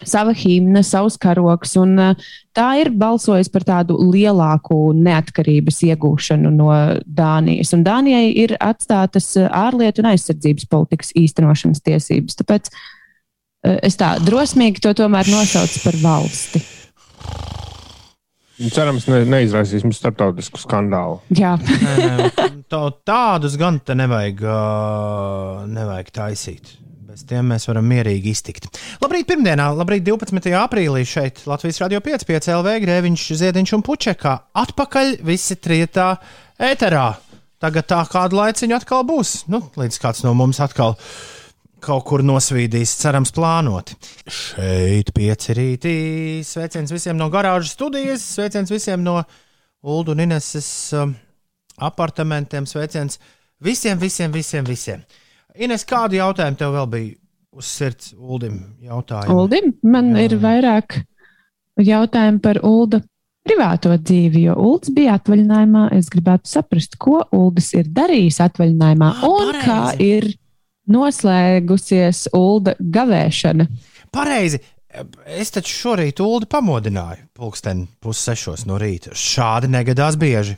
[0.05, 6.71] sava himna, savs karoks, eh, tā ir balsojusi par tādu lielāku neatkarības iegūšanu no
[7.05, 7.73] Dānijas.
[7.77, 12.39] Un Dānijai ir atstātas ārlietu un aizsardzības politikas īstenošanas tiesības.
[12.41, 12.71] Tāpēc
[13.65, 16.61] es tā drosmīgi to tomēr nosaucu par valsti.
[18.71, 21.17] Cerams, ne, neizraisīsim starptautisku skandālu.
[21.35, 21.57] Jā.
[21.59, 22.29] Nē, nē,
[22.71, 26.71] tā- Tādus gan te nevajag, ā, nevajag taisīt.
[27.05, 28.65] Bez tiem mēs varam mierīgi iztikt.
[29.03, 30.51] Labrīt, pirmdienā, labrīt, 12.
[30.59, 34.33] aprīlī šeit Latvijas Rādio 5,5 LV, Grēviņš, Ziediņš un Pučekā.
[34.63, 36.13] Atpakaļ visi trietā
[36.59, 37.05] ēterā.
[37.63, 39.45] Tagad tā kādu laiciņu atkal būs.
[39.47, 40.97] Nu, līdz kāds no mums atkal
[41.85, 43.95] kaut kur nosvīdīs, cerams, plānoti.
[44.31, 45.95] Šeit pieci rītī.
[46.45, 49.19] Sveiciens visiem no garāžas studijas, sveiciens visiem no
[49.85, 50.67] Ulu un Ineses
[50.97, 51.13] um,
[51.77, 53.19] apartamentiem, sveiciens
[53.61, 54.65] visiem, visiem, visiem.
[54.65, 55.03] visiem.
[55.55, 57.13] Ines, kādu jautājumu tev vēl bija
[57.55, 58.57] uz sirds, Uldim?
[58.83, 59.35] Jautājumu?
[59.45, 60.25] Uldim, man Jā.
[60.25, 60.97] ir vairāk
[61.79, 62.99] jautājumu par Ulda
[63.45, 65.85] privāto dzīvi, jo Ulds bija atvaļinājumā.
[65.95, 69.67] Es gribētu saprast, ko Uldis ir darījis atvaļinājumā Ah, un pareizi.
[69.67, 70.27] kā ir
[70.91, 73.67] noslēgusies Ulda gavēšana.
[74.13, 74.61] Pareizi.
[75.27, 79.11] Es taču šorīt Ulu pamodināju, pulksten pussešos no rīta.
[79.11, 80.55] Šādi negadās bieži.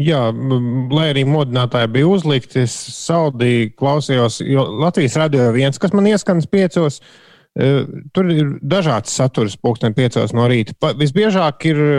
[0.00, 6.08] Jā, lai arī modinātāji bija uzlikti, es saldīgi klausījos, jo Latvijas radio viens, kas man
[6.08, 7.02] ieskanas piecos.
[7.02, 7.04] e,
[7.52, 10.72] Tur ir dažāds saturs, pulksten piecos no rīta.
[10.80, 11.96] Pa, visbiežāk ir e,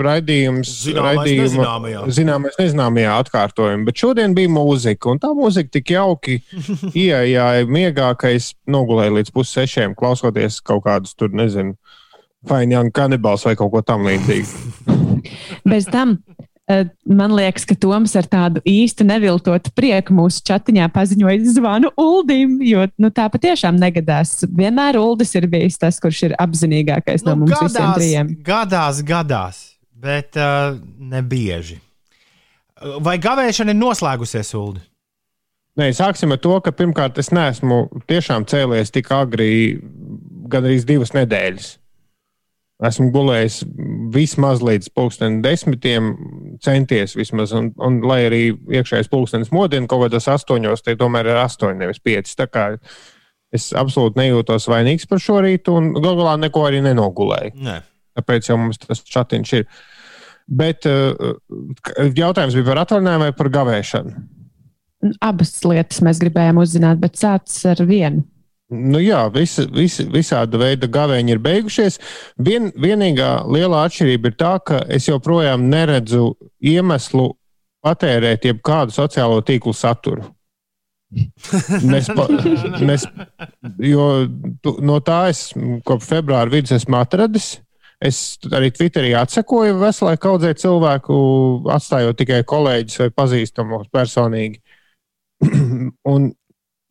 [0.00, 1.66] raidījums, raidījuma-
[2.08, 6.38] zināmais nezināmajā atkārtojumā, bet šodien bija mūzika, un tā mūzika tik jauki
[7.04, 11.76] ieejāja miegā, ka es nogulēju līdz pussešiem, klausoties kaut kādus tur, nezinu,
[12.48, 15.28] Fine Young Cannibals vai kaut ko tam līdzīgu.
[15.68, 16.16] Bez tam.
[16.72, 22.56] Eh, Man liekas, ka Toms ar tādu īstu neviltotu prieku mūsu chatiņā paziņoja, zvanu Uldim,
[22.64, 24.38] jo nu, tā patiešām negadās.
[24.48, 28.30] Vienmēr Uldis ir bijis tas, kurš ir apzinīgākais no mums visiem trijiem.
[28.36, 29.60] Nu, gadās, gadās,
[29.92, 31.80] bet uh, ne bieži.
[33.02, 34.80] Vai gavēšana ir noslēgusies, Ulu?
[35.78, 39.78] Nē, sāksim ar to, ka pirmkārt es neesmu tiešām cēlies tik agri,
[40.52, 41.70] gan arī divas nedēļas.
[42.82, 43.60] Esmu gulējis
[44.14, 46.08] vismaz līdz pulkstenim desmitiem,
[46.64, 51.38] centies vismaz, un, un lai arī iekšējais pulkstenis modina kaut kādos astoņos, tie tomēr ir
[51.44, 52.34] astoņi, nevis pieci.
[52.38, 52.66] Tā kā
[53.54, 57.54] es absolūti nejūtos vainīgs par šo rītu, un galu galā neko arī nenogulēju.
[57.62, 57.78] Nē.
[58.18, 59.66] Tāpēc jau mums tas chatiņš ir.
[60.50, 61.36] Bet uh,
[62.18, 64.16] jautājums bija par atvaļinājumu vai par gavēšanu?
[65.22, 68.26] Abas lietas mēs gribējām uzzināt, bet sācis ar vienu.
[68.72, 71.98] Nu jā, visi, visi, visāda veida gavēņi ir beigušies.
[72.40, 77.34] Vien, vienīgā lielā atšķirība ir tā, ka es joprojām neredzu iemeslu
[77.84, 80.24] patērēt jebkādu sociālo tīklu saturu.
[81.84, 82.24] Nes, pa,
[82.88, 83.04] nes,
[83.84, 84.06] jo
[84.64, 85.50] tu, no tā es
[85.84, 87.58] kopš februāra vidus esmu atradis.
[88.02, 91.14] Es arī Twitterī atsekoju veselai kaudzei cilvēku,
[91.70, 94.58] atstājot tikai kolēģis vai pazīstamos personīgi.
[96.14, 96.32] Un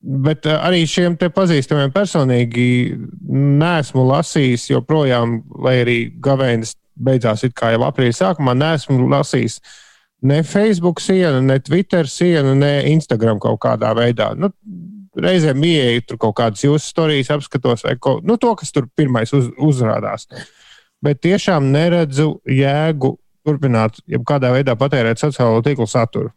[0.02, 2.98] Bet eh, arī šiem te pazīstamiem personīgi
[3.30, 9.60] nesmu lasījis joprojām, lai arī gavēnis beidzās it kā jau aprīļa sākumā, nesmu lasījis
[10.26, 14.32] ne Facebook sienu, ne Twitter sienu, ne Instagram kaut kādā veidā.
[14.38, 14.52] Nu,
[15.18, 19.34] reizēm ieeju tur kaut kādas jūsu stāstus, apskatos, vai ko, nu, to, kas tur pirmais
[19.38, 20.28] uz, uzrādās.
[21.02, 23.16] Bet tiešām neredzu jēgu
[23.46, 26.30] turpināt, ja kādā veidā patērēt sociālo tīklu saturu.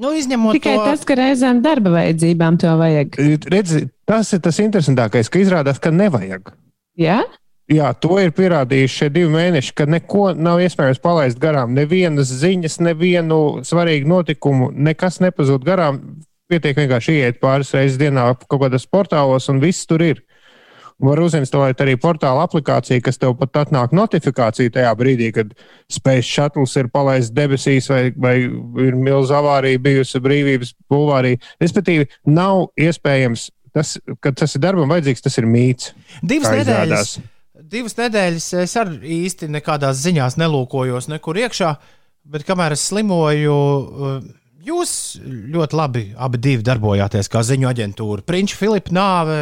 [0.00, 3.18] Nu, izņemot Tikai to, tas, ka reizēm darba vajadzībām to vajag.
[3.52, 6.54] Redzi, tas ir tas interesantākais, ka izrādās, ka nevajag.
[6.96, 7.20] Jā,
[7.70, 11.76] Jā, to ir pierādījuši šie divi mēneši, ka neko nav iespējams palaist garām.
[11.76, 16.00] Nevienas ziņas, nevienu svarīgu notikumu, nekas nepazūd garām.
[16.50, 20.24] Pietiek vienkārši iet pāris reizes dienā kaut kādos portālos, un viss tur ir.
[21.02, 25.50] Var uzinstalēt arī portāla aplikāciju, kas tev pat atnāk notifikācija tajā brīdī, kad
[25.90, 28.36] Space Shuttle ir palaists debesīs vai, vai
[28.86, 31.34] ir milzīga avārija bijusi brīvības bulvārī.
[31.62, 35.90] Respektīvi, nav iespējams tas, kad tas ir darbam vajadzīgs, tas ir mīts.
[36.22, 37.16] Divas nedēļas.
[37.72, 41.72] Divas nedēļas es arī īsti nekādās ziņās nelūkojos nekur iekšā,
[42.30, 44.18] bet kamēr es slimoju, uh,
[44.62, 48.26] jūs ļoti labi abi darbojāties kā ziņu aģentūra.
[48.28, 49.38] Prinča Filipa nāve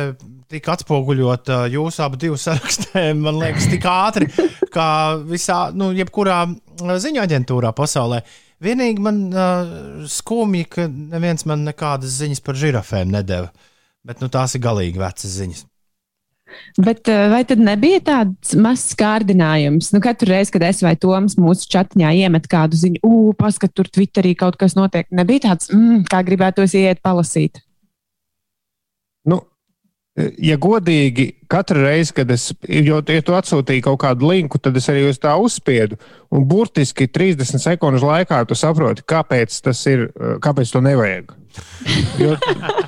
[0.50, 4.30] tika atspoguļota jūsu abu divu sarakstē, man liekas, tik ātri,
[4.74, 4.90] kā
[5.26, 6.42] visā, nu, jebkurā
[6.80, 8.22] ziņu aģentūrā pasaulē.
[8.60, 13.48] Vienīgi man uh, skumji, ka neviens man nekādas ziņas par žirafēm nedēva.
[14.04, 15.66] Bet nu, tās ir galīgi vecas ziņas.
[16.80, 19.92] Bet vai tad nebija tāds mazs kārdinājums?
[19.94, 23.90] Nu, katru reizi, kad es vai Toms mūsu čatiņā iemet kādu ziņu, ugh, paskat, tur
[23.90, 27.62] Twitterī kaut kas notiek, nebija tāds, mm, kā gribētos iet palasīt.
[29.30, 29.42] Nu,
[30.38, 34.88] ja godīgi, katru reizi, kad es, jo, ja tu atsūtīji kaut kādu linku, tad es
[34.92, 35.98] arī uz tā uzspiedu.
[36.30, 40.08] Un burtiski 30 sekundžu laikā tu saproti, kāpēc tas ir,
[40.44, 41.34] kāpēc to nevajag.
[42.20, 42.36] Jo,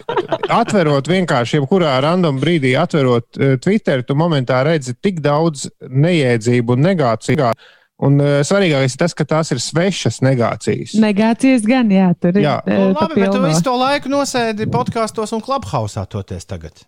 [0.63, 6.85] atverot vienkārši, jebkurā random brīdī, atverot uh, Twitter, tu momentā redzi tik daudz neiedzību un
[6.91, 7.53] negāciju.
[8.03, 10.97] Un uh, svarīgākais ir tas, ka tās ir svešas negācijas.
[11.03, 12.47] Negācijas gan, jā, tur ir.
[12.47, 12.57] Jā.
[12.67, 16.83] eh, Nu, pa labi, bet tu visu to laiku nosēdi podkāstos un klubhausā toties tagad.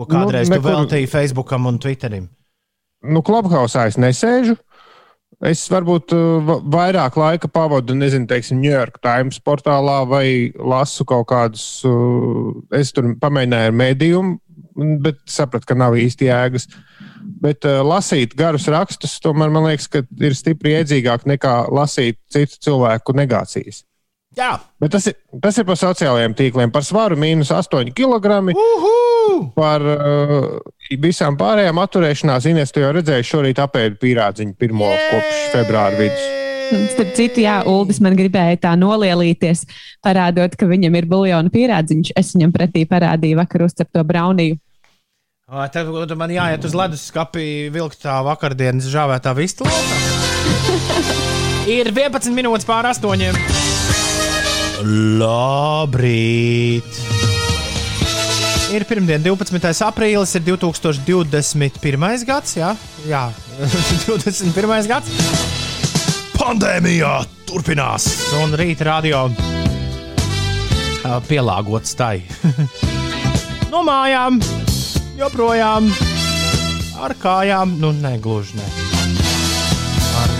[0.00, 2.28] Ko kādreiz Nu, nekur- veltīji Facebookam un Twitterim.
[3.04, 4.56] Nu, Clubhouse es nesēžu.
[5.40, 10.26] Es varbūt uh, va- vairāk laika pavadu, nezinu, teiksim, New York Times portālā vai
[10.58, 11.64] lasu kaut kādus.
[11.88, 14.34] Uh, es tur pamēģināju ar mēdījumu,
[15.04, 16.66] bet sapratu, ka nav īsti jēgas.
[17.40, 22.60] Bet uh, lasīt garus rakstus, tomēr man liekas, ka ir stipri iedzīgāk nekā lasīt citu
[22.68, 23.84] cilvēku negācijas.
[24.38, 26.70] Jā, Bet tas ir, tas ir par sociālajiem tīkliem.
[26.70, 28.52] Par svaru mīnus 8 kg.
[29.56, 30.60] Par uh,
[31.02, 36.22] visām pārējām atturēšanās Ines, tu jau redzēji, šorīt apēdu pīrādziņu pirmo kopš februāra vidus.
[36.92, 39.64] Starp citu, jā, Uldis man gribēja tā nolielīties,
[40.06, 42.12] parādot, ka viņam ir buļbuļsāļu pierādziņš.
[42.20, 44.60] Es viņam pretī parādīju vakar uzcepto brauniju.
[45.50, 49.74] Ā, Tad man jāiet uz ledus skati, vilkt tā vakardienas žāvētā lokā.
[51.70, 53.34] Ir 11 minūtes pār astoņiem.
[54.80, 56.86] Labrīt!
[58.70, 59.82] Ir pirmdiena, 12.
[59.84, 62.24] aprīlis, ir 2021.
[62.28, 62.54] gads.
[62.56, 62.70] Jā,
[63.08, 63.24] jā
[64.06, 64.88] 21.
[64.88, 65.10] gads.
[66.38, 67.14] Pandēmijā
[67.50, 68.06] turpinās,
[68.40, 69.26] un rīta radio
[71.28, 72.22] pielāgots tai.
[73.72, 74.38] no mājām,
[75.18, 75.90] joprojām
[77.00, 78.79] ar kājām, nu, ne gluži ne.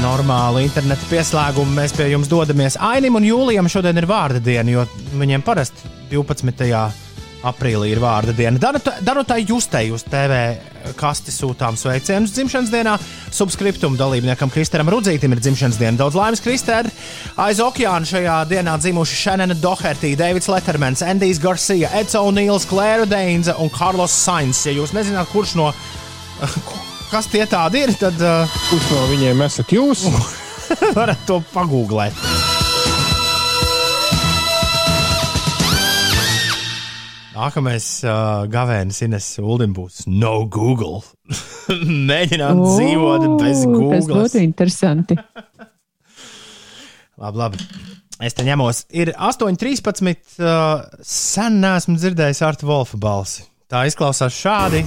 [0.01, 2.79] Normālu internetu pieslēgumu mēs pie jums dodamies.
[2.81, 4.85] Ainim un Jūlijam šodien ir vārda diena, jo
[5.21, 6.71] viņiem parasti 12.
[7.51, 8.73] aprīlī ir vārda diena.
[9.05, 10.39] Danutai Justei uz TV
[10.97, 12.97] kasti sūtām sveicienus dzimšanas dienā.
[13.35, 15.99] Subscriptum dalībniekam Kristēram Rudzītam ir dzimšanas diena.
[16.01, 16.89] Daudz laimes, Kristēr!
[17.37, 23.59] Aiz okeāna šajā dienā dzimuši Shannon Doherty, Davids Lettermans, Andijs Garcia, Eds O'Neils, Klēra Deinza
[23.61, 24.65] un Carlos Sainz.
[24.65, 25.75] Ja jūs nezināt, kurš no
[27.11, 30.07] kas tie tādi ir, tad uh, Kurš no viņiem esat jūs?
[30.99, 32.15] varat to pagūglēt.
[37.31, 41.01] Nākamais uh, gavēnis Ines Uldim būs No Google.
[42.11, 44.25] Mēģināt O, dzīvot bez Tas Google.
[44.25, 45.17] būtu interesanti.
[47.21, 47.63] Labi, labi.
[48.21, 48.83] Es te ņemos.
[48.93, 50.41] Ir 8,13.
[50.43, 53.47] Uh, sen neesmu dzirdējis Arta Volfa balsi.
[53.71, 54.83] Tā izklausās šādi.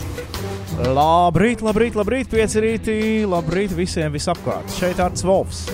[0.73, 4.73] Labrīt, labrīt, labrīt, pieci rītī, labrīt visiem visapkārt.
[4.73, 5.67] Šeit Arts Volfs.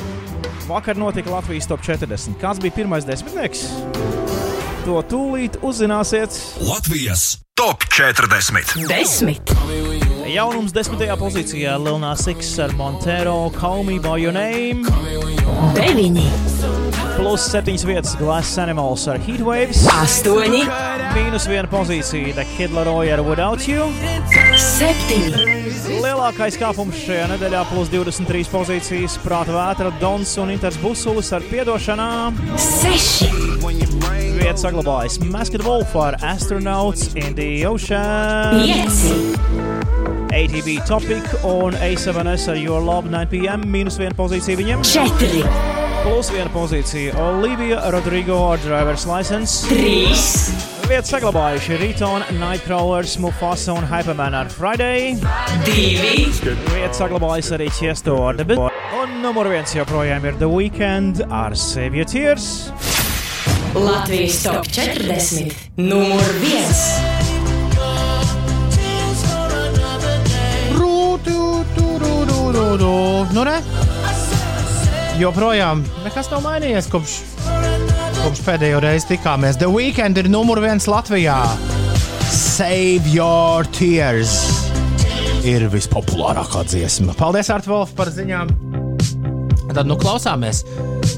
[0.68, 2.36] Vakar notika Latvijas top 40.
[2.42, 3.64] Kāds bija pirmais desmitnieks?
[4.84, 6.36] To tūlīt uzzināsiet.
[6.68, 8.76] Latvijas top 40.
[8.92, 9.56] Desmit,
[10.30, 14.84] Jaunums desmitajā pozīcijā Lilnā Siks ar Montero, Call Me By Your Name,
[15.80, 16.28] deviņi,
[17.20, 20.62] plus septiņas vietas Glass Animals ar Heatwaves, astoņi,
[21.12, 23.90] mīnus viena pozīcija The Kid Laroi ar Without You.
[24.56, 25.58] septiņi,
[26.00, 32.40] Lielākais kāpums šajā nedēļā plus 23 pozīcijas Prāta vētra, Dons un Inters Busulis ar piedošanām.
[32.56, 33.28] seši,
[34.40, 38.64] Vieta saglabājas Masked Wolf ar Astronauts in the Ocean.
[38.64, 39.36] pieci,
[40.32, 43.68] ATV Topic un A7S ar Your Love 9pm.
[43.68, 44.86] Mīnus viena pozīcija viņiem.
[44.88, 45.44] četri,
[46.04, 49.68] Plus viena pozīcija Olivija Rodrigo ar Driver's License.
[49.70, 50.24] trīs,
[50.90, 55.16] Vieta saglabājuši Riton, Nightcrawlers, Mufasa un Hyperman ar Friday.
[55.66, 56.30] divi,
[56.72, 58.60] Vieta saglabājas arī Chiesto ar The Bit.
[59.02, 62.72] Un numur viens joprojām ir The Weekend ar Save Your Tears.
[63.76, 66.88] Latvijas top 40, numur viens.
[73.32, 73.60] Nu, re?
[75.20, 77.18] Joprojām nekas nav mainījies kopš,
[78.22, 79.58] kopš pēdējo reizi tikāmies.
[79.60, 81.36] The Weekend ir numur viens Latvijā.
[82.32, 84.38] Save Your Tears
[85.44, 87.18] ir vispopulārākā dziesma.
[87.20, 88.54] Paldies, Arta Wolf, par ziņām.
[89.74, 90.64] Tad nu klausāmies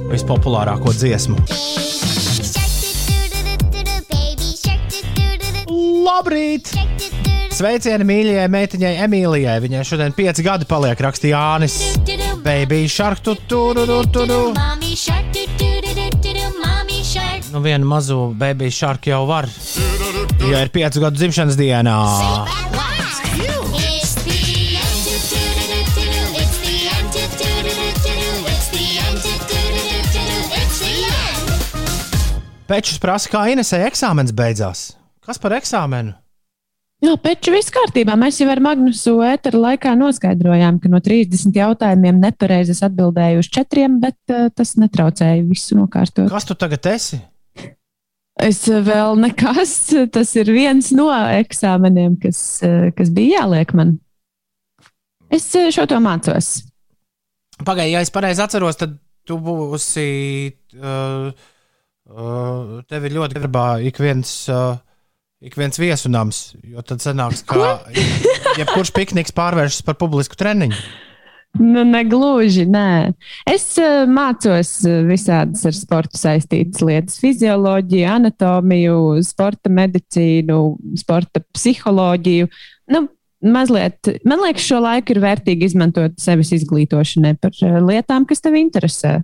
[0.09, 1.37] vispopulārāko dziesmu.
[6.09, 6.73] Labrīt!
[7.51, 9.59] Sveicieni mīļajai meitiņai Emīlijai.
[9.61, 11.75] Viņai šodien pieci gadi paliek, rakstīja Jānis.
[12.43, 14.53] Baby shark, tu tur, tur, tur.
[17.51, 19.49] Nu, vienu mazu baby shark jau var.
[20.49, 21.97] Ja ir piecu gadu dzimšanas dienā.
[32.71, 34.93] Pečus prasa, kā Inesē eksāmens beidzās.
[35.21, 36.15] Kas par eksāmenu?
[37.01, 38.13] Jā, peču viss kārtībā.
[38.19, 43.95] Mēs jau ar Magnusu ēteru laikā noskaidrojām, ka no 30 jautājumiem nepareizes atbildēju uz četriem,
[44.03, 46.27] bet uh, tas netraucēja visu nokārtot.
[46.29, 47.17] Kas tu tagad esi?
[48.41, 49.73] Es vēl nekas.
[50.15, 53.97] Tas ir viens no eksāmeniem, kas, uh, kas bija jāliek man.
[55.33, 56.51] Es šo to mācos.
[57.65, 58.93] Pagaidiet, ja es pareizi atceros, tad
[59.25, 60.05] tu būsi.
[60.77, 61.33] Uh,
[62.13, 64.37] uh, tev ir ļoti gribā ik viens.
[64.53, 64.77] Uh,
[65.41, 67.79] Ik viens viesunams, jo tad sanāks, ka
[68.59, 70.77] jebkurš pikniks pārvēršas par publisku treniņu.
[71.57, 73.11] Nu, negluži, nē.
[73.49, 80.61] Es uh, mācos uh, visādas ar sportu saistītas lietas- fizioloģiju, anatomiju, sporta medicīnu,
[81.01, 82.47] sporta psiholoģiju.
[82.93, 83.03] Nu,
[83.41, 88.61] mazliet, man liekas, šo laiku ir vērtīgi izmantot sevis izglītošanai par uh, lietām, kas tev
[88.61, 89.17] interesē.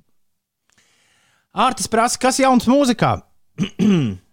[1.53, 3.19] Ārtis prasa, kas jauns mūzikā?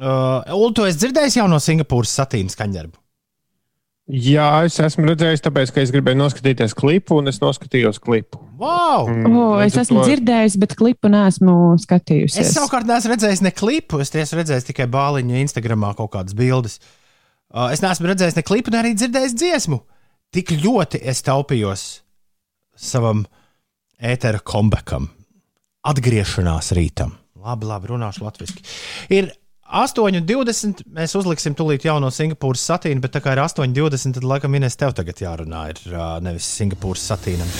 [0.00, 2.96] Uh, Ulu, tu esi dzirdējis jau no Singapūras satīnas skaņdarbu?
[4.10, 8.40] Jā, es esmu redzējis, tāpēc, ka es gribēju noskatīties klipu, un es noskatījos klipu.
[8.58, 9.06] Wow!
[9.06, 10.06] Mm, o, es esmu to...
[10.08, 12.40] dzirdējis, bet klipu neesmu skatījusies.
[12.42, 16.80] Es savukārt neesmu redzējis ne klipu, es esmu redzējis tikai bāliņu Instagramā kaut kādas bildes.
[17.52, 19.78] Uh, es neesmu redzējis ne klipu, ne arī dzirdējis dziesmu.
[20.34, 21.84] Tik ļoti es taupījos
[22.80, 23.26] savam
[24.00, 25.10] ētera kombekam,
[25.86, 27.14] atgriešanās rītam.
[27.40, 28.64] Labi, labi, runāšu latviešu.
[29.14, 29.30] Ir
[29.70, 30.82] 8,20.
[30.96, 34.96] Mēs uzliksim tūlīt jauno Singapūras satīnu, bet tā kā ir 8,20, tad laikam Inês tev
[34.98, 37.54] tagad jārunā, ir nevis Singapūras satīnam.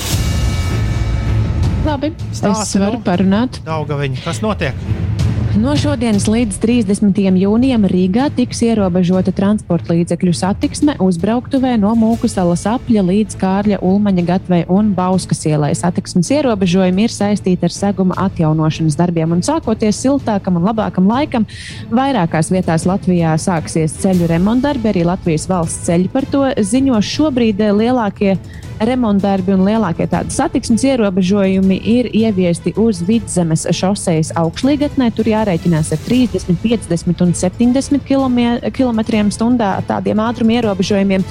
[1.86, 3.62] Labi, Stāsti, es varu nu, parunāt.
[3.64, 5.09] Daugaviņa, kas notiek?
[5.58, 7.16] No šodienas līdz 30.
[7.42, 14.24] jūnijam Rīgā tiks ierobežota transporta līdzekļu satiksme uzbrauktuvē no Mūku salas apļa līdz Kārļa, Ulmaņa
[14.28, 15.72] gatvei un Bauskas ielai.
[15.74, 21.48] Satiksmes ierobežojumi ir saistīti ar seguma atjaunošanas darbiem un sākoties siltākam un labākam laikam,
[21.90, 28.38] vairākās vietās Latvijā sāksies ceļu remontdarbi, arī Latvijas valsts ceļi par to ziņo šobrīd lielākie
[28.80, 35.10] remontdarbi un lielākie tādi satiksmes ierobežojumi ir ieviesti uz vidzemes šoseis augšlīgatnē.
[35.16, 41.26] Tur jārēķinās ar 30, 50 un 70 km/h tādiem ātruma ierobežojumiem.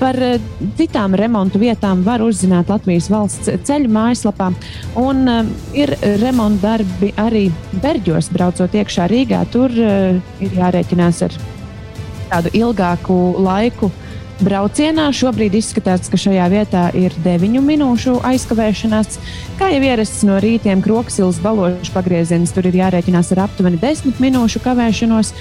[0.00, 0.40] Par eh,
[0.78, 4.48] citām remontu vietām var uzzināt Latvijas valsts ceļu mājaslapā.
[5.00, 5.40] Un uh,
[5.76, 7.50] ir remonta darbi arī
[7.82, 9.42] Berģos, braucot iekšā Rīgā.
[9.52, 11.36] Tur uh, ir jārēķinās ar
[12.30, 14.09] tādu ilgāku laiku uh,
[14.44, 15.06] braucienā.
[15.14, 19.18] Šobrīd izskatās, ka šajā vietā ir 9 minūšu aizkavēšanās.
[19.58, 24.62] Kā jau ierasts no rītiem, kroksilas balošu pagrieziens tur ir jārēķinās ar aptuveni 10 minūšu
[24.64, 25.32] kavēšanos.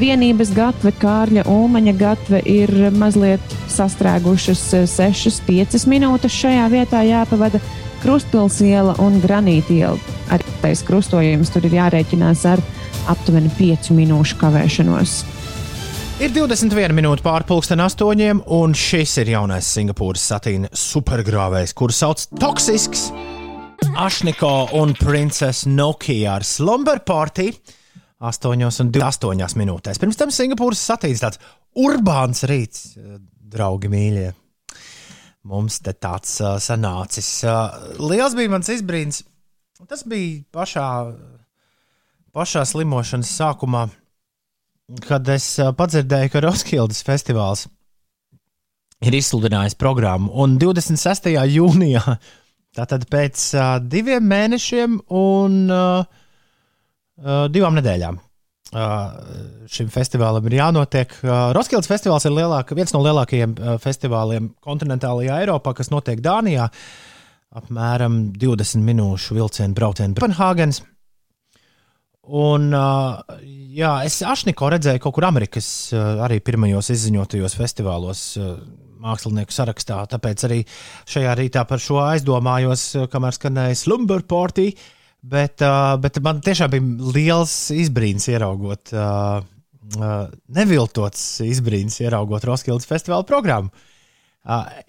[0.00, 4.64] Vienības gatve, Kārļa Ulmaņa gatve ir mazliet sastrēgušas
[4.94, 7.62] 6-5 minūtes šajā vietā jāpavada.
[8.02, 10.16] Krustpils iela un Granīta iela.
[10.34, 12.62] Arī tais krustojums tur ir jārēķinās ar
[13.12, 15.22] aptuveni 5 minūšu kavēšanos.
[16.22, 23.08] Ir 21 minūte pārpusdien astoņiem, un šis ir jaunais Singapūras satīna supergrāvējs, kuru sauc Toksisks,
[23.98, 27.48] Ašniko un Princess Nokia ar Slumber Party
[28.22, 29.98] 8,28 minūtēs.
[29.98, 31.42] Pirms tam Singapūras satīns tāds
[31.82, 32.92] urbāns rīts,
[33.42, 34.28] draugi mīļie.
[35.50, 37.32] Mums te tāds uh, sanācis.
[37.42, 39.24] Uh, liels bija mans izbrīns.
[39.90, 40.86] Tas bija pašā,
[42.30, 43.88] pašā slimošanas sākumā
[45.06, 47.66] kad es padzirdēju, ka Roskildes festivāls
[49.02, 50.30] ir izsludinājis programmu.
[50.42, 51.30] Un 26.
[51.56, 52.02] jūnijā,
[52.78, 56.04] tātad pēc uh, diviem mēnešiem un uh,
[57.22, 61.16] uh, divām nedēļām, uh, šim festivālam ir jānotiek.
[61.22, 66.70] Uh, Roskildes festivāls ir lielāk, viens no lielākajiem uh, festivāliem kontinentālajā Eiropā, kas notiek Dānijā.
[67.52, 70.80] Apmēram 20 minūšu vilcienu braucienu Kopenhāgenes.
[72.22, 72.68] Un,
[73.74, 75.66] jā, es Ašniko redzēju kaut kur Amerikas
[75.96, 78.20] arī pirmajos izziņotajos festivālos
[79.02, 80.04] mākslinieku sarakstā.
[80.12, 80.60] Tāpēc arī
[81.10, 84.70] šajā rītā par šo aizdomājos, kamēr skanēja Slumber Party.
[85.22, 85.62] Bet,
[86.02, 88.94] bet man tiešām bija liels izbrīns ieraugot
[90.50, 93.74] neviltots izbrīns, ieraugot Roskildes festivāla programmu.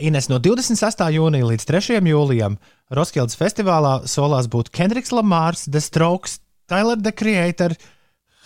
[0.02, 1.04] Ines no 26.
[1.18, 2.00] jūnija līdz 3.
[2.10, 2.58] jūlijam
[2.94, 6.40] Roskildes festivālā solās būt Kendriks Lamārs, The Strokes,
[6.70, 7.76] Tyler the Creator,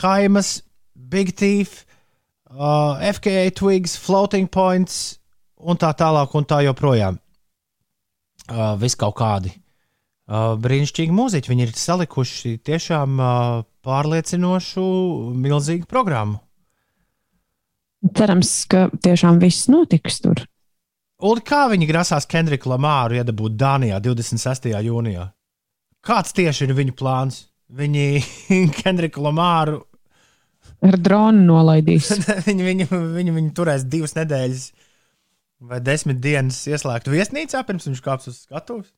[0.01, 0.61] Haimas,
[0.93, 1.85] Big Thief,
[2.49, 5.17] uh, FKA Twigs, Floating Points
[5.57, 7.19] un tā tālāk un tā joprojām.
[8.47, 11.51] Uh, Vis kaut kādi uh, brīnišķīgi mūziķi.
[11.51, 14.85] Viņi ir salikuši tiešām uh, pārliecinošu,
[15.35, 16.39] milzīgu programmu.
[18.15, 20.45] Cerams, ka tiešām viss notiks tur.
[21.27, 24.69] Un kā viņi grasās Kendriku Lamāru iedabūt Dānijā 26.
[24.85, 25.25] jūnijā?
[26.05, 27.47] Kāds tieši ir viņu plāns?
[27.67, 28.07] Viņi
[28.81, 29.81] Kendriku Lamāru
[30.85, 32.11] Ar dronu nolaidīs.
[32.47, 34.67] viņi, viņu, viņu, viņu turēs divas nedēļas
[35.67, 38.91] vai desmit dienas ieslēgtu viesnīcā, pirms viņš kāps uz skatuves.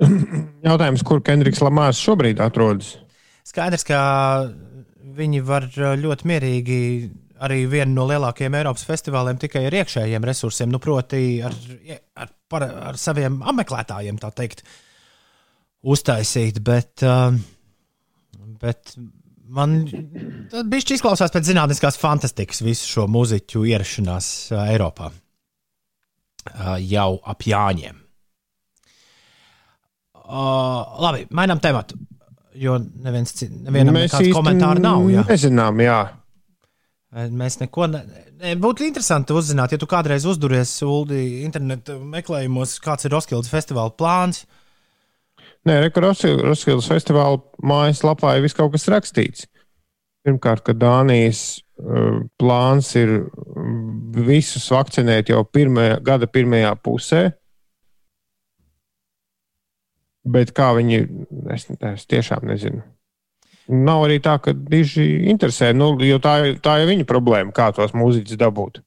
[0.68, 2.94] Jautājums, kur Kendriks Lamārs šobrīd atrodas?
[3.44, 4.00] Skaidrs, ka
[5.20, 6.78] viņi var ļoti mierīgi
[7.44, 11.56] arī vienu no lielākajiem Eiropas festivāliem tikai ar iekšējiem resursiem, nu, proti, ar,
[12.20, 14.64] ar, par, ar saviem apmeklētājiem, tā teikt,
[15.82, 16.60] uztaisīt.
[16.64, 17.34] Bet, uh,
[18.60, 18.94] bet
[19.50, 27.48] man bija izklausās pēc zinātniskās fantastikas visu šo muziķu ierašanās uh, Eiropā uh, jau ap
[27.48, 27.98] Jāņiem.
[30.30, 31.98] Uh, labi, mainām tematu.
[32.60, 35.04] Jo neviens, nevienam Mēs nekāds īsti komentāru nav.
[35.10, 35.22] Jā.
[35.28, 36.00] Nezinām, jā.
[37.10, 38.02] Mēs neko ne...
[38.60, 44.44] Būtu interesanti uzzināt, ja tu kādreiz uzduries Uldi internetu meklējumos, kāds ir Roskildes festivāla plāns.
[45.68, 49.48] Nē, Roskildes festivāla mājaslapā ir viss kaut kas rakstīts.
[50.24, 57.22] Pirmkārt, ka Dānijas uh, plāns ir mm, visus vakcinēt jau pirmajā, gada pirmajā pusē.
[60.30, 61.04] Bet kā viņi,
[61.56, 62.82] es, es tiešām nezinu.
[63.70, 67.92] Nav arī tā, ka diži interesē, nu, jo tā, tā ir viņa problēma, kā tos
[67.96, 68.80] mūziķus dabūt.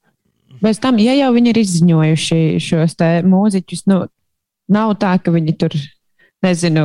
[0.63, 2.97] Bez tam, ja jau viņi ir izziņojuši šos
[3.29, 4.03] mūziķus, nu,
[4.71, 5.77] nav tā, ka viņi tur,
[6.43, 6.83] nezinu,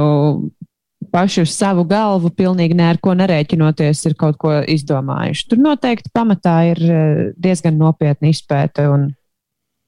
[1.15, 5.47] paši uz savu galvu, pilnīgi ne ar ko nerēķinoties, ir kaut ko izdomājuši.
[5.53, 8.89] Tur noteikti pamatā ir eh, diezgan nopietna izpēta.
[8.95, 9.09] Un,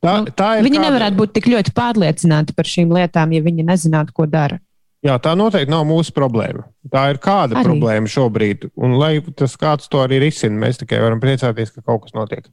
[0.01, 3.67] Tā, tā ir viņi kāda- nevarētu būt tik ļoti pārliecināti par šīm lietām, ja viņi
[3.69, 4.57] nezinātu, ko dara.
[5.05, 6.63] Jā, tā noteikti nav mūsu problēma.
[6.93, 7.65] Tā ir kāda arī.
[7.69, 8.67] problēma šobrīd.
[8.77, 12.49] Un, lai tas kāds to arī risina, mēs tikai varam priecāties, ka kaut kas notiek.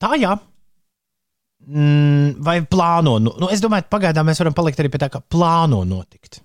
[0.00, 0.34] Tā jā.
[1.70, 3.18] Mm, vai plāno?
[3.22, 6.40] Nu, nu, es domāju, pagaidām mēs varam palikt arī pie tā, ka plāno notikt.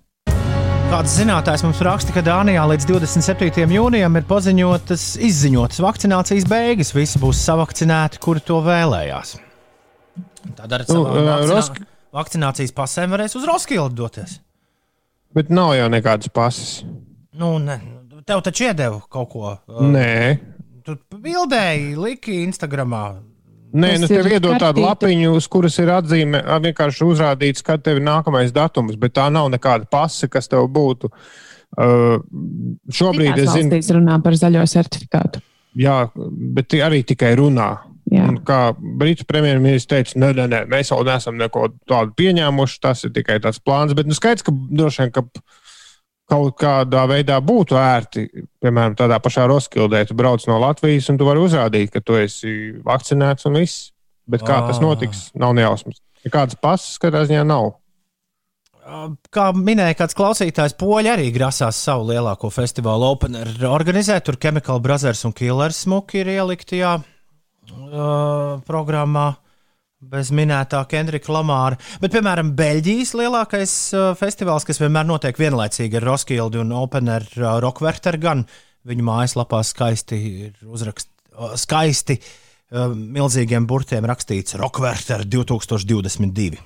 [0.86, 3.64] Kāds zinātājs mums raksta, ka Dānijā līdz 27.
[3.74, 6.92] jūnijam ir paziņotas, izziņotas vakcinācijas beigas.
[6.94, 9.34] Visi būs savakcinēti, kuri to vēlējās.
[10.54, 11.56] Tad ar Nu, savām ā, vakcinā...
[11.56, 11.82] Rosk-
[12.16, 14.36] vakcinācijas pasēm varēs uz Roskildu doties.
[15.34, 16.76] Bet nav jau nekādas pases.
[17.36, 17.80] Nu, ne,
[18.24, 19.56] tev taču iedeva kaut ko.
[19.66, 20.12] ā, Nē,
[20.86, 23.16] Tu bildēji, liki Instagramā.
[23.76, 28.06] Nē nu, tev iedod tādu lapiņu, uz kuras ir atzīme, vienkārši uzrādīts, kad tev ir
[28.06, 31.12] nākamais datums, bet tā nav nekāda pase, kas tev būtu.
[31.76, 32.22] Uh,
[32.88, 35.42] šobrīd Citās es zinu, valstīs runā par zaļo certifikātu.
[35.76, 35.98] jā,
[36.56, 37.74] bet arī tikai runā.
[38.46, 42.78] Kā Britu premjerministrs teica, nē, nē, nē, mēs vēl neesam neko tādu pieņēmuši.
[42.84, 43.96] Tas ir tikai tāds plāns.
[43.98, 45.24] Bet nu, skaidrs, ka droši vien ka
[46.26, 48.26] kaut kādā veidā būtu ērti,
[48.62, 52.72] piemēram, tādā pašā Roskildē, tu brauc no Latvijas un tu vari uzrādīt, ka tu esi
[52.86, 53.92] vakcinēts un viss.
[54.26, 54.82] Bet kā tas Ah.
[54.82, 56.00] notiks, nav nejausmas.
[56.26, 57.76] Nekādas pasas katrā ziņā nav.
[59.34, 64.24] Kā minēja kāds klausītājs, poļi arī grasās savu lielāko festivālu Opener organizēt.
[64.24, 69.36] Tur Chemical Brothers un Killers smuki ir ielikti jā, uh, programmā.
[69.96, 71.78] Bez minētā Kendrika Lamāra.
[72.02, 77.54] Bet, piemēram, Beļģijas lielākais uh, festivāls, kas vienmēr notiek vienlaicīgi ar Roskildu un Opener uh,
[77.64, 78.44] Rockwerter, gan
[78.86, 86.60] viņu mājaslapā skaisti ir uzrakst, uh, skaisti uh, milzīgiem burtiem rakstīts Rockwerter 2022.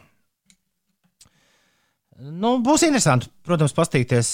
[2.20, 4.32] Nu, būs interesanti, protams, paskatīties,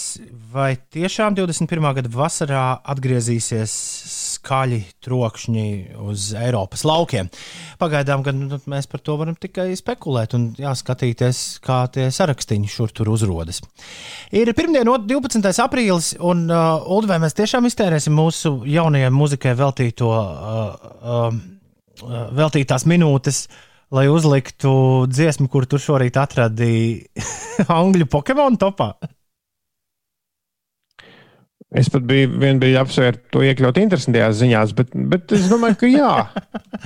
[0.50, 1.92] vai tiešām 21.
[2.00, 2.64] gada vasarā
[2.96, 3.76] atgriezīsies
[4.46, 5.66] skaļi trokšņi
[6.06, 7.28] uz Eiropas laukiem.
[7.80, 12.94] Pagaidām gan nu, mēs par to varam tikai spekulēt un jāskatīties, kā tie sarakstiņi šur
[12.94, 13.62] tur uzrodas.
[14.30, 15.50] Ir pirmdiena, 12.
[15.64, 21.40] aprīlis, un uh, Ulu, vai mēs tiešām iztērēsim mūsu jaunajai muzikai veltīto, uh, uh,
[22.06, 23.46] uh, veltītās minūtes
[23.94, 24.70] lai uzliktu
[25.06, 27.06] dziesmu, kur tu šorīt atradīji
[27.80, 28.94] angļu Pokemonu topā.
[31.74, 35.88] Es pat biju vien brīdi apsvērt to iekļaut interesantajās ziņās, bet, bet es domāju, ka
[35.90, 36.12] jā.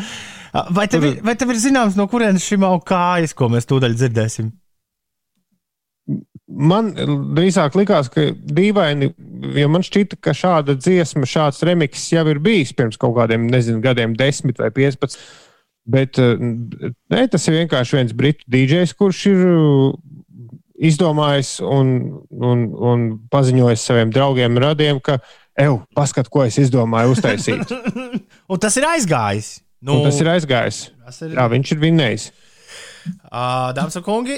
[0.76, 3.92] Vai tev, ir- vai tev ir zināms, no kurienes šim auga kājas, ko mēs tūdaļ
[4.00, 4.48] dzirdēsim?
[6.50, 6.88] Man
[7.36, 9.12] drīzāk likās, ka dīvaini,
[9.60, 13.78] jo man šķita, ka šāda dziesma, šāds remiks jau ir bijis pirms kaut kādiem, nezinu,
[13.84, 15.14] gadiem, 10 vai 15.
[15.90, 19.44] Bet ne, tas ir vienkārši viens britu DJs, kurš ir
[20.80, 21.94] izdomājis un,
[22.30, 25.18] un, un paziņojis saviem draugiem, radiem, ka,
[25.58, 27.74] evo, paskat, ko es izdomāju uztaisīt.
[28.52, 29.58] un tas ir aizgājis.
[29.80, 30.80] Nu, un tas ir aizgājis.
[31.04, 31.34] Tas ir...
[31.36, 32.30] Jā, viņš ir vinnējis.
[33.30, 34.36] Uh, Dāmas un kungi,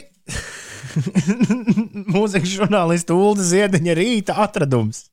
[2.15, 5.07] mūzikas žurnālisti Ulda Ziediņa rīta atradums.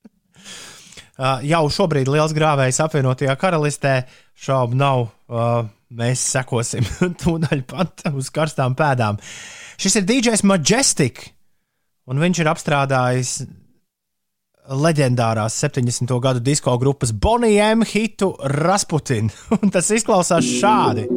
[1.19, 3.95] Uh, jau šobrīd liels grāvējs apvienotajā karalistē
[4.39, 5.09] šaubu nav.
[5.29, 6.85] Uh, mēs sekosim
[7.21, 9.17] tūdaļ pat uz karstām pēdām.
[9.17, 11.21] Uh, Šis ir DJs Majestic,
[12.11, 13.29] un viņš ir apstrādājis
[14.75, 16.11] leģendārās 70.
[16.19, 19.31] gadu disko grupas Bonnie M hitu Rasputin.
[19.55, 21.07] Un tas izklausās šādi.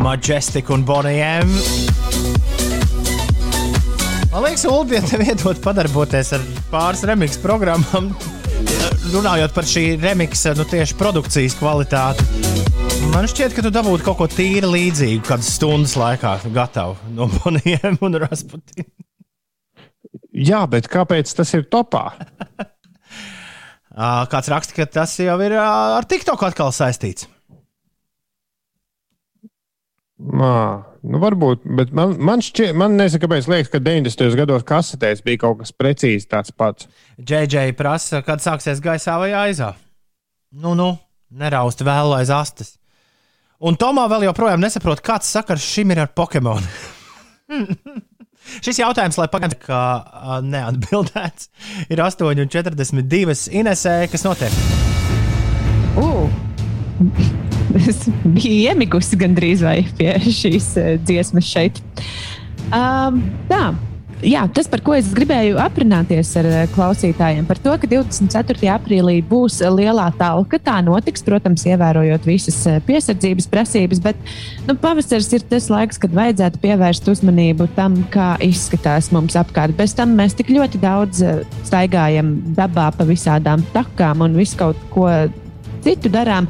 [0.00, 1.52] Majestic un Bonnie M.
[4.32, 8.08] Man liekas, Ulu, ja tev iedod padarboties ar pāris remix programmām,
[9.14, 12.83] runājot par šī remiksa nu, tieši produkcijas kvalitāti.
[13.14, 18.00] Man šķiet, ka tu dabūtu kaut ko tīri līdzīgu, kādas stundas laikā gatavu no Bonijiem
[18.02, 18.90] un Rasputīna.
[20.34, 22.08] Jā, bet kāpēc tas ir topā?
[23.94, 25.68] Ā, Kāds raksta, ka tas jau ir ā,
[26.00, 27.30] ar TikTok atkal saistīts.
[30.18, 34.38] Mā, nu varbūt, bet man, man šķiet, man nezinu, kāpēc liekas, ka 90.
[34.42, 36.90] gados kasetēs bija kaut kas precīzi tāds pats.
[37.22, 39.76] JJ prasa, kad sāksies gaisā vai aizā.
[40.50, 40.96] Nu, nu,
[41.30, 42.80] neraust vēl aiz astes.
[43.64, 46.66] Un Tomā vēl joprojām nesaprot, kāds sakars šim ir ar Pokemon.
[48.64, 49.80] Šis jautājums, lai pagaidām kā
[50.44, 51.48] neatbildēts,
[51.88, 54.58] ir 8,42 Inesē, kas notiek.
[55.96, 56.28] Uh.
[57.74, 61.80] Es biju iemigusi gandrīz vai pie šīs eh, dziesmas šeit.
[62.68, 63.72] Um, tā.
[64.24, 68.56] Jā, tas, par ko es gribēju aprunāties ar eh, klausītājiem, par to, ka 24.
[68.72, 70.56] aprīlī būs lielā talka.
[70.64, 74.22] Tā notiks, protams, ievērojot visas eh, piesardzības prasības, bet
[74.64, 79.76] nu, pavasaris ir tas laiks, kad vajadzētu pievērst uzmanību tam, kā izskatās mums apkārt.
[79.76, 84.80] Bez tam mēs tik ļoti daudz eh, staigājam dabā pa visādām takām un visu kaut
[84.94, 85.10] ko
[85.84, 86.48] citu darām.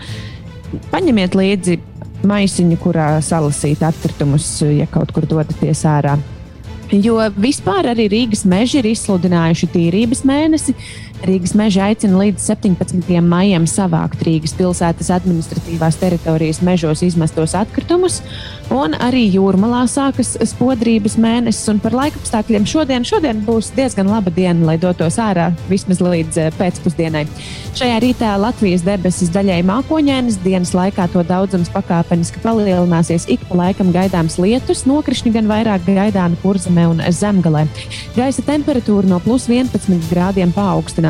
[0.94, 1.80] Paņemiet līdzi
[2.22, 6.14] maisiņu, kurā salasīt atkritumus, ja kaut kur dodaties ārā.
[6.92, 10.74] Jo vispār arī Rīgas meži ir izsludinājuši tīrības mēnesi.
[11.24, 13.06] Rīgas meža aicina līdz 17.
[13.24, 18.18] maijam savākt Rīgas pilsētas administratīvās teritorijas mežos izmestos atkritumus,
[18.74, 21.80] un arī jūrmalā sākas spodrības mēnesis.
[21.80, 27.24] Par laikapstākļiem šodien, šodien būs diezgan laba diena, lai dotos ārā vismaz līdz eh, pēcpusdienai.
[27.74, 33.94] Šajā rītā Latvijas debesis daļai mākoņainas, dienas laikā to daudzums pakāpeniski palielināsies, ik pa laikam
[33.96, 37.64] gaidāms lietus, nokrišņi gan vairāk gaidāmi kurzemē un zemgalē.
[38.14, 40.52] Gaisa temperatūra no plus 11 grādiem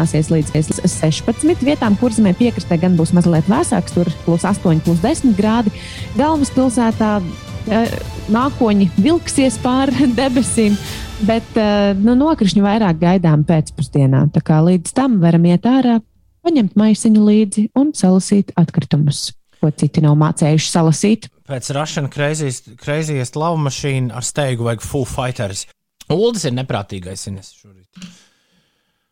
[0.04, 0.50] paaugstināsies līdz
[0.84, 1.64] 16.
[1.64, 5.72] Vietām kurzemē piekrastē gan būs mazliet vēsāks, tur plus 8, plus 10 grādi.
[6.18, 7.20] Galvaspilsētā
[7.68, 7.94] eh,
[8.28, 10.76] mākoņi vilksies pāri debesīm.
[11.24, 14.26] Bet eh, nu, nokrišņi vairāk gaidām pēcpusdienā.
[14.34, 16.00] Tā kā līdz tam varam iet ārā,
[16.44, 21.30] paņemt maisiņu līdzi un salasīt atkritumus, ko citi nav mācējuši salasīt.
[21.48, 25.66] Pēc Russian Craziest Love Machine ar steigu vajag Full Fighters.
[26.12, 27.24] Uldis ir neprātīgais.
[27.30, 27.88] Ines, šorīt.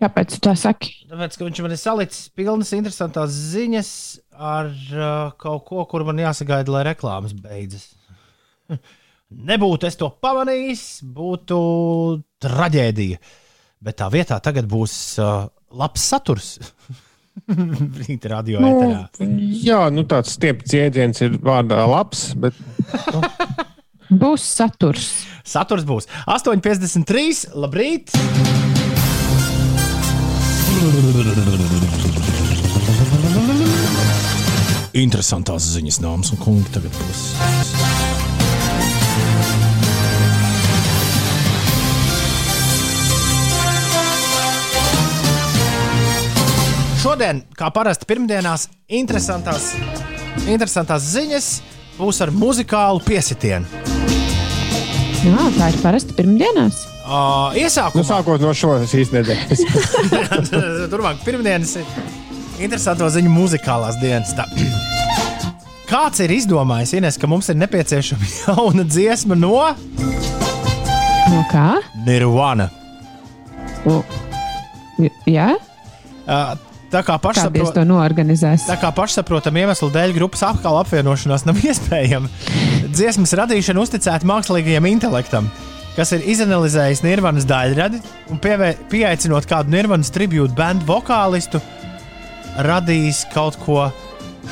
[0.02, 0.94] Kāpēc tu tā saki?
[1.10, 3.90] Tāpēc, ka viņš man ir salicis pilnas interesantas ziņas
[4.34, 7.84] ar uh, kaut ko, kur man jāsagaida, lai reklāmas beidzas.
[9.52, 10.82] Nebūtu es to pamanījis,
[11.16, 11.58] būtu
[12.42, 13.20] traģēdija.
[13.82, 15.46] Bet tā vietā tagad būs uh,
[15.78, 16.50] labs saturs.
[18.02, 19.30] Rīta radio Nu, eterā.
[19.64, 22.58] jā, nu tāds stiepts jēdziens ir vārdā labs, bet
[24.12, 25.06] Būs saturs.
[25.48, 27.46] Saturs būs 8,53.
[27.56, 28.12] Labrīt!
[34.98, 37.20] Interesantās ziņas, dāmas un kungi, tagad būs.
[47.02, 49.72] Šodien, kā parasti pirmdienās, interesantās,
[50.46, 51.52] interesantās ziņas
[52.00, 53.66] būs ar muzikālu piesitienu.
[55.22, 56.91] Jā, tā ir parasti pirmdienās.
[57.12, 59.62] Uh, nu, iesākumā sākot no īstenības nedēļas.
[60.93, 61.89] Turpmāk, pirmdienas ir
[62.64, 64.32] interesanto ziņu muzikālās dienas.
[64.39, 64.47] Tā.
[65.93, 69.52] Kāds ir izdomājis, Ines, ka mums ir nepieciešama jauna dziesma no
[71.32, 71.66] No kā?
[72.06, 72.70] Nirvana?
[75.01, 75.51] J- jā,
[76.22, 76.52] Uh,
[76.86, 77.72] tā kā kādreiz pašsaprotami.
[77.74, 78.62] to noorganizēs.
[78.68, 82.28] Tā kā pašsaprotam iemeslu dēļ grupas apgala apvienošanās nav iespējama.
[82.94, 85.48] Dziesmas radīšana uzticēta mākslīgajam intelektam.
[85.97, 88.01] Kas ir izanalizējis Nirvanas daļradi
[88.32, 91.60] un pievē, pieaicinot kādu Nirvanas tribūtu bandu vokālistu,
[92.66, 93.86] radījis kaut ko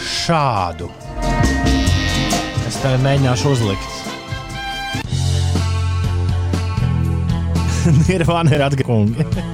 [0.01, 0.91] šādu.
[2.69, 3.97] Es tev mēģināšu uzlikt.
[8.09, 9.50] Nirvana ir atgūta.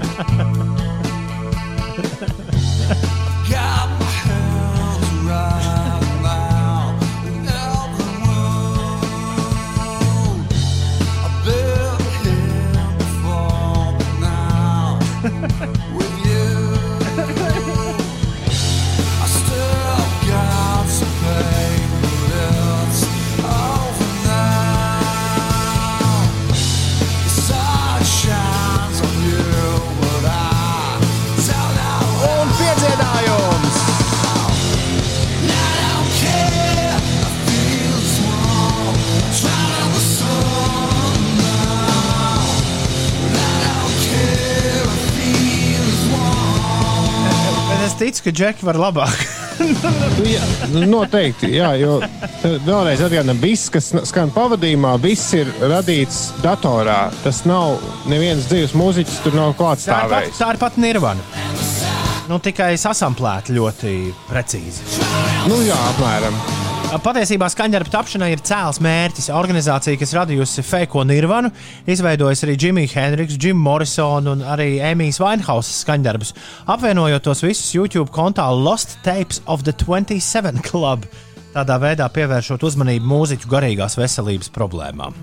[48.26, 49.26] Ka Džeki var labāk.
[49.56, 51.94] Nu, jā, nu, noteikti, jā, jo
[52.42, 57.06] te vēlreiz atgādinām, viss, kas skan pavadījumā, viss ir radīts datorā.
[57.24, 57.80] Tas nav
[58.10, 61.24] neviens dzīves mūziķis, tur nav klāts Tā pat, tā ir pat Nirvana.
[62.28, 63.96] Nu, tikai sasamplēta ļoti
[64.28, 65.00] precīzi.
[65.48, 66.36] Nu, jā, apmēram.
[66.86, 69.26] Patiesībā skaņdarba tapšanai ir cēls mērķis.
[69.34, 71.50] Organizācija, kas radījusi Feko Nirvanu,
[71.90, 76.30] izveidojusi arī Jimmy Hendriks, Jim Morrison un arī Emīls Vainhausas skaņdarbus,
[76.70, 81.08] apvienojot tos visus YouTube kontā Lost Tapes of the 27 Club.
[81.56, 85.16] Tādā veidā pievēršot uzmanību mūziķu garīgās veselības problēmām.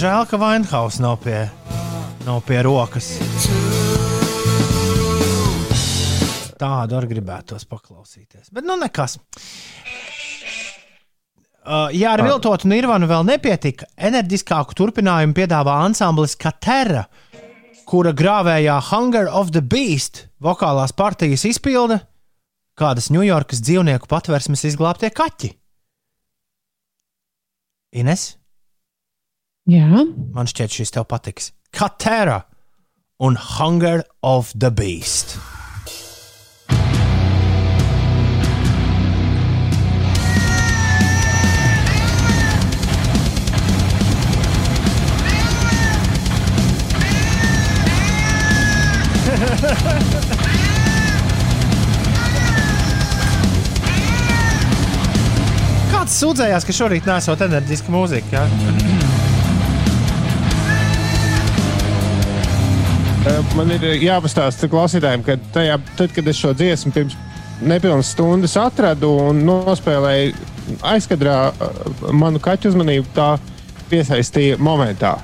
[0.00, 1.44] Žēl, ka Vainhaus nav pie,
[2.24, 3.12] nav pie rokas.
[6.62, 8.52] Tādu arī gribētos paklausīties.
[8.54, 9.18] Bet nu nekas.
[11.62, 17.04] Uh, ja ar viltotu Nirvanu vēl nepietika, enerģiskāku turpinājumu piedāvā ansamblis Katera,
[17.86, 22.00] kura grāvējā Hunger of the Beast vokālās partijas izpilda
[22.78, 25.52] kādas Ņujorkas dzīvnieku patvērsmes izglābtie kaķi.
[28.02, 28.32] Ines,
[29.70, 29.86] Jā,
[30.34, 31.52] man šķiet, šis tev patiks.
[31.70, 32.40] Katera
[33.22, 35.36] un Hunger of the Beast.
[55.92, 58.42] Kāds sūdzējās, ka šorīt nesot enerģiska mūzika?
[58.42, 59.02] Ja?
[63.22, 67.14] Eh, Man ir jāpastāsta klausītājiem, ka tajā, tad, kad es šo dziesmu pirms
[67.62, 70.32] nepilnas stundas atradu un nospēlēju
[70.90, 73.36] aizkadrā, eh, manu kaķu uzmanību tā
[73.92, 75.16] piesaistīja momentā.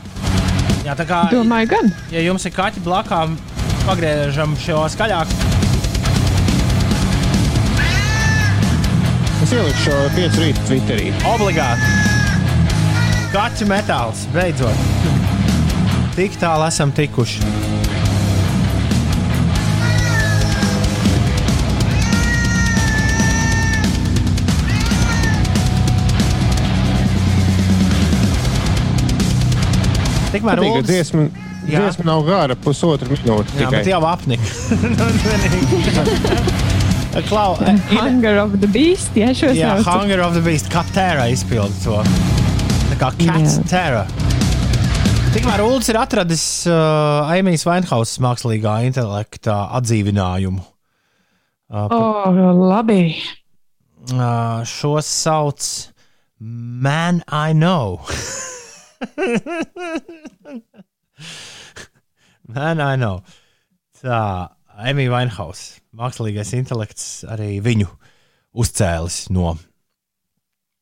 [0.87, 1.91] Jā, tā kā domāju, gan.
[2.15, 3.35] ja jums ir kaķi blakām,
[3.89, 5.31] pagriežam šo skaļāk.
[9.45, 11.07] Es ieliku šo piecu rītu Twitterī.
[11.31, 11.95] Obligāti.
[13.33, 14.85] Kaķu metāls, beidzot.
[16.19, 17.45] Tik tālu esam tikuši.
[30.33, 31.48] Tikmēr Patīk, ka Uldis- dziesma.
[31.69, 33.55] Dziesma nav gara, pusotra minūte.
[33.61, 34.43] Jā, bet jau apnika.
[37.29, 39.89] Klau, e, ir, Hunger of the Beast, ja šo jā, sauc.
[39.89, 41.99] Hunger of the Beast, kā Terra izpilda to.
[42.93, 43.65] Tā kā Cats Jā.
[43.71, 44.05] Terra.
[45.35, 50.63] Tikmēr Ulas ir atradis uh, Aimijas Vainhausas mākslīgā intelekta atdzīvinājumu.
[51.69, 51.99] Uh, O,
[52.71, 53.03] labi.
[54.15, 55.61] uh, šo sauc
[56.41, 58.01] Man I Know.
[62.49, 63.21] Man I Know.
[64.01, 64.49] Tā,
[64.89, 65.63] Emīļa Vainhaus,
[65.93, 67.91] mākslīgais intelekts, arī viņu
[68.57, 69.57] uzcēlis no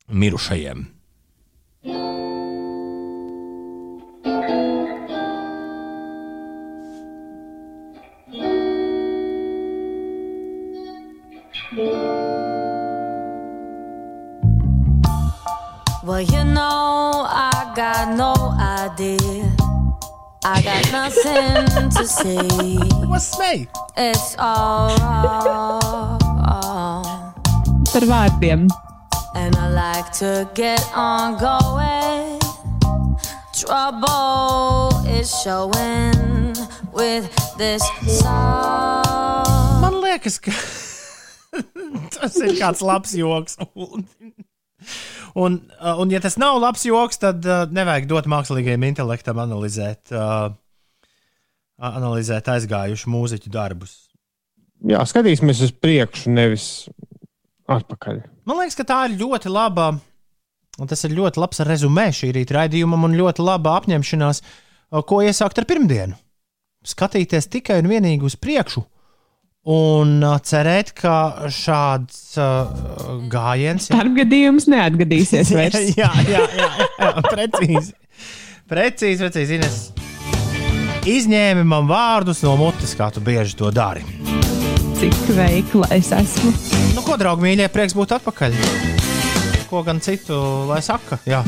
[0.07, 0.93] mirušajiem.
[16.07, 19.45] Well, you know, I got no idea.
[20.48, 22.77] I got nothing to say.
[23.09, 23.66] What's me?
[23.97, 26.20] It's all wrong.
[27.90, 28.68] Par vārdiem.
[29.35, 32.39] And I like to get on going.
[33.59, 36.55] Trouble is showing
[36.93, 37.27] with
[37.59, 39.82] this song.
[39.82, 40.55] Man liekas, ka
[42.14, 43.59] tas ir kāds labs joks.
[45.37, 50.09] Un, uh, un, ja tas nav labs joks, tad uh, nevajag dot mākslīgajam intelektam analizēt,
[50.17, 50.49] uh,
[51.77, 53.99] analizēt aizgājušu mūziķu darbus.
[54.89, 56.67] Jā, skatīsimies uz priekšu, nevis
[57.69, 58.23] atpakaļ.
[58.49, 59.91] Man liekas, ka tā ir ļoti laba,
[60.81, 64.43] un tas ir ļoti labs rezumē šī rīta raidījumam, un ļoti laba apņemšanās,
[65.09, 66.17] ko iesākt ar pirmdienu.
[66.87, 68.85] Skatīties tikai un vienīgi uz priekšu,
[69.67, 72.71] un uh, cerēt, ka šāds uh,
[73.33, 75.93] gājiens Starpgadījums neatgadīsies vairs.
[75.99, 76.69] jā, jā, jā,
[77.03, 77.95] jā, precīzi.
[78.71, 79.59] Precīzi, precīzi.
[79.61, 79.81] Ines.
[81.07, 84.03] Izņēmi man vārdus no mutes, kā tu bieži to dari.
[84.97, 86.51] Cik veikla es esmu.
[86.97, 88.57] Nu, ko, draugi, mīļie, prieks būt atpakaļ.
[89.71, 90.39] Ko gan citu,
[90.71, 91.19] lai saka?
[91.29, 91.43] Jā.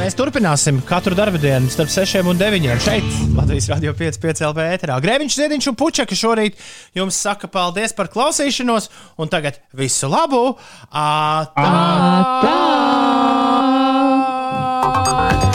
[0.00, 2.64] Mēs turpināsim katru dienu starp 6 un 9.
[2.80, 3.04] šeit,
[3.36, 4.96] Latvijas Rādio 5,5 LV ēterā.
[5.04, 6.56] Grēviņš, Ziedņš un Puķa, kas šorīt
[6.96, 8.88] jums saka paldies par klausīšanos,
[9.20, 10.56] un tagad visu labu!
[10.88, 11.68] Atā!
[14.88, 15.49] Atā!